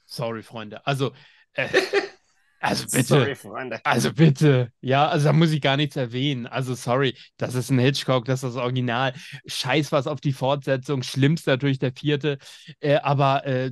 [0.05, 0.85] Sorry, Freunde.
[0.85, 1.13] Also,
[1.53, 1.69] äh,
[2.59, 3.03] also bitte.
[3.03, 3.79] Sorry, Freunde.
[3.85, 4.71] Also bitte.
[4.81, 6.45] Ja, also da muss ich gar nichts erwähnen.
[6.45, 9.13] Also sorry, das ist ein Hitchcock, das ist das Original.
[9.47, 11.01] Scheiß was auf die Fortsetzung.
[11.01, 12.37] Schlimmst natürlich der vierte.
[12.81, 13.71] Äh, aber äh,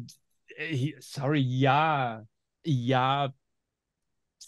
[0.55, 2.23] äh, sorry, ja.
[2.65, 3.33] Ja.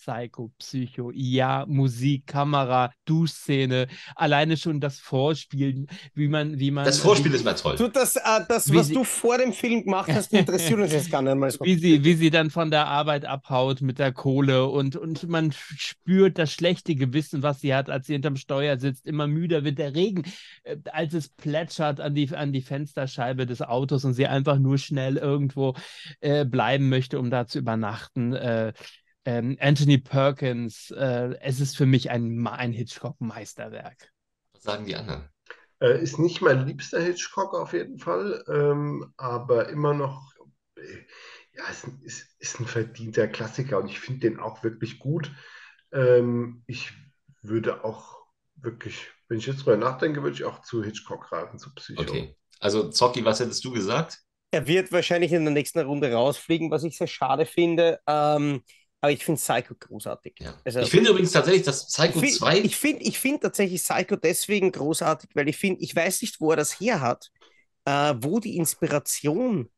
[0.03, 6.83] Psycho, Psycho, ja, Musik, Kamera, Duschszene, alleine schon das Vorspielen, wie man, wie man.
[6.83, 7.77] Das Vorspiel wie, ist mal toll.
[7.77, 11.09] Du, das, äh, das was sie- du vor dem Film gemacht hast, interessiert uns jetzt
[11.09, 11.63] gar nicht mal so.
[11.63, 15.53] wie sie, wie sie dann von der Arbeit abhaut mit der Kohle und, und man
[15.53, 19.05] spürt das schlechte Gewissen, was sie hat, als sie hinterm Steuer sitzt.
[19.05, 20.23] Immer müder wird der Regen,
[20.63, 24.77] äh, als es plätschert an die, an die Fensterscheibe des Autos und sie einfach nur
[24.77, 25.75] schnell irgendwo
[26.19, 28.33] äh, bleiben möchte, um da zu übernachten.
[28.33, 28.73] Äh,
[29.25, 34.11] ähm, Anthony Perkins, äh, es ist für mich ein, ein Hitchcock-Meisterwerk.
[34.53, 35.29] Was sagen die anderen?
[35.79, 40.33] Äh, ist nicht mein liebster Hitchcock auf jeden Fall, ähm, aber immer noch,
[40.77, 40.81] äh,
[41.55, 45.31] ja, ist, ein- ist, ist ein verdienter Klassiker und ich finde den auch wirklich gut.
[45.91, 46.91] Ähm, ich
[47.41, 48.17] würde auch
[48.55, 52.01] wirklich, wenn ich jetzt drüber nachdenke, würde ich auch zu Hitchcock raten, zu Psycho.
[52.03, 52.35] Okay.
[52.59, 54.19] Also, Zocki, was hättest du gesagt?
[54.51, 57.99] Er wird wahrscheinlich in der nächsten Runde rausfliegen, was ich sehr schade finde.
[58.07, 58.61] Ähm,
[59.03, 60.35] aber ich finde Psycho großartig.
[60.39, 60.53] Ja.
[60.63, 62.57] Also, Ich finde übrigens tatsächlich, dass ich Psycho find- 2.
[62.59, 66.51] ich finde ich find tatsächlich Psycho deswegen großartig, weil ich finde, ich weiß nicht, wo
[66.51, 67.29] er das her hat,
[67.83, 69.69] äh, wo die Inspiration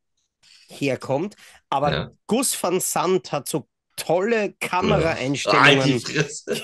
[0.69, 1.35] herkommt,
[1.71, 2.11] aber Ja.
[2.27, 5.99] Gus van Sant hat so tolle Kameraeinstellungen.
[6.01, 6.61] Fresse.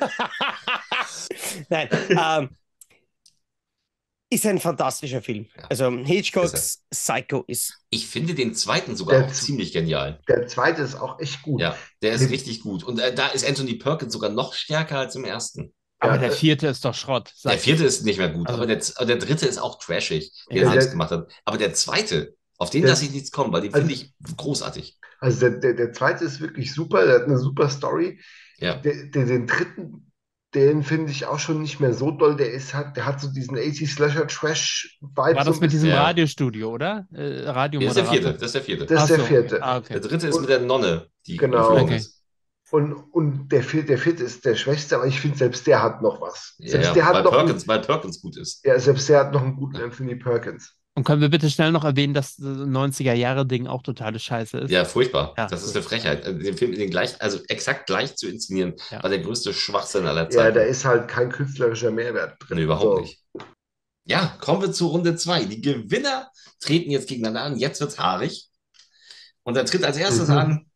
[1.68, 2.56] Nein, ähm,
[4.32, 5.46] ist ein fantastischer Film.
[5.56, 5.64] Ja.
[5.68, 10.20] Also Hitchcocks Psycho ist Ich finde den zweiten sogar Der auch ziemlich genial.
[10.28, 11.60] Der zweite ist auch echt gut.
[11.60, 12.82] Ja, der ist richtig gut.
[12.84, 15.72] Und äh, da ist Anthony Perkins sogar noch stärker als im ersten.
[15.98, 17.32] Aber Ja, der äh, vierte ist doch Schrott.
[17.44, 20.56] Der vierte ist nicht mehr gut, Also- aber der, der dritte ist auch trashig, den
[20.56, 21.32] Ja, er selbst der- gemacht hat.
[21.44, 24.98] Aber der zweite, auf den lasse ich nichts kommen, weil den Also- finde ich großartig.
[25.20, 28.18] Also der, der, der zweite ist wirklich super, der hat eine super Story.
[28.58, 28.76] Ja.
[28.76, 30.11] Der, der, den dritten,
[30.54, 32.36] den finde ich auch schon nicht mehr so doll.
[32.36, 35.16] Der ist halt, der hat so diesen 80 Slasher Trash Vibe.
[35.36, 36.02] War so das mit diesem Ja.
[36.04, 37.06] Radiostudio, oder?
[37.12, 38.86] Äh, Radio Das ist der vierte, das ist der vierte.
[38.86, 39.24] Das ist Ach der so.
[39.24, 39.62] vierte.
[39.62, 40.08] Ah, Der okay.
[40.08, 41.78] dritte ist mit der Nonne, die Genau.
[41.78, 41.96] Okay.
[41.96, 42.20] ist.
[42.70, 46.00] Und, und der, vierte, der vierte ist der schwächste, aber ich finde, selbst der hat
[46.00, 46.54] noch was.
[46.58, 48.64] Ja, Selbst ja, der hat weil, noch einen, Perkins, weil Perkins gut ist.
[48.64, 50.74] ja, selbst der hat noch einen guten Anthony Perkins.
[50.94, 54.70] Und können wir bitte schnell noch erwähnen, dass das 90er-Jahre-Ding auch totale Scheiße ist?
[54.70, 55.34] Ja, furchtbar.
[55.38, 56.26] Ja, das ist eine Frechheit.
[56.26, 59.02] Also, Den Film den gleich, also exakt gleich zu inszenieren, Ja.
[59.02, 60.54] war der größte Schwachsinn aller Ja, Zeiten.
[60.56, 62.58] da ist halt kein künstlerischer Mehrwert drin.
[62.58, 63.00] Nee, überhaupt So.
[63.00, 63.22] nicht.
[64.04, 65.44] Ja, kommen wir zu Runde 2.
[65.46, 67.58] Die Gewinner treten jetzt gegeneinander an.
[67.58, 68.48] Jetzt wird's haarig.
[69.44, 70.36] Und dann tritt als erstes Mhm.
[70.36, 70.66] an,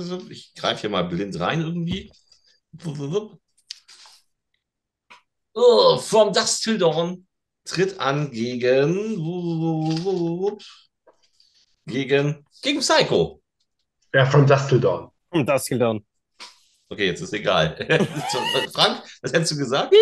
[0.00, 2.10] so, ich greife hier mal blind rein irgendwie.
[5.54, 7.26] Oh, From Dusk Till Dawn
[7.64, 9.16] tritt an gegen
[11.86, 13.42] gegen gegen Psycho.
[14.12, 14.46] Ja, von
[14.80, 15.10] Dawn.
[15.30, 16.04] Und das gelernt.
[16.88, 17.76] Okay, jetzt ist egal.
[18.74, 19.94] Frank, was hättest du gesagt?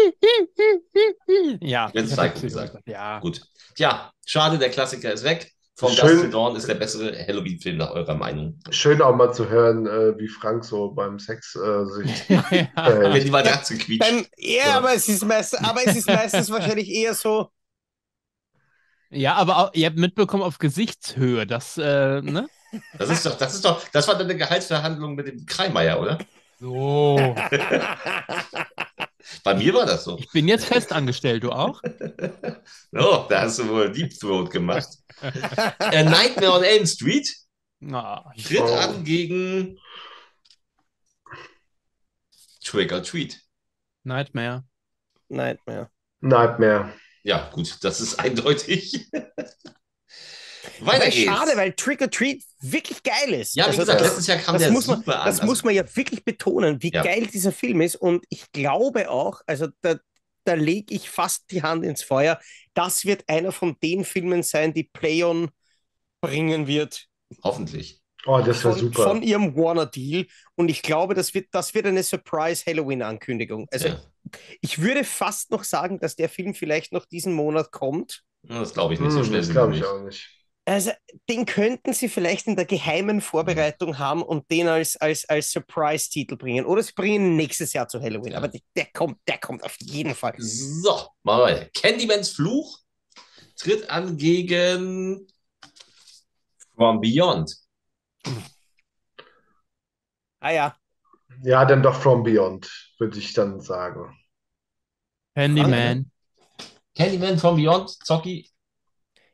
[1.60, 2.76] Ja, ich Psycho jetzt gesagt.
[2.86, 3.20] Ja.
[3.20, 3.42] Gut.
[3.74, 5.52] Tja, schade, der Klassiker ist weg.
[5.78, 6.08] From Schön.
[6.08, 8.58] Dusk Till Dawn ist der bessere Halloween-Film nach eurer Meinung.
[8.70, 12.44] Schön auch mal zu hören, äh, wie Frank so beim Sex äh, sich ja.
[12.50, 14.00] Wenn äh, die Matratze quietscht.
[14.00, 14.76] Beim, ja, Ja.
[14.78, 17.50] aber es ist meistens, aber es ist meistens wahrscheinlich eher so.
[19.10, 22.48] ja, aber auch, ihr habt mitbekommen auf Gesichtshöhe, das, äh, ne?
[22.98, 26.18] Das ist doch, das ist doch, das war dann eine Gehaltsverhandlung mit dem Kreimeier, oder?
[26.58, 27.16] So.
[29.44, 30.18] Bei mir war das so.
[30.18, 31.80] Ich bin jetzt festangestellt, du auch?
[32.92, 34.88] Oh, da hast du wohl Deep Throat gemacht.
[35.20, 37.28] A Nightmare on Elm Street
[37.92, 38.74] Ah, tritt Oh.
[38.74, 39.78] an gegen
[42.64, 43.40] Trick or Treat.
[44.04, 44.64] Nightmare.
[45.28, 45.90] Nightmare.
[46.20, 46.92] Nightmare.
[47.22, 49.08] Ja, gut, das ist eindeutig.
[50.80, 51.16] Aber Weiter geht's.
[51.24, 53.54] schade, weil Trick or Treat wirklich geil ist.
[53.54, 55.26] Ja, wie Also gesagt, das- letztes Jahr kam das der muss man, super an.
[55.26, 57.02] das Also, muss man ja wirklich betonen, wie Ja.
[57.02, 57.96] geil dieser Film ist.
[57.96, 59.96] Und ich glaube auch, also da,
[60.44, 62.40] da lege ich fast die Hand ins Feuer,
[62.74, 65.50] das wird einer von den Filmen sein, die Playon
[66.20, 67.06] bringen wird
[67.44, 68.00] hoffentlich.
[68.26, 69.04] Oh, das von, super.
[69.04, 70.26] von ihrem Warner-Deal.
[70.56, 73.68] Und ich glaube, das wird, das wird eine Surprise-Halloween-Ankündigung.
[73.70, 74.00] Also ja.
[74.60, 78.22] ich würde fast noch sagen, dass der Film vielleicht noch diesen Monat kommt.
[78.42, 79.40] Das glaube ich nicht so Hm, schnell.
[79.40, 80.28] das glaube ich auch nicht.
[80.68, 80.90] Also,
[81.30, 86.36] den könnten sie vielleicht in der geheimen Vorbereitung haben und den als, als, als Surprise-Titel
[86.36, 86.66] bringen.
[86.66, 88.32] Oder sie bringen ihn nächstes Jahr zu Halloween.
[88.32, 88.38] Ja.
[88.38, 90.34] Aber der, der kommt, der kommt auf jeden Fall.
[90.36, 91.70] So, mal weiter.
[91.74, 92.80] Candymans Fluch
[93.56, 95.26] tritt an gegen
[96.74, 97.54] From Beyond.
[100.40, 100.76] Ah ja,
[101.42, 104.16] Ja, dann doch From Beyond, würde ich dann sagen.
[105.34, 106.12] Handyman.
[106.94, 108.48] Candyman From Beyond, Zocki.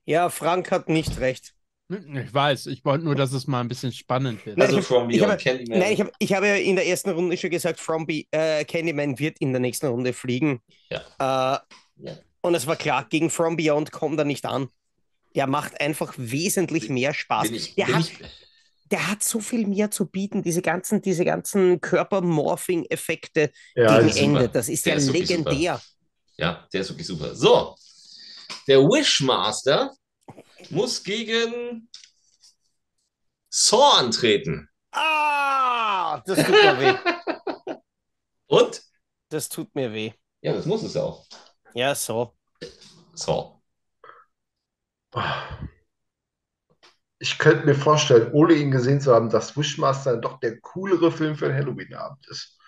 [0.05, 1.53] Ja, Frank hat nicht recht.
[1.91, 4.59] Ich weiß, ich wollte nur, dass es mal ein bisschen spannend wird.
[4.61, 5.79] Also ich hab- From ich Beyond, habe- Candyman.
[5.79, 8.65] Nein, ich habe ich hab ja in der ersten Runde schon gesagt, From Be äh,
[8.65, 10.61] Candyman wird in der nächsten Runde fliegen.
[10.91, 11.57] Ja.
[11.57, 11.59] Äh,
[11.97, 12.17] Ja.
[12.41, 14.69] Und es war klar, gegen From Beyond kommt er nicht an.
[15.37, 17.45] Der macht einfach wesentlich mehr Spaß.
[17.49, 18.19] bin ich, der, bin hat, ich,
[18.91, 24.25] der hat so viel mehr zu bieten, diese ganzen, diese ganzen Körpermorphing-Effekte Ja, gegen super.
[24.25, 24.49] Ende.
[24.49, 25.81] Das ist Der ja ist legendär.
[26.37, 27.35] ja, der ist wirklich super.
[27.35, 27.77] So,
[28.67, 29.95] der Wishmaster
[30.71, 31.89] muss gegen
[33.51, 34.69] Saw antreten.
[34.93, 37.75] Ah, das tut mir weh.
[38.47, 38.83] Und?
[39.29, 40.13] Das tut mir weh.
[40.43, 41.27] Ja, das muss es auch.
[41.75, 42.37] Ja, so.
[43.15, 43.61] Saw.
[47.19, 51.37] Ich könnte mir vorstellen, ohne ihn gesehen zu haben, dass Wishmaster doch der coolere Film
[51.37, 52.59] für einen Halloween-Abend ist.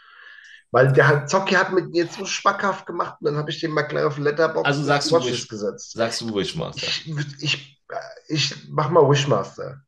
[0.76, 3.60] Weil der hat, Zocki hat mit mir jetzt so schmackhaft gemacht und dann habe ich
[3.60, 5.92] den mal gleich auf Letterboxd Also sagst du Wish- gesetzt.
[5.92, 6.86] Sagst du Wishmaster.
[6.86, 7.06] Ich,
[7.40, 7.82] ich,
[8.28, 9.80] ich mach mal Wishmaster.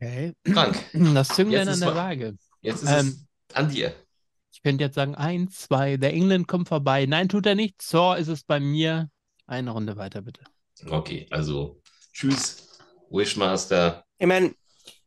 [0.00, 0.32] Okay.
[0.52, 2.36] Frank, Das Zünglein an ist der mal- Waage.
[2.60, 3.92] jetzt ist Ähm, es an dir.
[4.52, 7.06] Ich könnte jetzt sagen, eins, zwei, der England kommt vorbei.
[7.06, 7.82] Nein, tut er nicht.
[7.82, 9.10] Saw ist es bei mir.
[9.46, 10.42] Eine Runde weiter, bitte.
[10.88, 11.82] Okay, also
[12.12, 12.78] tschüss,
[13.10, 14.04] Wishmaster.
[14.18, 14.54] Ich meine,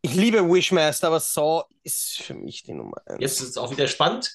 [0.02, 3.18] ich liebe Wishmaster, aber Saw ist für mich die Nummer eins.
[3.22, 4.30] Jetzt ist es auch wieder spannend.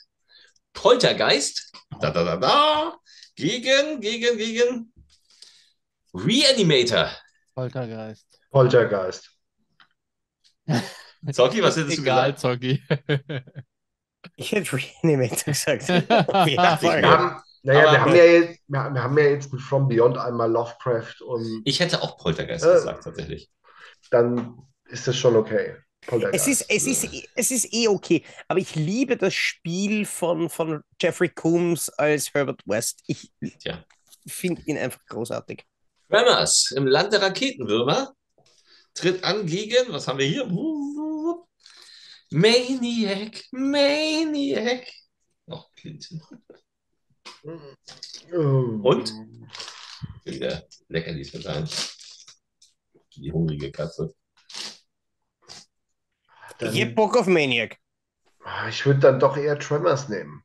[0.72, 1.72] Poltergeist.
[2.00, 2.96] Da, da, da, da.
[3.36, 4.92] Gegen, gegen, gegen.
[6.14, 7.10] Reanimator.
[7.54, 8.26] Poltergeist.
[8.50, 9.30] Poltergeist.
[11.32, 12.40] Zocki, was hättest du Egal, gesagt?
[12.40, 12.82] Zocki.
[14.36, 15.88] Ich hätte Reanimator gesagt.
[15.88, 19.60] Jeden Wir haben, naja, Aber- wir haben ja jetzt, wir, wir haben ja jetzt mit
[19.60, 22.72] From Beyond einmal Lovecraft und Ich hätte auch Poltergeist Äh.
[22.74, 23.50] gesagt, tatsächlich.
[24.10, 25.76] dann ist das schon okay.
[26.06, 26.46] Poltergeist.
[26.46, 30.82] Es ist, es, ist, es ist eh okay, aber ich liebe das Spiel von, von
[31.00, 33.02] Jeffrey Coombs als Herbert West.
[33.06, 33.84] Ich Tja.
[34.26, 35.64] finde ihn einfach großartig.
[36.08, 38.14] Tremors im Land der Raketenwürmer
[38.94, 40.46] tritt an gegen, was haben wir hier?
[42.30, 44.86] Maniac, Maniac.
[45.46, 46.20] Oh, Clinton.
[48.32, 49.12] Und?
[50.24, 51.68] Wieder Leckerlis verteilen.
[53.14, 54.14] Die hungrige Katze.
[56.62, 57.78] Dann, Ich hab Bock auf Maniac.
[58.44, 60.42] Ah, ich würde dann doch eher Tremors nehmen.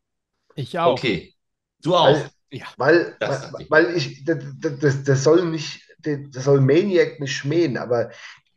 [0.56, 0.94] Ich auch.
[0.94, 1.34] Okay.
[1.82, 2.08] Du auch.
[2.08, 2.66] Weil, Ja.
[2.78, 7.76] weil, Das weil, weil ich, das, das, das soll nicht das soll Maniac nicht schmähen,
[7.76, 8.12] aber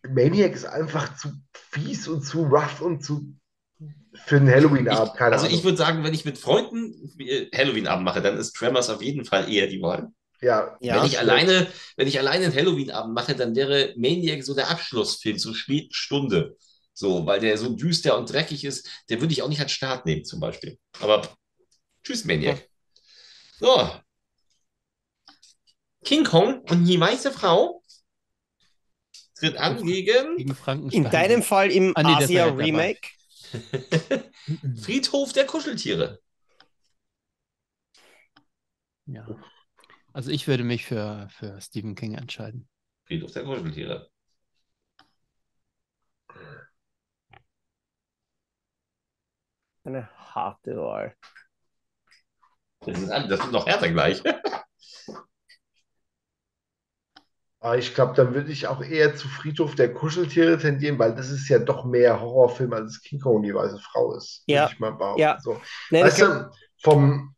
[0.09, 3.35] Maniac ist einfach zu fies und zu rough und zu
[4.27, 5.59] für einen Halloween-Abend, keine also Ahnung.
[5.59, 9.25] ich würde sagen, wenn ich mit Freunden äh, Halloween-Abend mache, dann ist Tremors auf jeden
[9.25, 10.09] Fall eher die Wahl.
[10.41, 10.97] ja, Ja.
[10.97, 11.67] wenn ich alleine,
[11.97, 16.57] wenn ich alleine einen Halloween-Abend mache, dann wäre Maniac so der Abschlussfilm zur späten Stunde.
[17.01, 20.05] So, weil der so düster und dreckig ist, der würde ich auch nicht als Start
[20.05, 20.79] nehmen, zum Beispiel.
[21.01, 21.35] Aber
[22.05, 22.69] tschüss, Maniac.
[23.59, 23.91] So.
[26.05, 27.83] King Kong und die weiße Frau
[29.35, 31.05] tritt an gegen Gegen Frankenstein.
[31.07, 32.25] In deinem Fall im Ah, nee, dabei.
[32.25, 33.09] Asia-Remake.
[34.83, 36.21] Friedhof der Kuscheltiere.
[39.07, 39.27] Ja.
[40.13, 42.69] Also ich würde mich für, für Stephen King entscheiden.
[43.07, 44.11] Friedhof der Kuscheltiere.
[49.85, 51.15] Eine harte Wahl.
[52.81, 54.23] Das ist, das ist noch härter gleich.
[57.61, 61.31] Aber ich glaube, dann würde ich auch eher zu Friedhof der Kuscheltiere tendieren, weil das
[61.31, 64.43] ist ja doch mehr Horrorfilm, als King Kong die weiße Frau ist.
[64.47, 64.69] Ja.
[64.71, 65.21] Ich mal behaupten.
[65.21, 65.39] Ja.
[65.41, 65.61] So.
[65.91, 66.51] Nein, Weißt du,
[66.83, 67.35] vom,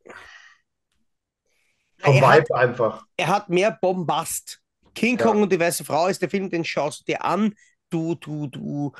[1.99, 3.07] vom er, hat, Vibe einfach.
[3.17, 4.61] er hat mehr Bombast.
[4.95, 5.27] King Ja.
[5.27, 7.55] Kong und die weiße Frau ist der Film, den schaust du dir an.
[7.91, 8.93] Du, du, du.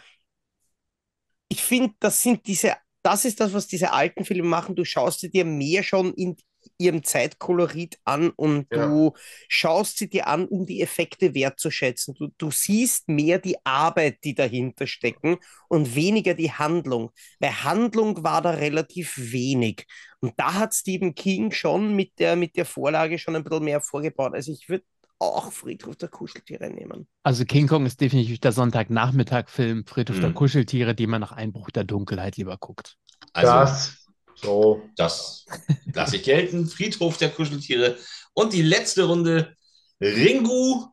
[1.49, 4.77] Ich finde, das sind diese, das ist das, was diese alten Filme machen.
[4.77, 6.37] Du schaust sie dir mehr schon in
[6.79, 8.87] ihrem Zeitkolorit an und Ja.
[8.87, 9.13] du
[9.49, 12.15] schaust sie dir an, um die Effekte wertzuschätzen.
[12.15, 15.39] Du, du siehst mehr die Arbeit, die dahinter stecken
[15.69, 17.11] und weniger die Handlung.
[17.41, 19.87] Weil Handlung war da relativ wenig.
[20.21, 23.81] Und da hat Stephen King schon mit der, mit der Vorlage schon ein bisschen mehr
[23.81, 24.35] vorgebaut.
[24.35, 24.85] Also ich würde
[25.23, 27.07] auch Friedhof der Kuscheltiere nehmen.
[27.23, 30.35] Also King Kong ist definitiv der Sonntagnachmittag-Film Friedhof der Mhm.
[30.35, 32.97] Kuscheltiere, den man nach Einbruch der Dunkelheit lieber guckt.
[33.33, 34.83] Also, das, so.
[34.97, 35.47] das
[35.95, 36.67] lasse ich gelten.
[36.67, 37.97] Friedhof der Kuscheltiere.
[38.35, 39.55] Und die letzte Runde:
[40.01, 40.87] Ringu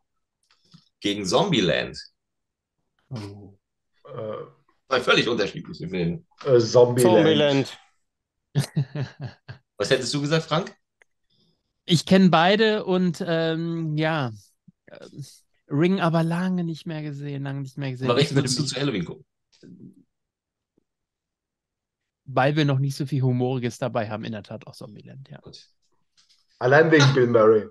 [0.99, 1.97] gegen Zombieland.
[3.09, 3.57] Oh.
[4.05, 4.45] Äh,
[4.87, 6.23] Zwei völlig unterschiedliche Filme.
[6.45, 7.67] äh, Zombieland.
[7.67, 7.77] Zombieland.
[9.77, 10.75] Was hättest du gesagt, Frank?
[11.89, 14.31] Ich kenne beide und ähm, ja,
[14.91, 15.25] ähm,
[15.71, 18.09] Ring aber lange nicht mehr gesehen, lange nicht mehr gesehen.
[18.09, 19.25] Aber Ich welchen würde würdest du zu Halloween gucken?
[22.31, 25.39] weil wir noch nicht so viel Humoriges dabei haben, in der Tat auch Zombieland, ja.
[25.39, 25.65] Gut.
[26.59, 27.67] Allein wegen Bill Murray.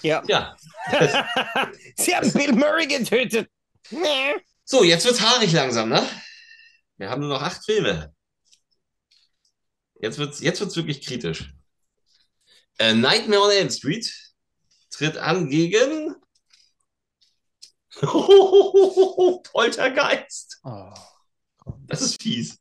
[0.00, 0.22] Ja.
[0.26, 0.56] Ja.
[1.96, 3.50] Sie haben Bill Murray getötet.
[4.64, 6.02] So, jetzt wird's haarig langsam, ne?
[6.96, 8.14] Wir haben nur noch acht Filme.
[10.00, 11.52] Jetzt wird's, jetzt wird's wirklich kritisch.
[12.78, 14.12] Äh, Nightmare on Elm Street
[14.90, 16.14] tritt an gegen
[19.52, 20.60] Poltergeist.
[20.64, 20.92] Oh.
[21.86, 22.58] Das ist fies.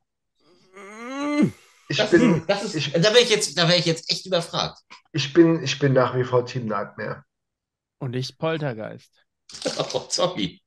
[1.88, 4.26] Ich Das, bin, das ist, ich, da wäre ich jetzt, da wäre ich jetzt echt
[4.26, 4.80] überfragt.
[5.12, 7.24] ich, bin, ich bin nach wie vor Team Nightmare.
[8.00, 9.12] Und ich Poltergeist.
[9.94, 10.61] Oh, sorry.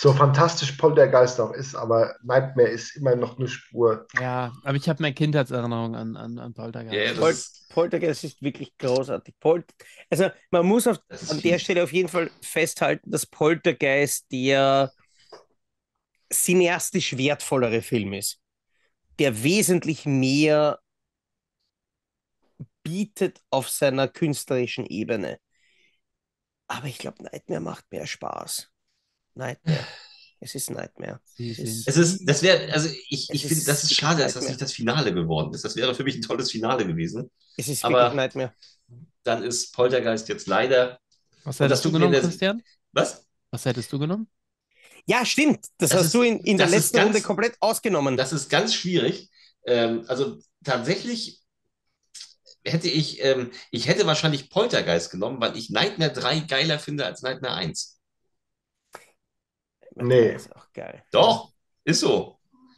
[0.00, 4.06] So fantastisch Poltergeist auch ist, aber Nightmare ist immer noch eine Spur.
[4.18, 7.10] Ja, aber ich habe mehr Kindheitserinnerung an, an, an Poltergeist.
[7.10, 9.34] Das Pol ist, Poltergeist ist wirklich großartig.
[9.38, 9.62] Pol
[10.08, 11.58] also man muss auf, an der.
[11.58, 14.90] Stelle auf jeden Fall festhalten, dass Poltergeist der
[16.32, 18.40] cineastisch wertvollere Film ist,
[19.18, 20.80] der wesentlich mehr
[22.82, 25.38] bietet auf seiner künstlerischen Ebene.
[26.68, 28.70] Aber ich glaube, Nightmare macht mehr Spaß.
[29.34, 29.78] Nightmare.
[30.42, 31.20] Es ist Nightmare.
[31.38, 34.48] Es ist- Es ist, das wäre, also ich, ich finde, das ist schade, dass das
[34.48, 35.66] nicht das Finale geworden ist.
[35.66, 37.30] Das wäre für mich ein tolles Finale gewesen.
[37.58, 38.54] Es ist Aber- wirklich Nightmare.
[39.22, 40.98] Dann ist Poltergeist jetzt leider.
[41.44, 42.62] Was hättest du genommen, der- Christian?
[42.92, 43.26] Was?
[43.50, 44.30] Was hättest du genommen?
[45.04, 45.66] Ja, stimmt.
[45.76, 48.16] Das, Das hast ist- du in, in der letzten ganz- Runde komplett ausgenommen.
[48.16, 49.28] Das ist ganz schwierig.
[49.66, 51.42] Ähm, also tatsächlich
[52.64, 57.20] hätte ich, ähm, ich hätte wahrscheinlich Poltergeist genommen, weil ich Nightmare 3 geiler finde als
[57.20, 57.99] Nightmare 1.
[59.96, 60.32] Nee.
[60.32, 61.02] Das ist auch geil.
[61.12, 61.52] Doch,
[61.84, 62.36] ist so.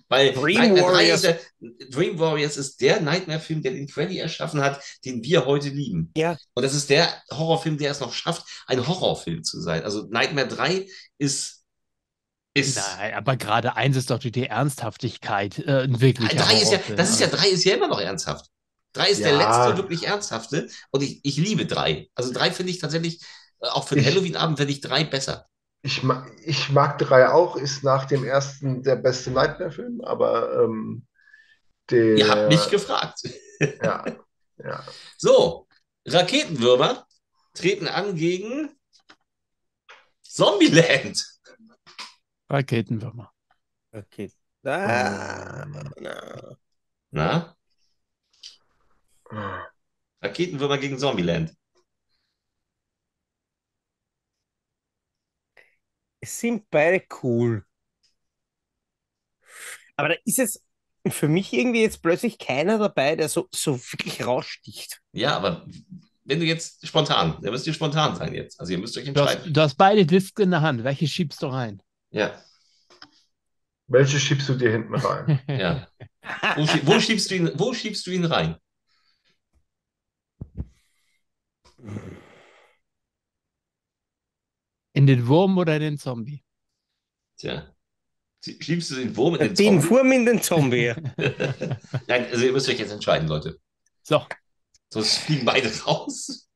[0.08, 1.24] Weil Dream Nightmare 3 Warriors.
[1.24, 5.70] ist der, Dream Warriors ist der Nightmare-Film, der den Freddy erschaffen hat, den wir heute
[5.70, 6.10] lieben.
[6.16, 6.36] Ja.
[6.52, 9.84] Und das ist der Horrorfilm, der es noch schafft, ein Horrorfilm zu sein.
[9.84, 10.86] Also Nightmare 3
[11.16, 11.64] ist,
[12.54, 15.58] ist Nein, aber gerade eins ist doch die, die Ernsthaftigkeit.
[15.60, 18.50] Äh, ein wirklicher drei ist ja, das ist ja, drei ist ja immer noch ernsthaft.
[18.92, 19.64] Drei ist der Ja.
[19.66, 22.10] letzte wirklich ernsthafte und ich, ich liebe drei.
[22.14, 23.22] Also drei finde ich tatsächlich,
[23.60, 25.46] äh, auch für den Halloween-Abend finde ich drei besser.
[25.82, 31.06] Ich mag, ich mag drei auch, ist nach dem ersten der beste Nightmare-Film, aber ähm,
[31.90, 33.20] der, Ihr habt mich gefragt.
[33.60, 34.04] ja,
[34.58, 34.84] ja.
[35.18, 35.66] So,
[36.06, 37.06] Raketenwürmer
[37.52, 38.70] treten an gegen
[40.22, 41.20] Zombieland.
[42.48, 43.32] Raketenwürmer.
[43.90, 44.32] Okay.
[44.64, 46.56] Ah, na.
[47.10, 47.56] Na?
[50.22, 51.52] Raketenwürmer gegen Zombieland.
[56.24, 57.64] Es sind beide cool.
[59.96, 60.62] Aber da ist jetzt
[61.08, 65.00] für mich irgendwie jetzt plötzlich keiner dabei, der so, so wirklich raussticht.
[65.12, 65.66] Ja, aber
[66.24, 68.60] wenn du jetzt spontan, da müsst ihr spontan sein jetzt.
[68.60, 69.52] Also ihr müsst euch Du hast, entscheiden.
[69.52, 70.84] du hast beide Discs in der Hand.
[70.84, 71.82] Welche schiebst du rein?
[72.10, 72.40] Ja,
[73.88, 75.40] Welche schiebst du dir hinten rein?
[75.48, 75.88] ja.
[76.56, 78.56] Wo, schie- wo, schiebst du ihn, wo schiebst du ihn rein?
[84.92, 86.42] In den Wurm oder in den Zombie?
[87.38, 87.66] Tja.
[88.44, 89.90] Schiebst du den Wurm in den Den Zombie?
[89.90, 90.94] Wurm in den Zombie.
[92.08, 93.58] Nein, also ihr müsst euch jetzt entscheiden, Leute.
[94.02, 94.26] So,
[94.92, 96.48] Sonst fliegen beide raus.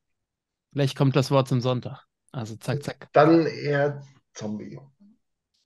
[0.71, 2.03] vielleicht kommt das Wort zum Sonntag.
[2.31, 3.09] Also zack, zack.
[3.13, 4.03] Dann eher
[4.33, 4.77] Zombie.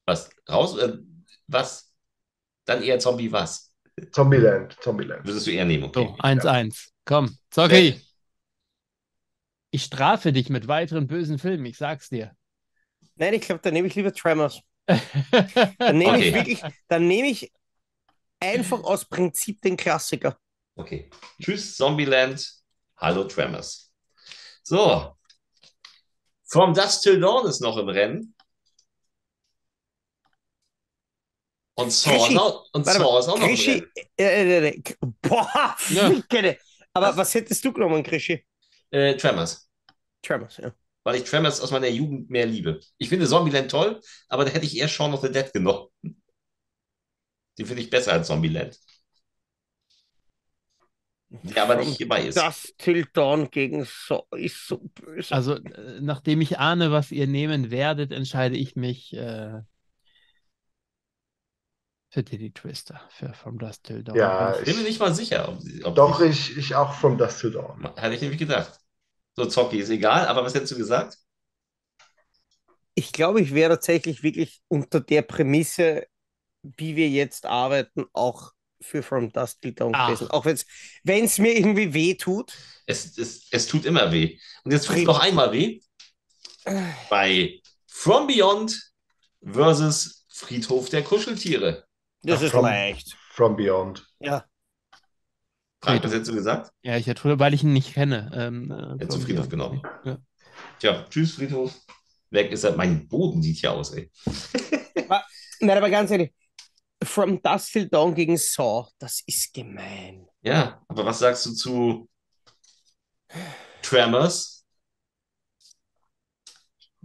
[0.06, 0.30] Was?
[0.48, 0.78] Raus?
[0.78, 0.98] Äh,
[1.48, 1.92] was?
[2.66, 3.74] Dann eher Zombie was?
[4.12, 4.78] Zombieland.
[4.82, 5.26] Zombieland.
[5.26, 6.06] Würdest du eher nehmen, okay.
[6.08, 6.90] So, 1-1.
[7.04, 8.00] Komm, Zocki.
[9.72, 12.36] Ich strafe dich mit weiteren bösen Filmen, ich sag's dir.
[13.16, 14.62] Nein, ich glaube, da nehme ich lieber Tremors.
[15.86, 16.34] Dann nehme ich Okay.
[16.34, 17.52] wirklich, dann nehme ich
[18.40, 20.38] einfach aus Prinzip den Klassiker.
[20.78, 21.10] Okay.
[21.42, 22.46] Tschüss, Zombieland.
[22.98, 23.92] Hallo, Tremors.
[24.64, 25.18] So.
[26.46, 28.36] From Dusk Till Dawn ist noch im Rennen.
[31.76, 33.92] Und Saw, ist auch, und Warte Saw ist auch mal, noch im Rennen.
[34.18, 36.10] äh, äh, äh, K- boah, Ja.
[36.14, 36.58] Fickele.
[36.94, 37.18] Aber Was?
[37.18, 38.46] was hättest du genommen, Krischi?
[38.92, 39.70] Äh, Tremors.
[40.22, 40.74] Tremors, ja.
[41.04, 42.80] Weil ich Tremors aus meiner Jugend mehr liebe.
[42.98, 44.00] Ich finde Zombieland toll,
[44.30, 45.88] aber da hätte ich eher Shaun of the Dead genommen.
[47.58, 48.78] Die finde ich besser als Zombieland.
[51.30, 52.38] Der aber nicht hierbei ist.
[52.38, 55.34] Das Till Dawn gegen so ist so böse.
[55.34, 59.62] Also, äh, nachdem ich ahne, was ihr nehmen werdet, entscheide ich mich äh,
[62.10, 64.18] für Diddy Twister, für From Dust Till Dawn.
[64.18, 65.48] Ja, Ich bin mir nicht mal sicher.
[65.48, 67.82] Ob, ob Doch, ich, ich auch From Dust Till Dawn.
[67.96, 68.81] Hatte ich nämlich gedacht.
[69.36, 71.18] So, Zocki ist egal, aber was hättest du gesagt?
[72.96, 76.06] Ich glaube, ich wäre tatsächlich wirklich unter der Prämisse,
[76.62, 78.52] wie wir jetzt arbeiten, auch
[78.82, 80.08] für From Dust Till Dawn Ach.
[80.08, 80.30] gewesen.
[80.32, 82.54] Auch wenn es mir irgendwie weh tut.
[82.86, 84.38] Es, es, es tut immer weh.
[84.64, 85.80] Und jetzt tut es noch einmal weh.
[87.10, 88.92] Bei From Beyond
[89.44, 91.86] versus Friedhof der Kuscheltiere.
[92.24, 93.16] Das Ja, ist From- leicht.
[93.32, 94.06] From Beyond.
[94.20, 94.46] Ja.
[95.84, 96.72] Frank, was hättest du gesagt?
[96.84, 98.32] Ja, ich hätte, weil ich ihn nicht kenne.
[98.36, 99.82] Ähm, äh, Hättest du From Friedhof genommen.
[100.04, 100.18] Ja.
[100.80, 101.76] Tja, tschüss, Friedhof.
[102.30, 102.76] Weg ist er.
[102.76, 104.12] Mein Boden sieht hier aus, ey.
[105.60, 106.34] Nein, aber ganz ehrlich,
[107.04, 110.28] From Dust Till Dawn gegen Saw, das ist gemein.
[110.44, 112.10] Ja, aber was sagst du zu
[113.82, 114.66] Tremors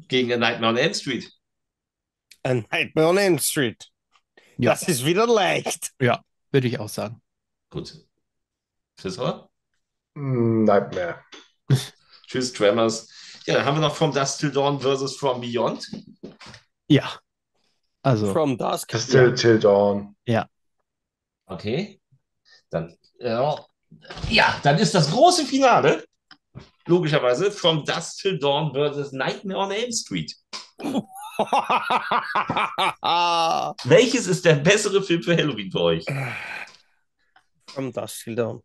[0.08, 1.30] gegen A Nightmare on Elm Street?
[2.42, 3.90] A Nightmare on Elm Street.
[4.58, 4.70] Ja.
[4.70, 5.92] Das ist wieder leicht.
[5.98, 7.20] Würde ich auch sagen.
[7.70, 8.05] Gut.
[10.14, 11.24] Mm, Nightmare.
[12.26, 13.08] Tschüss, Tremors.
[13.46, 15.88] Ja, dann haben wir noch From Dusk Till Dawn versus From Beyond.
[16.88, 17.18] Ja.
[18.02, 18.88] Also, From Dusk.
[18.90, 20.16] Das Till, Till Dawn.
[21.46, 22.00] Okay.
[22.70, 23.64] Dann, ja,
[24.28, 26.04] ja, dann ist das große Finale.
[26.86, 30.34] Logischerweise From Dusk Till Dawn versus Nightmare on Elm Street.
[33.84, 36.04] Welches ist der bessere Film für Halloween für euch?
[37.68, 38.62] From Dusk Till Dawn.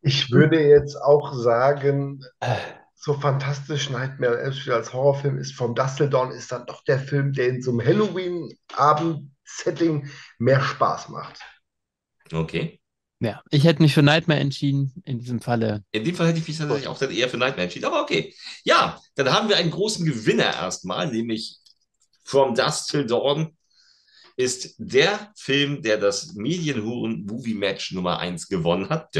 [0.00, 2.22] Ich würde jetzt auch sagen,
[2.94, 6.66] so fantastisch Nightmare on Elm Street als Horrorfilm ist, From Dust Till Dawn ist dann
[6.66, 11.40] doch der Film, der in so einem Halloween-Abend-Setting mehr Spaß macht.
[12.32, 12.80] Okay.
[13.20, 14.92] ja, ich hätte mich für Nightmare entschieden.
[15.04, 15.84] In diesem Falle.
[15.92, 18.34] In dem Fall hätte ich mich tatsächlich auch dann eher für Nightmare entschieden, aber okay.
[18.64, 21.58] Ja, dann haben wir einen großen Gewinner erstmal, nämlich
[22.24, 23.56] From Dusk Till Dawn
[24.36, 29.14] ist der Film, der das Medienhuren-Movie-Match Nummer 1 gewonnen hat.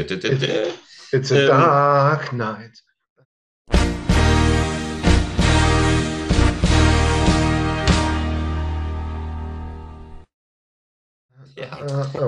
[1.11, 1.47] It's a Ähm.
[1.47, 2.83] dark night.
[11.57, 11.77] Ja.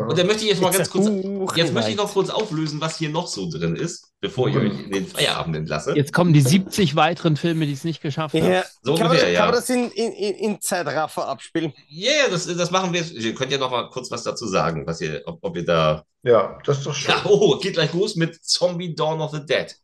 [0.07, 1.09] Und dann möchte ich jetzt mal ganz kurz,
[1.57, 4.85] jetzt möchte ich noch kurz auflösen, was hier noch so drin ist, bevor ich euch
[4.85, 5.95] in den Feierabend entlasse.
[5.95, 8.49] Jetzt kommen die 70 weiteren Filme, die es nicht geschafft haben.
[8.49, 9.39] Ja, So kann, ungefähr, man, ja.
[9.39, 11.73] kann man das in, in, in Zeitraffer abspielen?
[11.89, 13.03] Ja, yeah, das, das machen wir.
[13.03, 16.05] Ihr könnt ja noch mal kurz was dazu sagen, was ihr, ob, ob ihr da.
[16.23, 17.13] Ja, das ist doch schön.
[17.13, 19.75] Ja, oh, geht gleich los mit Zombie Dawn of the Dead.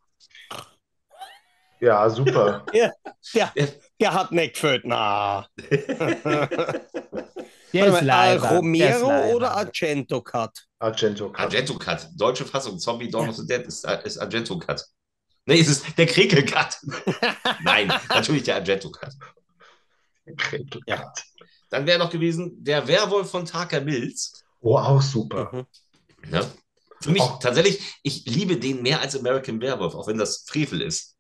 [1.81, 2.65] Ja, super.
[3.99, 4.85] Der hat nicht gefällt.
[4.85, 5.47] Na.
[7.73, 8.49] Der ist mal, leider.
[8.51, 9.51] Romero der ist oder.
[9.57, 10.51] Argento Cut?
[10.79, 11.39] Argento Cut.
[11.39, 12.07] Argento Cut.
[12.15, 12.77] Deutsche Fassung.
[12.79, 14.83] Zombie Dawn of the Dead ist, ist Argento Cut.
[15.45, 16.77] Nee, es ist der Krekel Cut.
[17.63, 19.13] Nein, natürlich der Argento Cut.
[20.37, 20.97] Gretel Ja.
[20.97, 21.23] Cut.
[21.69, 24.43] Dann wäre noch gewesen der Werwolf von Tucker Mills.
[24.61, 25.49] Oh, auch super.
[25.51, 26.29] Mhm.
[26.31, 26.45] Ne?
[27.01, 27.37] Für mich Oh.
[27.41, 31.17] tatsächlich, ich liebe den mehr als American Werewolf, auch wenn das Frevel ist.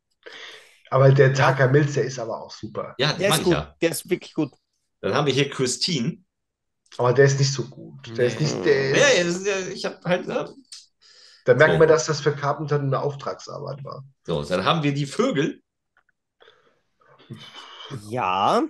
[0.89, 2.93] Aber der Tucker Mills, der ist aber auch super.
[2.99, 3.53] Ja, das Der ist ich gut.
[3.53, 3.75] ja.
[3.81, 4.51] Der ist wirklich gut.
[5.01, 6.22] Dann haben wir hier Christine.
[6.97, 8.17] Aber der ist nicht so gut.
[8.17, 10.27] Der ist nicht, der Ja, ist, ja, das ist ja ich habe halt.
[10.27, 10.53] Ne?
[11.45, 11.79] da merkt so.
[11.79, 14.03] man, dass das für Carpenter eine Auftragsarbeit war.
[14.25, 15.61] So, dann haben wir die Vögel.
[18.09, 18.63] Ja,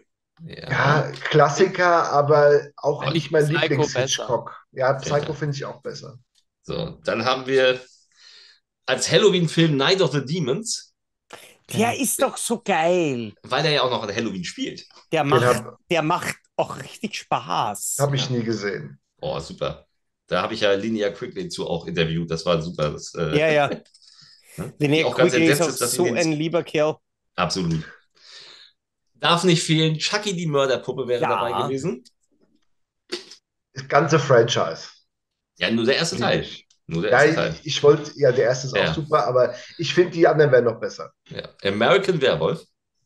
[0.46, 4.66] Ja, Klassiker, aber auch Finde nicht ich mein Psycho Lieblings-Hitchcock.
[4.72, 5.34] Ja, Psycho Ja.
[5.34, 6.18] finde ich auch besser.
[6.64, 7.82] So, dann haben wir
[8.86, 10.94] als Halloween-Film Night of the Demons,
[11.72, 13.34] der ist doch so geil.
[13.44, 14.86] weil er ja auch noch an Halloween spielt.
[15.12, 17.98] Der macht, der macht auch richtig Spaß.
[18.00, 19.00] hab ich nie gesehen.
[19.22, 19.88] Oh, super.
[20.28, 22.30] Da habe ich ja Linnea Quigley zu auch interviewt.
[22.32, 22.92] Das war super.
[22.92, 23.68] Das, äh, Ja, ja.
[24.58, 26.98] ganz Quigley ist auch ist, dass so ein lieber Kerl.
[27.36, 27.84] Absolut.
[29.16, 29.98] Darf nicht fehlen.
[29.98, 31.30] Chucky die Mörderpuppe wäre Ja.
[31.30, 32.04] dabei gewesen.
[33.74, 34.90] Das ganze Franchise.
[35.58, 36.46] Ja, nur der erste Teil.
[36.86, 37.56] Nur der Ja, erste Teil.
[37.62, 38.90] ich, ich wollte, ja, der erste ist Ja.
[38.92, 41.12] auch super, aber ich finde, die anderen wären noch besser.
[41.30, 41.50] Ja.
[41.64, 42.64] American Werewolf,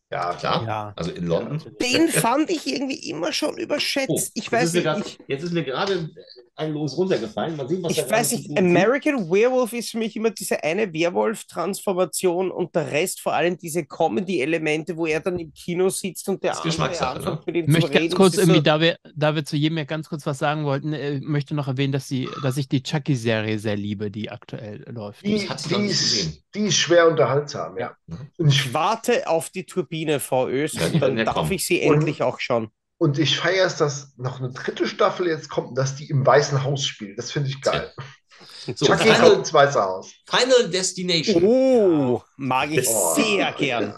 [0.09, 0.65] Ja, klar.
[0.65, 0.93] Ja.
[0.95, 1.61] Also in London.
[1.81, 4.31] Den fand ich irgendwie immer schon Oh, überschätzt.
[4.35, 6.09] ich jetzt weiß ist mir nicht, grad- ich, Jetzt ist mir gerade
[6.55, 7.57] ein Los runtergefallen.
[7.57, 8.57] Mal sehen, was ich weiß nicht.
[8.57, 13.85] American Werewolf ist für mich immer diese eine Werwolf-Transformation und der Rest vor allem diese
[13.85, 17.43] Comedy-Elemente, wo er dann im Kino sitzt und der Das ist andere Geschmackssache, anfängt ne?
[17.47, 18.15] mit ihm Ich möchte zu ganz reden.
[18.15, 20.39] kurz Das ist irgendwie, so, da wir, da wir zu jedem ja ganz kurz was
[20.39, 24.29] sagen wollten, äh, möchte noch erwähnen, dass, die, dass ich die Chucky-Serie sehr liebe, die
[24.31, 25.25] aktuell läuft.
[25.25, 26.37] die, Ich hatte sie noch die, nicht gesehen.
[26.57, 27.95] Die ist schwer unterhaltsam, ja.
[28.37, 31.65] Und ich, warte auf die Turbine, Frau Ös, Ja, die und dann ja darf ich
[31.65, 32.69] sie Und- endlich auch schauen.
[32.99, 36.25] und ich feiere es, dass noch eine dritte Staffel jetzt kommt und dass die im
[36.25, 37.17] Weißen Haus spielt.
[37.19, 37.93] Das finde ich geil.
[38.75, 40.11] So, Chucky kommt Final, ins Weiße Haus.
[40.29, 41.43] Final Destination.
[41.43, 43.15] Oh, mag ich Oh.
[43.15, 43.93] sehr gern.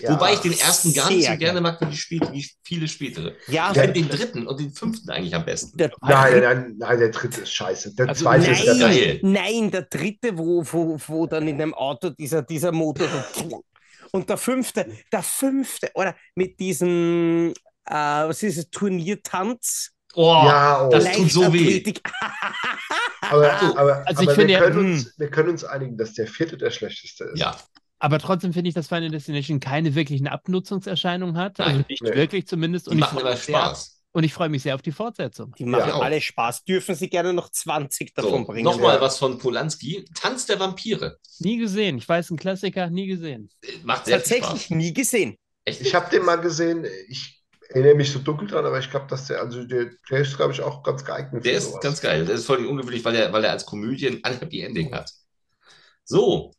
[0.00, 0.12] Ja.
[0.12, 2.88] Wobei ich den ersten gar nicht so sehr gerne mag, wie die Spiele, wie viele
[2.88, 3.34] spätere.
[3.48, 5.76] Ja, Ich finde den dritten und den fünften eigentlich am besten.
[5.76, 7.94] der, Nein, nein, nein, der dritte ist scheiße.
[7.94, 9.20] Der Also zweite ist der Nein, geil.
[9.22, 13.08] nein, der dritte, wo, wo, wo dann in dem Auto dieser, dieser Motor
[14.12, 17.52] und der fünfte, der fünfte, oder mit diesem,
[17.86, 19.90] äh, was ist es, Turniertanz?
[20.14, 20.90] Oh, Ja, oh.
[20.90, 21.82] das tut so weh.
[23.20, 26.14] Aber, aber, Also ich aber finde wir, ja- können uns, wir können uns einigen, dass
[26.14, 27.38] der vierte der schlechteste ist.
[27.40, 27.56] Ja,
[27.98, 31.58] Aber trotzdem finde ich, dass Final Destination keine wirklichen Abnutzungserscheinungen hat.
[31.60, 31.84] Also Nein.
[31.88, 32.14] nicht Nee.
[32.14, 32.86] wirklich zumindest.
[32.86, 34.02] die Und ich, machen freue immer mich sehr, Spaß.
[34.12, 35.54] und ich freue mich sehr auf die Fortsetzung.
[35.58, 35.98] Die machen Ja.
[36.00, 36.64] alle Spaß.
[36.64, 38.64] Dürfen sie gerne noch 20 davon So, bringen.
[38.64, 39.00] nochmal Ja.
[39.00, 40.04] was von Polanski.
[40.14, 41.18] Tanz der Vampire.
[41.38, 41.96] Nie gesehen.
[41.98, 43.48] Ich weiß, ein Klassiker, nie gesehen.
[43.62, 44.76] Äh, Macht sehr viel Tatsächlich Spaß.
[44.76, 45.36] nie gesehen.
[45.64, 45.80] Echt?
[45.80, 46.84] Ich habe den mal gesehen.
[47.08, 47.42] Ich
[47.74, 50.52] erinnere mich so dunkel dran, aber ich glaube, dass der, also der, der ist, glaube
[50.52, 51.82] ich, auch ganz geeignet Der für ist sowas.
[51.82, 52.24] ganz geil.
[52.24, 55.10] Der ist voll ungewöhnlich, weil er, weil er als Komödie ein unhappy Ending hat.
[56.04, 56.52] So.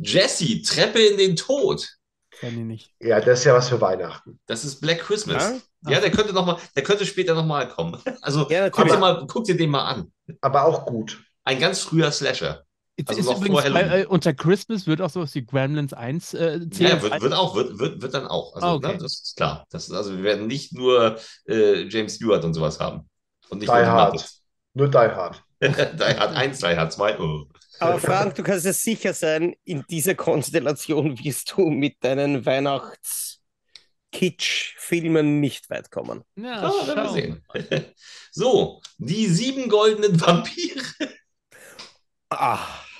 [0.00, 1.88] Jesse, Treppe in den Tod.
[2.30, 2.94] Kenn ich nicht.
[3.00, 4.38] Ja, das ist ja was für Weihnachten.
[4.46, 5.42] Das ist Black Christmas.
[5.84, 5.94] Ja?
[5.94, 8.00] Ja, der könnte noch mal, der könnte später nochmal kommen.
[8.22, 10.12] Also Ja, guck dir, mal, guck dir den mal an.
[10.40, 11.24] Aber auch gut.
[11.44, 12.64] Ein ganz früher Slasher.
[13.06, 16.70] Also ist übrigens bei, äh, unter Christmas wird auch sowas wie Gremlins 1 äh, Ja,
[16.70, 17.02] zählen.
[17.02, 18.54] wird, wird auch, wird, wird, wird dann auch.
[18.54, 18.92] Also, Ah, okay.
[18.94, 19.64] ne, das ist klar.
[19.70, 21.16] Das ist, also wir werden nicht nur
[21.46, 23.08] äh, James Stewart und sowas haben.
[23.50, 24.28] Und nicht Die nur Hard.
[24.74, 25.42] Nur Die Hard.
[25.62, 27.18] Die Hard 1, Die Hard 2.
[27.20, 27.44] Oh.
[27.80, 35.38] Aber Frank, du kannst dir sicher sein, in dieser Konstellation wirst du mit deinen Weihnachts-Kitsch-Filmen
[35.40, 36.22] nicht weit kommen.
[36.36, 37.42] Ja, Ah, werden wir sehen.
[38.32, 40.82] So, die sieben goldenen Vampire.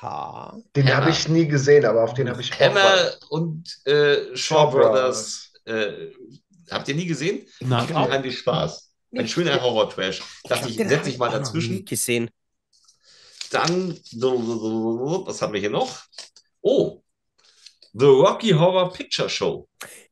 [0.00, 0.56] Aha.
[0.76, 4.70] Den habe ich nie gesehen, aber auf den habe ich auch Hammer und äh, Shaw
[4.70, 5.52] Brothers.
[5.64, 6.10] Äh,
[6.70, 7.46] habt ihr nie gesehen?
[7.60, 7.70] Nein.
[7.70, 8.90] Macht unheimlich Spaß.
[9.16, 10.22] Ein schöner Horror-Trash.
[10.44, 11.84] Dachte ich, setze ich mal auch noch nie dazwischen.
[11.84, 12.30] gesehen.
[13.50, 16.02] Dann, was haben wir hier noch?
[16.60, 17.02] Oh,
[17.94, 19.68] The Rocky Horror Picture Show.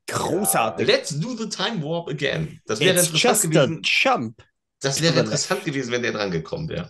[0.07, 0.87] Großartig.
[0.87, 2.61] Let's do the time warp again.
[2.67, 3.83] Das wäre interessant just a gewesen.
[3.85, 4.43] jump.
[4.81, 6.89] Das wäre interessant gewesen, wenn der dran gekommen wäre.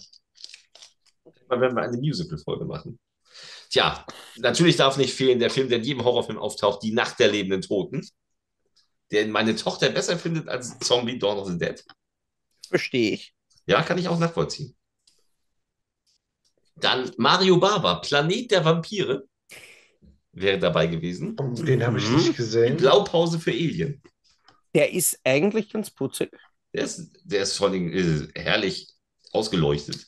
[1.48, 2.98] Mal werden wir eine Musical-Folge machen.
[3.70, 4.05] Tja,
[4.36, 7.62] natürlich darf nicht fehlen der Film, der in jedem Horrorfilm auftaucht, Die Nacht der lebenden
[7.62, 8.06] Toten.
[9.12, 11.85] Den meine Tochter besser findet als Zombie Dawn of the Dead.
[12.68, 13.35] Verstehe ich.
[13.66, 14.77] Ja, kann ich auch nachvollziehen.
[16.77, 19.24] Dann Mario Baba, Planet der Vampire,
[20.32, 21.36] wäre dabei gewesen.
[21.40, 22.16] Oh, Den habe ich Mhm.
[22.16, 22.77] nicht Die gesehen.
[22.77, 24.02] Blaupause für Alien.
[24.74, 26.31] Der ist eigentlich ganz putzig.
[26.74, 28.89] Der ist, der ist vor allem äh, herrlich
[29.32, 30.06] ausgeleuchtet.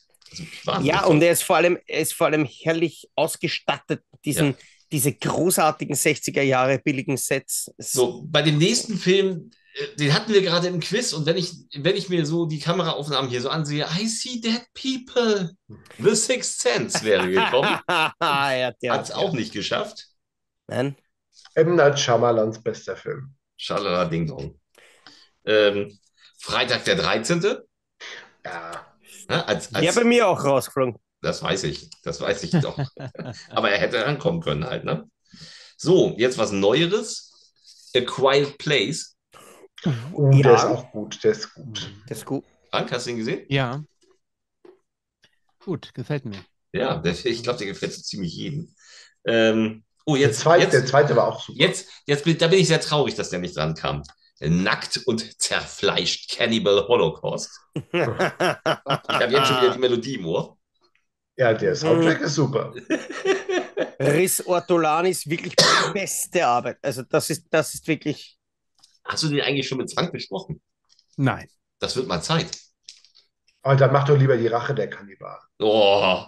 [0.81, 4.57] Ja, und er ist vor allem, er ist vor allem herrlich ausgestattet, mit diesen, Ja.
[4.91, 7.71] diese großartigen 60er Jahre billigen Sets.
[7.77, 11.51] So, bei dem nächsten Film, äh, den hatten wir gerade im Quiz und wenn ich,
[11.75, 15.51] wenn ich mir so die Kameraaufnahmen hier so ansehe, I see dead people.
[15.97, 17.79] The Sixth Sense wäre gekommen.
[17.89, 20.07] ja, Hat es auch nicht geschafft.
[20.67, 20.95] Nein.
[21.55, 21.75] M.
[21.75, 23.33] Night Shyamalans bester Film.
[23.57, 24.59] Schalala Ding Dong.
[25.45, 25.97] Ähm,
[26.39, 27.43] Freitag der 13.
[28.45, 28.88] Ja.
[29.29, 30.95] Ja, als, als, Ja, bei mir auch rausgeflogen.
[31.21, 32.77] Das weiß ich, das weiß ich doch.
[33.49, 35.09] Aber er hätte rankommen können halt, ne?
[35.77, 37.25] So, jetzt was Neueres.
[37.95, 39.15] A Quiet Place.
[40.13, 40.41] Oh, Ja.
[40.43, 41.91] der ist auch gut, der ist gut.
[42.07, 42.43] Das ist gut.
[42.69, 43.45] Frank, hast du ihn gesehen?
[43.49, 43.83] Ja.
[45.63, 46.39] Gut, gefällt mir.
[46.71, 48.73] Ja, der, ich glaube, der gefällt so ziemlich jedem.
[49.25, 51.59] Ähm, oh, Der jetzt, zweite, der jetzt, zweite war auch super.
[51.59, 54.03] jetzt, jetzt da bin ich sehr traurig, dass der nicht dran kam.
[54.41, 57.51] Nackt und zerfleischt Cannibal Holocaust.
[57.91, 60.57] Ich habe jetzt schon wieder die Melodie im Ohr.
[61.37, 62.73] Ja, der Soundtrack ist super.
[63.99, 65.55] Riz Ortolani ist wirklich
[65.93, 66.77] beste Arbeit.
[66.81, 68.37] Also das ist, das ist wirklich.
[69.05, 70.61] Hast du den eigentlich schon mit Frank besprochen?
[71.17, 71.47] Nein.
[71.79, 72.57] Das wird mal Zeit.
[73.61, 75.41] Aber dann mach doch lieber die Rache der Kannibalen.
[75.59, 76.25] Oh.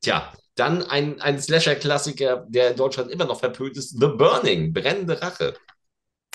[0.00, 5.20] Tja, dann ein, ein Slasher-Klassiker, der in Deutschland immer noch verpönt ist: The Burning, brennende
[5.20, 5.54] Rache.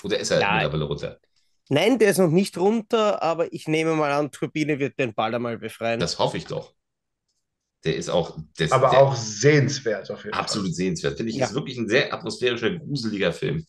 [0.02, 0.52] Oder ist er Ja.
[0.54, 1.18] mittlerweile runter?
[1.68, 5.34] Nein, der ist noch nicht runter, aber ich nehme mal an, Turbine wird den bald
[5.34, 6.00] einmal befreien.
[6.00, 6.74] Das hoffe ich doch.
[7.84, 11.16] Der ist auch, das, Aber der, auch sehenswert auf jeden absolut sehenswert.
[11.16, 11.46] Finde ich, Ja.
[11.46, 13.64] ist wirklich ein sehr atmosphärischer, gruseliger Film.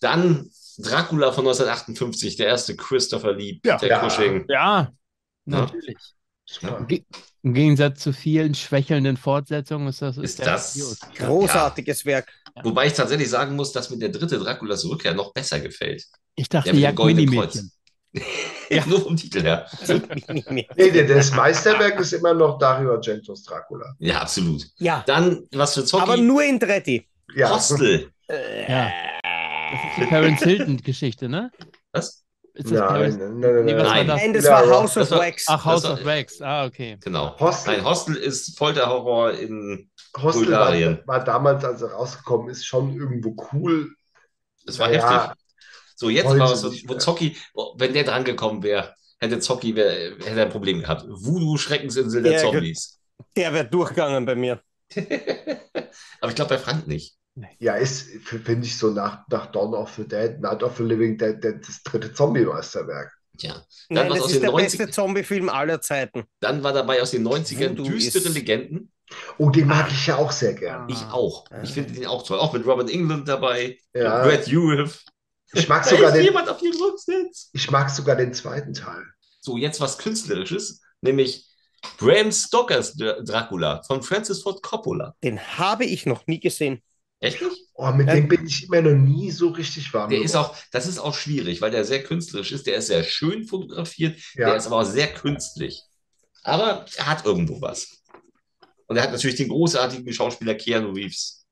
[0.00, 3.76] Dann Dracula von 1958, der erste Christopher Lee, Ja.
[3.76, 4.00] Peter Ja.
[4.08, 4.44] Cushing.
[4.48, 4.92] Ja,
[5.44, 5.96] natürlich.
[6.60, 6.84] Fall.
[6.86, 7.04] Ge-
[7.42, 10.98] Im Gegensatz zu vielen schwächelnden Fortsetzungen ist das, Ist der das-.
[11.16, 12.32] Großartiges Werk.
[12.62, 16.04] Wobei ich tatsächlich sagen muss, dass mir der dritte Draculas Rückkehr noch besser gefällt.
[16.36, 17.70] Ich Der dachte, mit dem Jagd goldenen Mini-Mädchen.
[18.12, 18.86] Kreuz.
[18.86, 19.66] Nur vom Titel her.
[20.50, 23.94] Nee, der, das Meisterwerk ist immer noch Dario Argentos Dracula.
[23.98, 24.66] Ja, absolut.
[24.78, 26.02] Ja, Dann, was für Zocki?
[26.04, 27.04] aber nur in 3D.
[27.34, 27.50] Ja.
[27.50, 28.10] Hostel.
[28.28, 28.92] Ja.
[29.72, 31.50] Das ist die Paris Hilton-Geschichte, ne?
[31.92, 32.23] Was?
[32.56, 34.06] Ist das Nein, nein, nein, nein, Nee, was war Nein.
[34.06, 34.16] das?
[34.20, 34.68] Nein, das war.
[34.70, 35.44] House of war- Wax.
[35.48, 36.40] Ach, House war- of Wax.
[36.40, 36.96] Ah, okay.
[37.02, 37.36] Genau.
[37.40, 37.76] Hostel.
[37.76, 39.90] Nein, Hostel ist Folterhorror in.
[40.16, 41.00] Hostel war, Bulgarien.
[41.06, 43.90] war damals, als er rausgekommen ist, schon irgendwo cool.
[44.64, 45.36] Das war Ja, heftig.
[45.96, 46.94] So, jetzt war so, nicht wo.
[46.94, 47.36] Zocki,
[47.76, 51.04] wenn der dran gekommen wäre, hätte Zocki wär, hätte ein Problem gehabt.
[51.08, 52.52] Voodoo, Schreckensinsel der gut.
[52.52, 53.00] Zombies.
[53.36, 54.60] Der wäre durchgegangen bei mir.
[56.20, 57.16] Aber ich glaube bei Frank nicht.
[57.58, 61.18] Ja, ist, finde ich, so nach, nach Dawn of the Dead, Night of the Living
[61.18, 63.12] Dead, der, das dritte Zombie-Meisterwerk.
[63.36, 63.54] Tja.
[63.54, 66.24] Dann Nein, das aus ist den der 90 beste Zombie-Film aller Zeiten.
[66.40, 68.92] Dann war dabei aus den 90ern Voodoo düstere ist- Legenden.
[69.38, 70.88] Oh, den mag ich ja auch sehr gern.
[70.88, 71.12] Ich Ah.
[71.12, 71.44] auch.
[71.62, 72.38] Ich finde den auch toll.
[72.38, 73.76] Auch mit Robin England dabei.
[73.92, 74.22] Ja.
[74.24, 75.02] Brad Dourif.
[75.52, 77.50] Ich mag Da sogar ist den, jemand auf dem Rücksitz.
[77.52, 79.02] ich mag sogar den zweiten Teil.
[79.40, 81.46] So, jetzt was Künstlerisches, nämlich
[81.98, 85.14] Bram Stokers Dr- Dracula von Francis Ford Coppola.
[85.22, 86.80] Den habe ich noch nie gesehen.
[87.24, 87.56] Echt nicht?
[87.74, 88.14] Oh, mit Ja.
[88.14, 90.50] dem bin ich immer noch nie so richtig warm Der ist geworden.
[90.50, 92.66] auch, das ist auch schwierig, weil der sehr künstlerisch ist.
[92.66, 94.48] Der ist sehr schön fotografiert, Ja.
[94.48, 95.82] der ist aber auch sehr künstlich.
[96.42, 98.02] Aber er hat irgendwo was.
[98.86, 101.46] Und er hat natürlich den großartigen Schauspieler Keanu Reeves,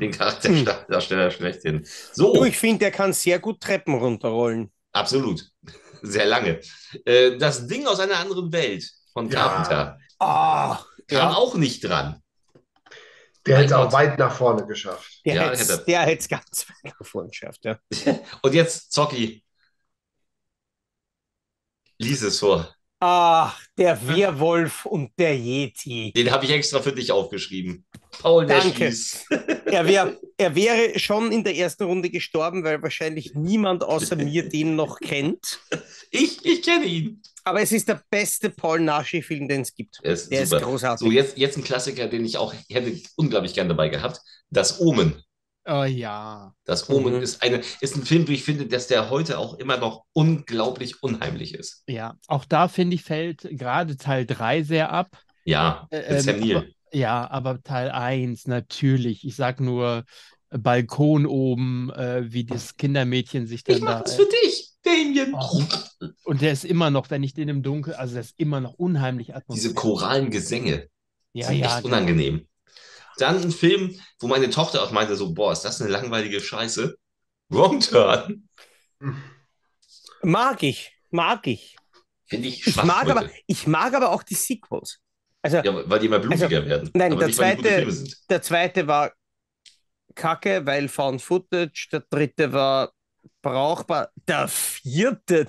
[0.00, 1.86] den Charakterdarsteller schlechthin.
[2.12, 4.70] So, Du, ich finde, der kann sehr gut Treppen runterrollen.
[4.92, 5.48] absolut.
[6.02, 6.60] Sehr lange.
[7.06, 8.84] Äh, Das Ding aus einer anderen Welt
[9.14, 9.40] von Ja.
[9.40, 10.76] Carpenter Ah,
[11.08, 12.22] kam ja, auch nicht dran.
[13.46, 15.20] Der hätte es auch weit nach vorne geschafft.
[15.24, 15.34] der
[15.86, 17.64] Ja, hätte es ganz weit nach vorne geschafft.
[17.64, 17.78] Ja.
[18.42, 19.42] Und jetzt, Zocki.
[21.98, 22.76] Lies es vor.
[22.98, 26.12] Ach, der Werwolf und der Yeti.
[26.16, 27.84] Den habe ich extra für dich aufgeschrieben.
[28.22, 28.84] Paul Danke.
[28.84, 29.24] Neschis.
[29.66, 34.48] Er, wär, er wäre schon in der ersten Runde gestorben, weil wahrscheinlich niemand außer mir
[34.48, 35.58] den noch kennt.
[36.12, 37.20] Ich, ich kenne ihn.
[37.46, 40.00] Aber es ist der beste Paul Naschi-Film, den es gibt.
[40.02, 40.56] Ist Der super.
[40.58, 41.06] ist großartig.
[41.06, 44.20] So, jetzt, jetzt ein Klassiker, den ich auch hätte unglaublich gern dabei gehabt.
[44.50, 45.22] Das Omen.
[45.68, 46.52] Oh ja.
[46.64, 47.22] Das Omen Mhm.
[47.22, 51.02] ist, eine, ist ein Film, wo ich finde, dass der heute auch immer noch unglaublich
[51.04, 51.84] unheimlich ist.
[51.86, 55.08] Ja, auch da finde ich, fällt gerade Teil 3 sehr ab.
[55.44, 56.72] Ja, Äh, Sam ähm, Neill.
[56.92, 59.24] Ja, aber Teil 1 natürlich.
[59.24, 60.04] Ich sag nur
[60.50, 64.02] Balkon oben, äh, wie das Kindermädchen sich dann Ich mach da.
[64.02, 65.34] das äh, für dich, Damien.
[65.34, 65.62] Oh.
[66.24, 68.74] Und der ist immer noch, wenn ich den im Dunkeln, also der ist immer noch
[68.74, 69.74] unheimlich Diese atmosphärisch.
[69.74, 70.88] choralen Gesänge
[71.34, 71.96] Ja, sind ja, echt genau.
[71.96, 72.46] unangenehm.
[73.18, 76.96] Dann ein Film, wo meine Tochter auch meinte, so, boah, ist das eine langweilige Scheiße.
[77.50, 78.48] Wrong Turn.
[80.22, 81.76] Mag ich, mag ich.
[82.26, 83.12] Finde ich Ich schwach mag, heute.
[83.18, 84.98] aber, ich mag aber auch die Sequels.
[85.42, 86.90] Also Ja, weil die immer blutiger werden.
[86.94, 89.12] nein, aber der nicht, zweite- der zweite war
[90.14, 91.88] kacke, weil Found Footage.
[91.92, 92.92] Der dritte war
[93.50, 94.10] brauchbar.
[94.28, 95.48] Der vierte.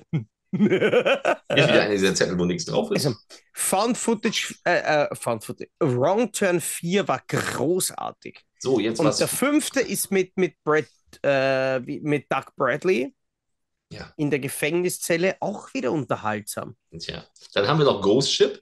[0.50, 3.06] Ist wieder einer dieser Zettel, wo nichts drauf ist.
[3.06, 3.18] Also,
[3.54, 8.40] Found Footage, äh, äh, Found Footage, Wrong Turn 4 war großartig.
[8.58, 9.18] so, jetzt Und was.
[9.18, 10.86] der fünfte ist mit, mit, Brad,
[11.22, 13.14] äh, mit Doug Bradley
[13.92, 14.12] Ja.
[14.16, 16.76] in der Gefängniszelle auch wieder unterhaltsam.
[16.98, 17.24] Tja.
[17.54, 18.60] Dann haben wir noch Ghost Ship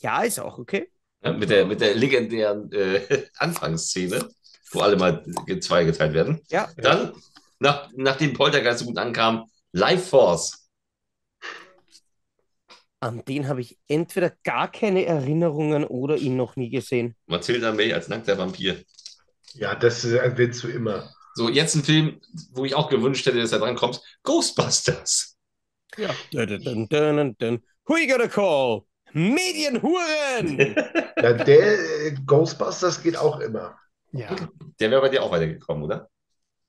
[0.00, 0.90] Ja, ist auch okay.
[1.22, 4.26] ja, mit, der, mit der legendären äh, Anfangsszene,
[4.70, 6.40] wo alle mal ge- zweigeteilt werden.
[6.48, 7.12] Ja, Dann,
[7.62, 10.68] nach, nachdem Poltergeist so gut ankam, Life Force.
[13.00, 17.16] an den habe ich entweder gar keine Erinnerungen oder ihn noch nie gesehen.
[17.26, 18.84] Matilda May als nackter Vampir.
[19.54, 21.10] Ja, das willst du immer.
[21.34, 22.20] So, jetzt ein Film,
[22.52, 24.00] wo ich auch gewünscht hätte, dass er drankommt.
[24.22, 25.36] Ghostbusters.
[25.96, 27.62] Dun, dun, dun, dun, dun.
[27.86, 28.82] Who you gonna call?
[29.12, 30.76] Medienhuren!
[31.22, 33.78] Ja, der äh, Ghostbusters geht auch immer.
[34.12, 34.34] Ja.
[34.80, 36.10] Der wäre bei dir auch weitergekommen, oder?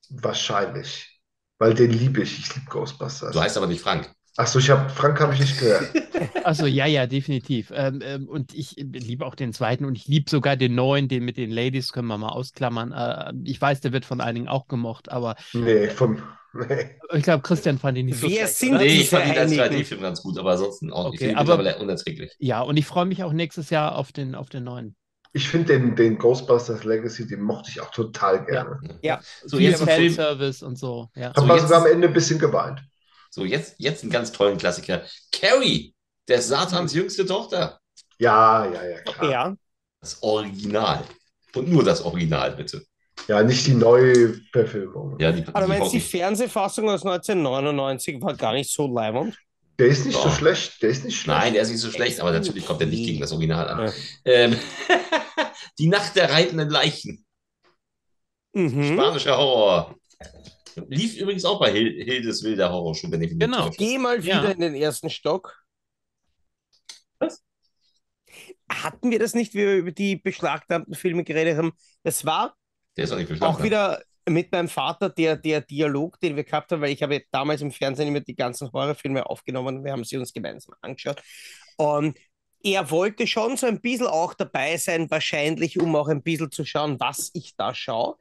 [0.09, 1.19] Wahrscheinlich.
[1.59, 2.39] Weil den liebe ich.
[2.39, 3.31] Ich liebe Ghostbusters.
[3.33, 4.11] Du heißt aber nicht Frank.
[4.35, 5.87] Achso, ich habe Frank habe ich nicht gehört.
[6.43, 7.71] Also ja, ja, definitiv.
[7.75, 11.23] Ähm, ähm, und ich liebe auch den zweiten und ich liebe sogar den neuen, den
[11.25, 12.91] mit den Ladies, können wir mal ausklammern.
[12.91, 16.21] Äh, ich weiß, der wird von einigen auch gemocht, aber Nee, von.
[16.53, 16.91] Nee.
[17.13, 18.75] ich glaube, Christian fand ihn nicht so Wer schlecht, sind?
[18.77, 19.81] Nee, ich fand ihn als einigen?
[19.81, 22.31] 3D-Film ganz gut, aber ansonsten auch Okay, ich finde ihn aber- mittlerweile unerträglich.
[22.39, 24.95] Ja, und ich freue mich auch nächstes Jahr auf den, auf den neuen.
[25.35, 28.79] Ich finde den, den Ghostbusters Legacy, den mochte ich auch total gerne.
[29.01, 31.09] Ja, So, Viel jetzt Film, Fanservice und so.
[31.15, 31.29] Ja.
[31.29, 32.81] Hab So, mal jetzt- sogar am Ende ein bisschen geweint.
[33.31, 35.01] so jetzt, jetzt einen ganz tollen Klassiker.
[35.31, 35.95] Carrie,
[36.27, 37.79] der Satans jüngste Tochter.
[38.19, 39.31] Ja, ja, ja, klar.
[39.31, 39.55] ja.
[40.01, 41.03] Das Original.
[41.55, 42.83] Und nur das Original, bitte.
[43.27, 45.17] Ja, nicht die neue Verfilmung.
[45.19, 49.35] Ja, die, Aber die die hocken- Fernsehfassung aus 1999 war gar nicht so leibend?
[49.79, 50.37] Der ist nicht so Doch.
[50.37, 50.81] schlecht.
[50.81, 51.39] Der ist nicht schlecht.
[51.39, 53.85] Nein, der ist nicht so schlecht, aber natürlich kommt er nicht gegen das Original an.
[53.87, 53.93] Ja.
[54.25, 54.59] Ähm,
[55.79, 57.25] die Nacht der reitenden Leichen.
[58.53, 58.93] Mhm.
[58.93, 59.95] Spanischer Horror.
[60.87, 63.69] Lief übrigens auch bei Hil Hildes wilder Horrorshow, wenn ich Genau.
[63.71, 64.41] Geh mal Ja.
[64.41, 65.63] wieder in den ersten Stock.
[67.19, 67.43] Was?
[68.71, 71.73] Hatten wir das nicht, wie wir über die beschlagnahmten Filme geredet haben?
[72.03, 72.55] Das war
[72.97, 73.63] Der ist auch nicht auch beschlagnahmt.
[73.63, 77.61] wieder mit meinem Vater der, der Dialog, den wir gehabt haben, weil ich habe damals
[77.61, 81.21] im Fernsehen immer die ganzen Horrorfilme aufgenommen wir haben sie uns gemeinsam angeschaut.
[81.77, 82.17] Und
[82.63, 86.65] er wollte schon so ein bisschen auch dabei sein, wahrscheinlich, um auch ein bisschen zu
[86.65, 88.15] schauen, was ich da schaue.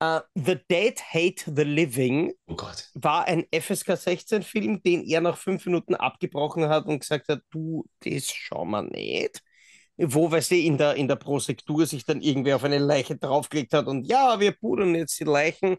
[0.00, 2.56] Äh, the Dead Hate the Living Oh
[2.94, 7.86] war ein FSK 16-Film, den er nach fünf Minuten abgebrochen hat und gesagt hat, du,
[8.00, 9.42] das schauen wir nicht.
[9.98, 13.72] Wo, weißt du, in der, in der Prosektur sich dann irgendwer auf eine Leiche draufgelegt
[13.72, 15.78] hat und ja, wir pudern jetzt die Leichen.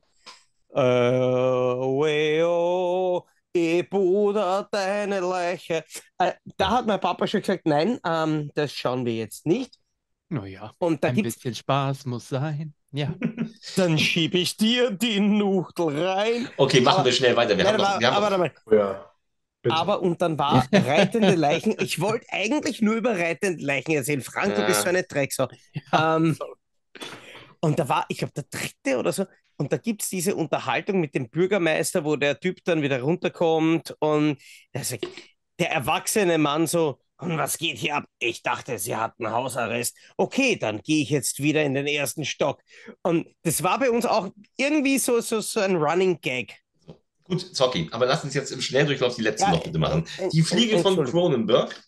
[0.73, 5.83] Äh, weo, ich puder deine Leiche.
[6.17, 9.75] Äh, da hat mein Papa schon gesagt, nein, ähm, das schauen wir jetzt nicht.
[10.29, 12.73] Naja, Und da ein gibt's, bisschen Spaß muss sein.
[12.91, 13.13] Ja.
[13.75, 16.49] dann schiebe ich dir die Nuchtel rein.
[16.57, 17.57] Okay, machen Aber- wir schnell weiter.
[17.57, 19.11] Wir Nein, haben noch, aber, wir haben aber, noch, Ja.
[19.61, 19.75] Bitte.
[19.75, 21.75] Aber und dann war reitende Leichen.
[21.79, 24.21] Ich wollte eigentlich nur über reitende Leichen erzählen.
[24.21, 25.47] Frank, du bist so eine Drecksau.
[25.93, 26.37] Ähm,
[27.59, 29.25] und da war, ich glaube, der dritte oder so.
[29.57, 33.95] Und da gibt es diese Unterhaltung mit dem Bürgermeister, wo der Typ dann wieder runterkommt
[33.99, 34.37] und
[34.73, 35.07] der sagt,
[35.59, 38.05] der erwachsene Mann so, und was geht hier ab?
[38.19, 39.97] Ich dachte, sie hatten Hausarrest.
[40.17, 42.61] Okay, dann gehe ich jetzt wieder in den ersten Stock.
[43.01, 46.59] Und das war bei uns auch irgendwie so, so, so ein Running Gag.
[47.27, 50.05] Gut, Zocki, aber lass uns jetzt im Schnelldurchlauf die letzten Ja, noch bitte machen.
[50.17, 51.11] äh, Die Fliege von Entschuldigung.
[51.31, 51.83] Cronenberg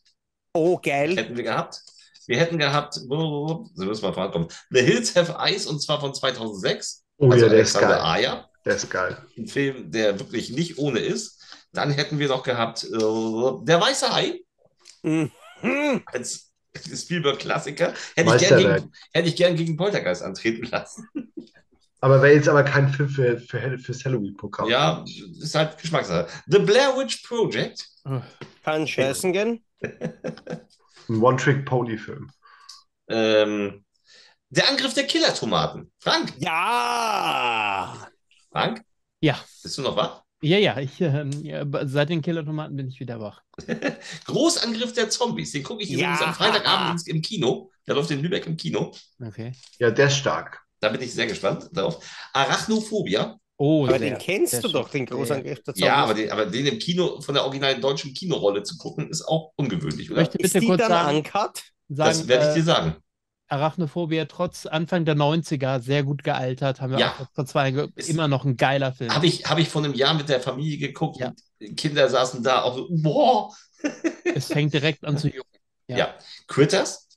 [0.54, 1.16] Oh, geil.
[1.16, 1.82] hätten wir gehabt.
[2.28, 4.48] Wir hätten gehabt, so müssen wir vorankommen.
[4.70, 7.04] The Hills Have Eyes und zwar von 2006.
[7.18, 8.06] oh also ja, der ist Alexander geil.
[8.26, 8.50] Ayer.
[8.66, 9.18] Der ist geil.
[9.38, 11.42] Ein Film, der wirklich nicht ohne ist.
[11.72, 14.42] Dann hätten wir noch gehabt äh, Der Weiße Hai
[15.02, 15.32] Mhm.
[16.06, 17.94] als Spielberg-Klassiker.
[18.16, 21.08] Hätte, ich gern gegen- hätte ich gern gegen Poltergeist antreten lassen.
[22.02, 24.70] Aber wäre jetzt aber kein Film für, für, fürs Halloween-Programm.
[24.70, 26.28] Ja, ist halt Geschmackssache.
[26.48, 27.86] The Blair Witch Project.
[28.64, 29.64] Kann scheißen gehen.
[29.82, 32.30] Ein One-Trick-Pony-Film.
[33.10, 33.84] Ähm,
[34.50, 35.92] der Angriff der Killer-Tomaten.
[36.00, 38.08] Frank, Ja.
[38.52, 38.82] Frank,
[39.20, 39.38] Ja.
[39.62, 40.24] bist du noch wach?
[40.42, 41.26] Ja, ja, ich, ja,
[41.84, 43.42] seit den Killer-Tomaten bin ich wieder wach.
[44.26, 45.52] Großangriff der Zombies.
[45.52, 46.28] Den gucke ich übrigens Ja.
[46.28, 47.72] am Freitagabend im Kino.
[47.86, 48.94] Der läuft in Lübeck im Kino.
[49.22, 49.52] Okay.
[49.80, 50.62] Ja, der ist stark.
[50.80, 52.04] Da bin ich sehr gespannt darauf.
[52.34, 53.38] Arachnophobia.
[53.58, 54.72] Oh, Aber sehr, den kennst du schön.
[54.72, 58.14] doch, den Großangriff der Ja, aber den, aber den im Kino von der originalen deutschen
[58.14, 60.22] Kinorolle zu gucken, ist auch ungewöhnlich, Ich oder?
[60.22, 61.64] möchte Ist bitte die kurz dann sagen, uncut?
[61.90, 62.96] Das werde ich äh, dir sagen.
[63.50, 66.80] Arachnophobia trotz Anfang der 90er sehr gut gealtert.
[66.80, 67.16] Haben wir Ja.
[67.20, 69.14] auch vor zwei Jahren Ist- immer noch ein geiler Film.
[69.14, 71.34] Habe ich, hab ich vor einem Jahr mit der Familie geguckt Ja.
[71.60, 73.54] und Kinder saßen da auch so, boah.
[74.24, 75.60] Es fängt direkt an zu jucken.
[75.88, 75.98] Ja.
[75.98, 76.14] Ja.
[76.48, 77.08] Critters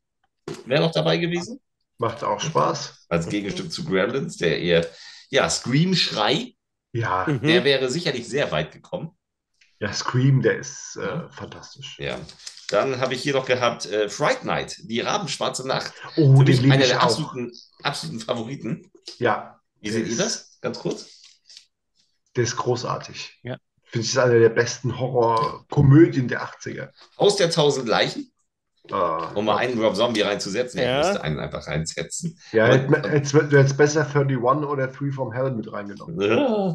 [0.64, 1.60] wäre noch dabei gewesen.
[2.02, 3.06] Macht auch Spaß.
[3.08, 4.84] Als Gegenstück zu Gremlins, der eher,
[5.30, 6.54] ja, Scream-Schrei,
[6.92, 7.46] Ja, Mhm.
[7.46, 9.16] der wäre sicherlich sehr weit gekommen.
[9.78, 11.96] ja Scream, der ist äh, fantastisch.
[12.00, 12.18] Ja.
[12.70, 15.92] Dann habe ich hier noch gehabt äh, Fright Night, die Rabenschwarze Nacht.
[16.16, 17.04] Oh, Für den mich einer ich der auch.
[17.04, 17.52] absoluten,
[17.84, 18.90] absoluten Favoriten.
[19.18, 20.58] Ja, Wie seht ihr ist- das?
[20.60, 21.06] Ganz kurz.
[22.36, 23.38] der ist großartig.
[23.44, 23.56] Ja.
[23.84, 26.90] Finde ich, ist eine der besten Horror-Komödien der 80er.
[27.18, 28.31] Haus der tausend Leichen,
[28.90, 30.80] Ah, um mal einen Rob Zombie reinzusetzen.
[30.80, 31.00] Ja.
[31.00, 32.38] Ich musste einen einfach reinsetzen.
[32.50, 36.20] ja, Aber- hättest du hättest besser 31 oder 3 from Hell mit reingenommen.
[36.20, 36.72] Äh,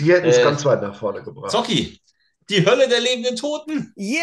[0.00, 1.52] Die hätten es Äh, ganz weit nach vorne gebracht.
[1.52, 2.00] Zocki,
[2.48, 3.92] die Hölle der lebenden Toten.
[3.96, 4.20] Yay!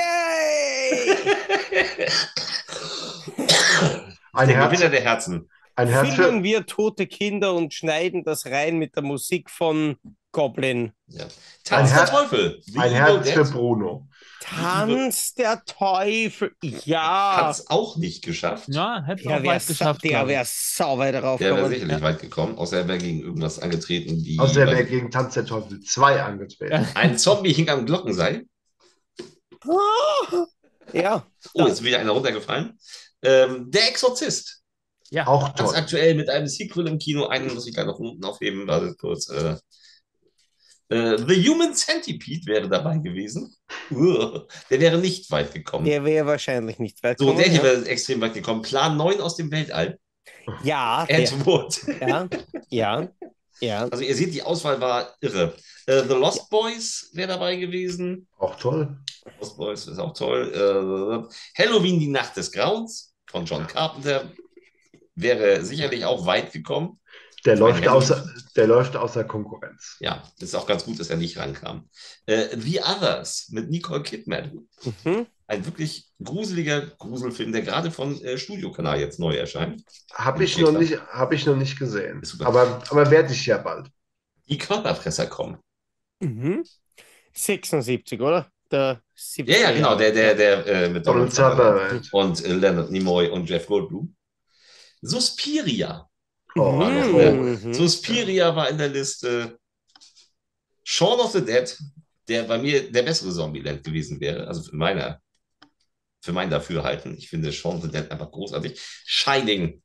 [4.33, 5.49] Ein der Herz, Gewinner der Herzen.
[5.75, 9.95] Ein Herz filmen für, wir tote Kinder und schneiden das rein mit der Musik von
[10.31, 10.91] Goblin.
[11.07, 11.23] Ja.
[11.25, 11.29] Ein
[11.63, 12.59] Tanz der Herz- Teufel.
[12.65, 14.07] The ein Herz für Bruno.
[14.49, 16.51] Tanz der Teufel.
[16.85, 17.37] Ja.
[17.37, 18.69] Hat es auch nicht geschafft.
[18.69, 20.03] Ja, hätte Der auch wäre weit geschafft.
[20.03, 20.29] der glaub ich.
[20.29, 24.23] wär sau weit drauf Der wäre sicherlich weit gekommen, außer er wäre gegen irgendwas angetreten,
[24.23, 26.87] wie Außer er wäre gegen Tanz der Teufel 2 angetreten.
[26.95, 28.45] ein Zombie hing am Glockenseil.
[30.93, 32.77] Ja, Oh, jetzt ist wieder einer runtergefallen.
[33.21, 34.61] Ähm, der Exorzist.
[35.09, 35.79] Ja, Auch Ganz toll.
[35.79, 37.27] aktuell mit einem Sequel im Kino.
[37.27, 38.67] Einen muss ich gleich noch unten aufheben.
[38.67, 39.29] Warte kurz.
[39.29, 39.55] Äh,
[40.89, 43.55] äh, The Human Centipede wäre dabei gewesen.
[43.89, 45.85] Der wäre nicht weit gekommen.
[45.85, 47.63] der wäre wahrscheinlich nicht weit so, gekommen, der hier ja.
[47.63, 48.61] wäre extrem weit gekommen.
[48.61, 49.99] Plan 9 aus dem Weltall.
[50.63, 51.79] Ja, der, Ed Wood.
[52.01, 52.27] ja,
[52.69, 53.07] ja,
[53.59, 53.87] ja.
[53.87, 55.53] Also ihr seht, die Auswahl war irre.
[55.87, 58.27] Äh, The Lost Boys wäre dabei gewesen.
[58.37, 58.97] Auch toll.
[59.39, 60.51] Lost Boys ist auch toll.
[60.53, 64.31] Äh, Halloween, die Nacht des Grauens von John Carpenter
[65.15, 66.99] wäre sicherlich auch weit gekommen.
[67.47, 69.95] Der läuft, außer, der läuft außer Konkurrenz.
[70.01, 71.89] Ja, ist auch ganz gut, dass er nicht rankam.
[72.25, 74.67] Äh, The Others mit Nicole Kidman.
[75.05, 75.27] Mhm.
[75.47, 79.81] Ein wirklich gruseliger Gruselfilm, der gerade von äh, Studiokanal jetzt neu erscheint.
[80.13, 82.21] Habe ich, noch nicht, hab ich noch nicht gesehen.
[82.41, 83.89] Aber, aber werde ich ja bald.
[84.49, 85.57] Die Körperfresser kommen.
[86.19, 86.65] Mhm.
[87.31, 88.51] 76, oder?
[88.69, 89.55] Der 70.
[89.55, 92.09] Ja, ja, genau, der, der, der äh, mit Donald Sutherland.
[92.11, 94.13] und äh, Leonard Nimoy und Jeff Goldblum.
[95.01, 96.09] Suspiria.
[96.59, 97.59] Oh, Mhm.
[97.63, 97.73] Mhm.
[97.73, 99.57] Suspiria war in der Liste.
[100.83, 101.77] Shaun of the Dead,
[102.27, 105.21] der bei mir der bessere Zombieland gewesen wäre, also für meiner,
[106.21, 107.17] für mein Dafürhalten.
[107.17, 108.79] Ich finde Shaun of the Dead einfach großartig.
[109.05, 109.81] Shining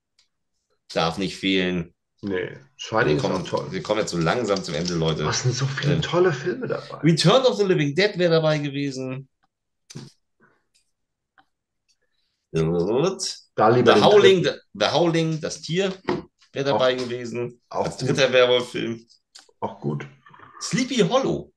[0.92, 1.92] darf nicht fehlen.
[2.24, 3.66] Nee, Shining Wir ist auch kommen, toll.
[3.72, 5.24] wir kommen jetzt so langsam zum Ende, Leute.
[5.26, 6.98] Was sind so viele Ähm, tolle Filme dabei?
[6.98, 9.28] Return of the Living Dead wäre dabei gewesen.
[12.52, 14.44] Da lieber The Howling,
[14.74, 15.92] the Howling, das Tier,
[16.52, 17.60] wäre dabei gewesen.
[17.68, 19.06] Auch Als dritter Werwolf-Film.
[19.60, 20.06] Auch gut.
[20.60, 21.52] Sleepy Hollow,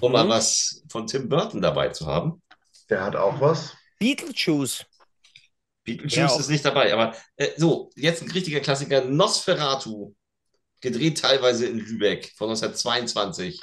[0.00, 0.28] um mal Mhm.
[0.30, 2.42] was von Tim Burton dabei zu haben.
[2.88, 3.76] Der hat auch was.
[3.98, 4.84] Beetlejuice.
[5.84, 6.40] Beetlejuice Ja, auch.
[6.40, 9.04] ist nicht dabei, aber äh, so, jetzt ein richtiger Klassiker.
[9.04, 10.14] Nosferatu,
[10.80, 13.60] gedreht teilweise in Lübeck von 1922.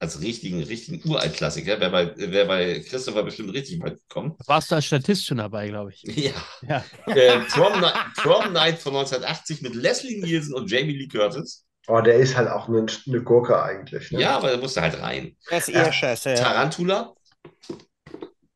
[0.00, 1.80] Als richtigen, richtigen Uralt-Klassiker.
[1.80, 4.34] Wäre bei, wär bei Christopher bestimmt richtig weit gekommen.
[4.46, 6.02] Warst du als Statist schon dabei, glaube ich.
[6.02, 6.32] Ja.
[6.68, 6.84] Ja.
[7.06, 11.64] Äh, Prom, Night, Prom Night von 1980 mit Leslie Nielsen und Jamie Lee Curtis.
[11.86, 14.10] Oh, der ist halt auch eine, eine Gurke eigentlich.
[14.10, 14.20] Ne?
[14.20, 15.36] Ja, aber da musste halt rein.
[15.50, 15.92] Der ist eher Ja.
[15.92, 16.36] scheiße, ja.
[16.36, 17.14] Tarantula.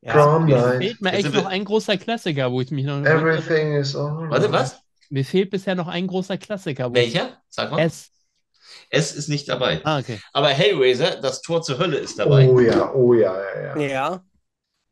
[0.01, 0.13] ja.
[0.13, 0.77] Prom Mir Night.
[0.83, 3.03] fehlt mir echt noch ein großer Klassiker, wo ich mich noch.
[3.05, 4.29] Everything is alright.
[4.31, 4.79] Warte, was?
[5.09, 6.89] Mir fehlt bisher noch ein großer Klassiker.
[6.89, 7.37] Wo Welcher?
[7.49, 7.81] Sag mal.
[7.81, 8.11] Es.
[8.89, 9.81] S ist nicht dabei.
[9.83, 10.19] Ah, okay.
[10.33, 12.47] Aber Hellraiser, das Tor zur Hölle ist dabei.
[12.47, 13.87] Oh ja, oh ja, ja, ja.
[13.87, 14.23] Ja.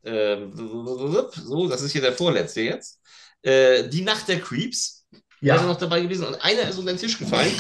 [0.04, 3.02] Ähm, so, das ist hier der vorletzte jetzt.
[3.42, 5.06] Äh, die Nacht der Creeps
[5.42, 7.52] Ja, noch dabei gewesen und einer ist unter den Tisch gefallen.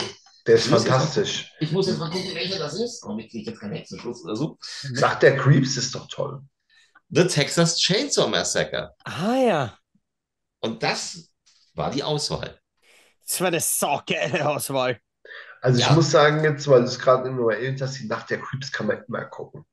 [0.46, 1.52] der ist Ich muss jetzt fantastisch.
[1.60, 3.04] Ich muss jetzt mal gucken, welcher das ist.
[3.04, 4.58] Warum ich kriege jetzt keinen Hexenschuss oder so.
[4.94, 6.42] Sagt der Creeps ist doch toll.
[7.10, 8.94] The Texas Chainsaw Massacre.
[9.04, 9.78] Ah ja.
[10.60, 11.30] Und das
[11.74, 12.60] war die Auswahl.
[13.26, 15.00] Das war eine saugeile Auswahl.
[15.68, 15.90] Also Ja.
[15.90, 18.72] ich muss sagen, jetzt, weil du es gerade nur erwähnt hast, die Nacht der Creeps
[18.72, 19.66] kann man immer gucken.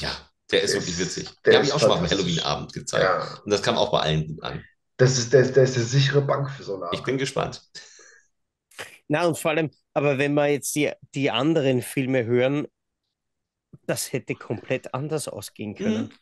[0.00, 0.10] Ja,
[0.50, 1.28] der ist Der wirklich ist- witzig.
[1.44, 2.08] der Den habe ich auch schon mal am.
[2.10, 3.04] Halloween-Abend gezeigt.
[3.04, 4.64] Ja, Und das kam auch bei allen gut an.
[4.96, 7.04] das ist, der, der ist eine sichere Bank für so eine Ich Art.
[7.06, 7.60] bin gespannt.
[9.08, 12.66] Na, und vor allem, aber wenn wir jetzt die, die anderen Filme hören,
[13.86, 16.12] das hätte komplett anders ausgehen können.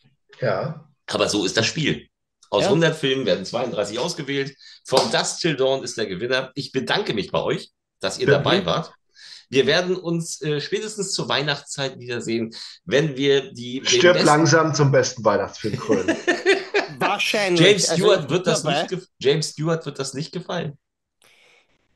[0.41, 2.09] Ja, Aber so ist das Spiel.
[2.51, 2.71] Aus Ja.
[2.71, 4.57] 100 Filmen werden 32 ausgewählt.
[4.85, 6.51] From Dust Till Dawn ist der Gewinner.
[6.55, 8.93] Ich bedanke mich bei euch, dass ihr dabei wart.
[9.49, 12.55] Wir werden uns äh, spätestens zur Weihnachtszeit wiedersehen,
[12.85, 16.17] wenn wir die stirb besten- langsam zum besten Weihnachtsfilm krönen.
[16.99, 17.61] Wahrscheinlich.
[17.61, 20.79] James also, Stewart wird das nicht James Stewart wird das nicht gefallen.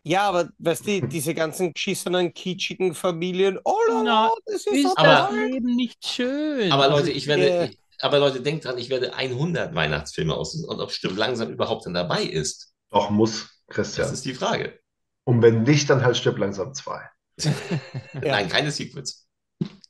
[0.02, 4.84] Ja, aber weißt du, diese ganzen geschissenen, kitschigen Familien, oh la Na, la, das ist
[4.84, 5.32] Ist das.
[5.32, 6.70] Leben nicht schön?
[6.72, 7.70] Aber Leute, ich werde, Äh.
[8.00, 11.94] aber Leute, denkt dran, ich werde 100 Weihnachtsfilme aussuchen und ob Stirb langsam überhaupt dann
[11.94, 12.74] dabei ist.
[12.90, 14.12] Doch, muss, Das Christian.
[14.12, 14.78] ist die Frage.
[15.24, 17.08] Und wenn nicht, dann halt stirb langsam zwei.
[18.12, 19.26] Nein, keine Sequels.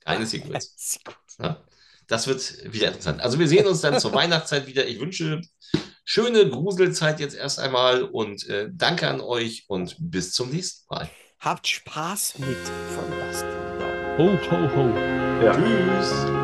[0.05, 0.99] Keine Sequels.
[1.39, 1.65] Ja,
[2.07, 3.21] das wird wieder interessant.
[3.21, 4.87] Also wir sehen uns dann zur Weihnachtszeit wieder.
[4.87, 5.41] Ich wünsche
[6.05, 11.11] schöne Gruselzeit jetzt erst einmal und äh, danke an euch und bis zum nächsten Mal.
[11.41, 14.19] Habt Spaß mit Till Dawn.
[14.19, 15.45] Ho, ho, ho.
[15.45, 15.55] Ja.
[15.55, 16.44] Tschüss.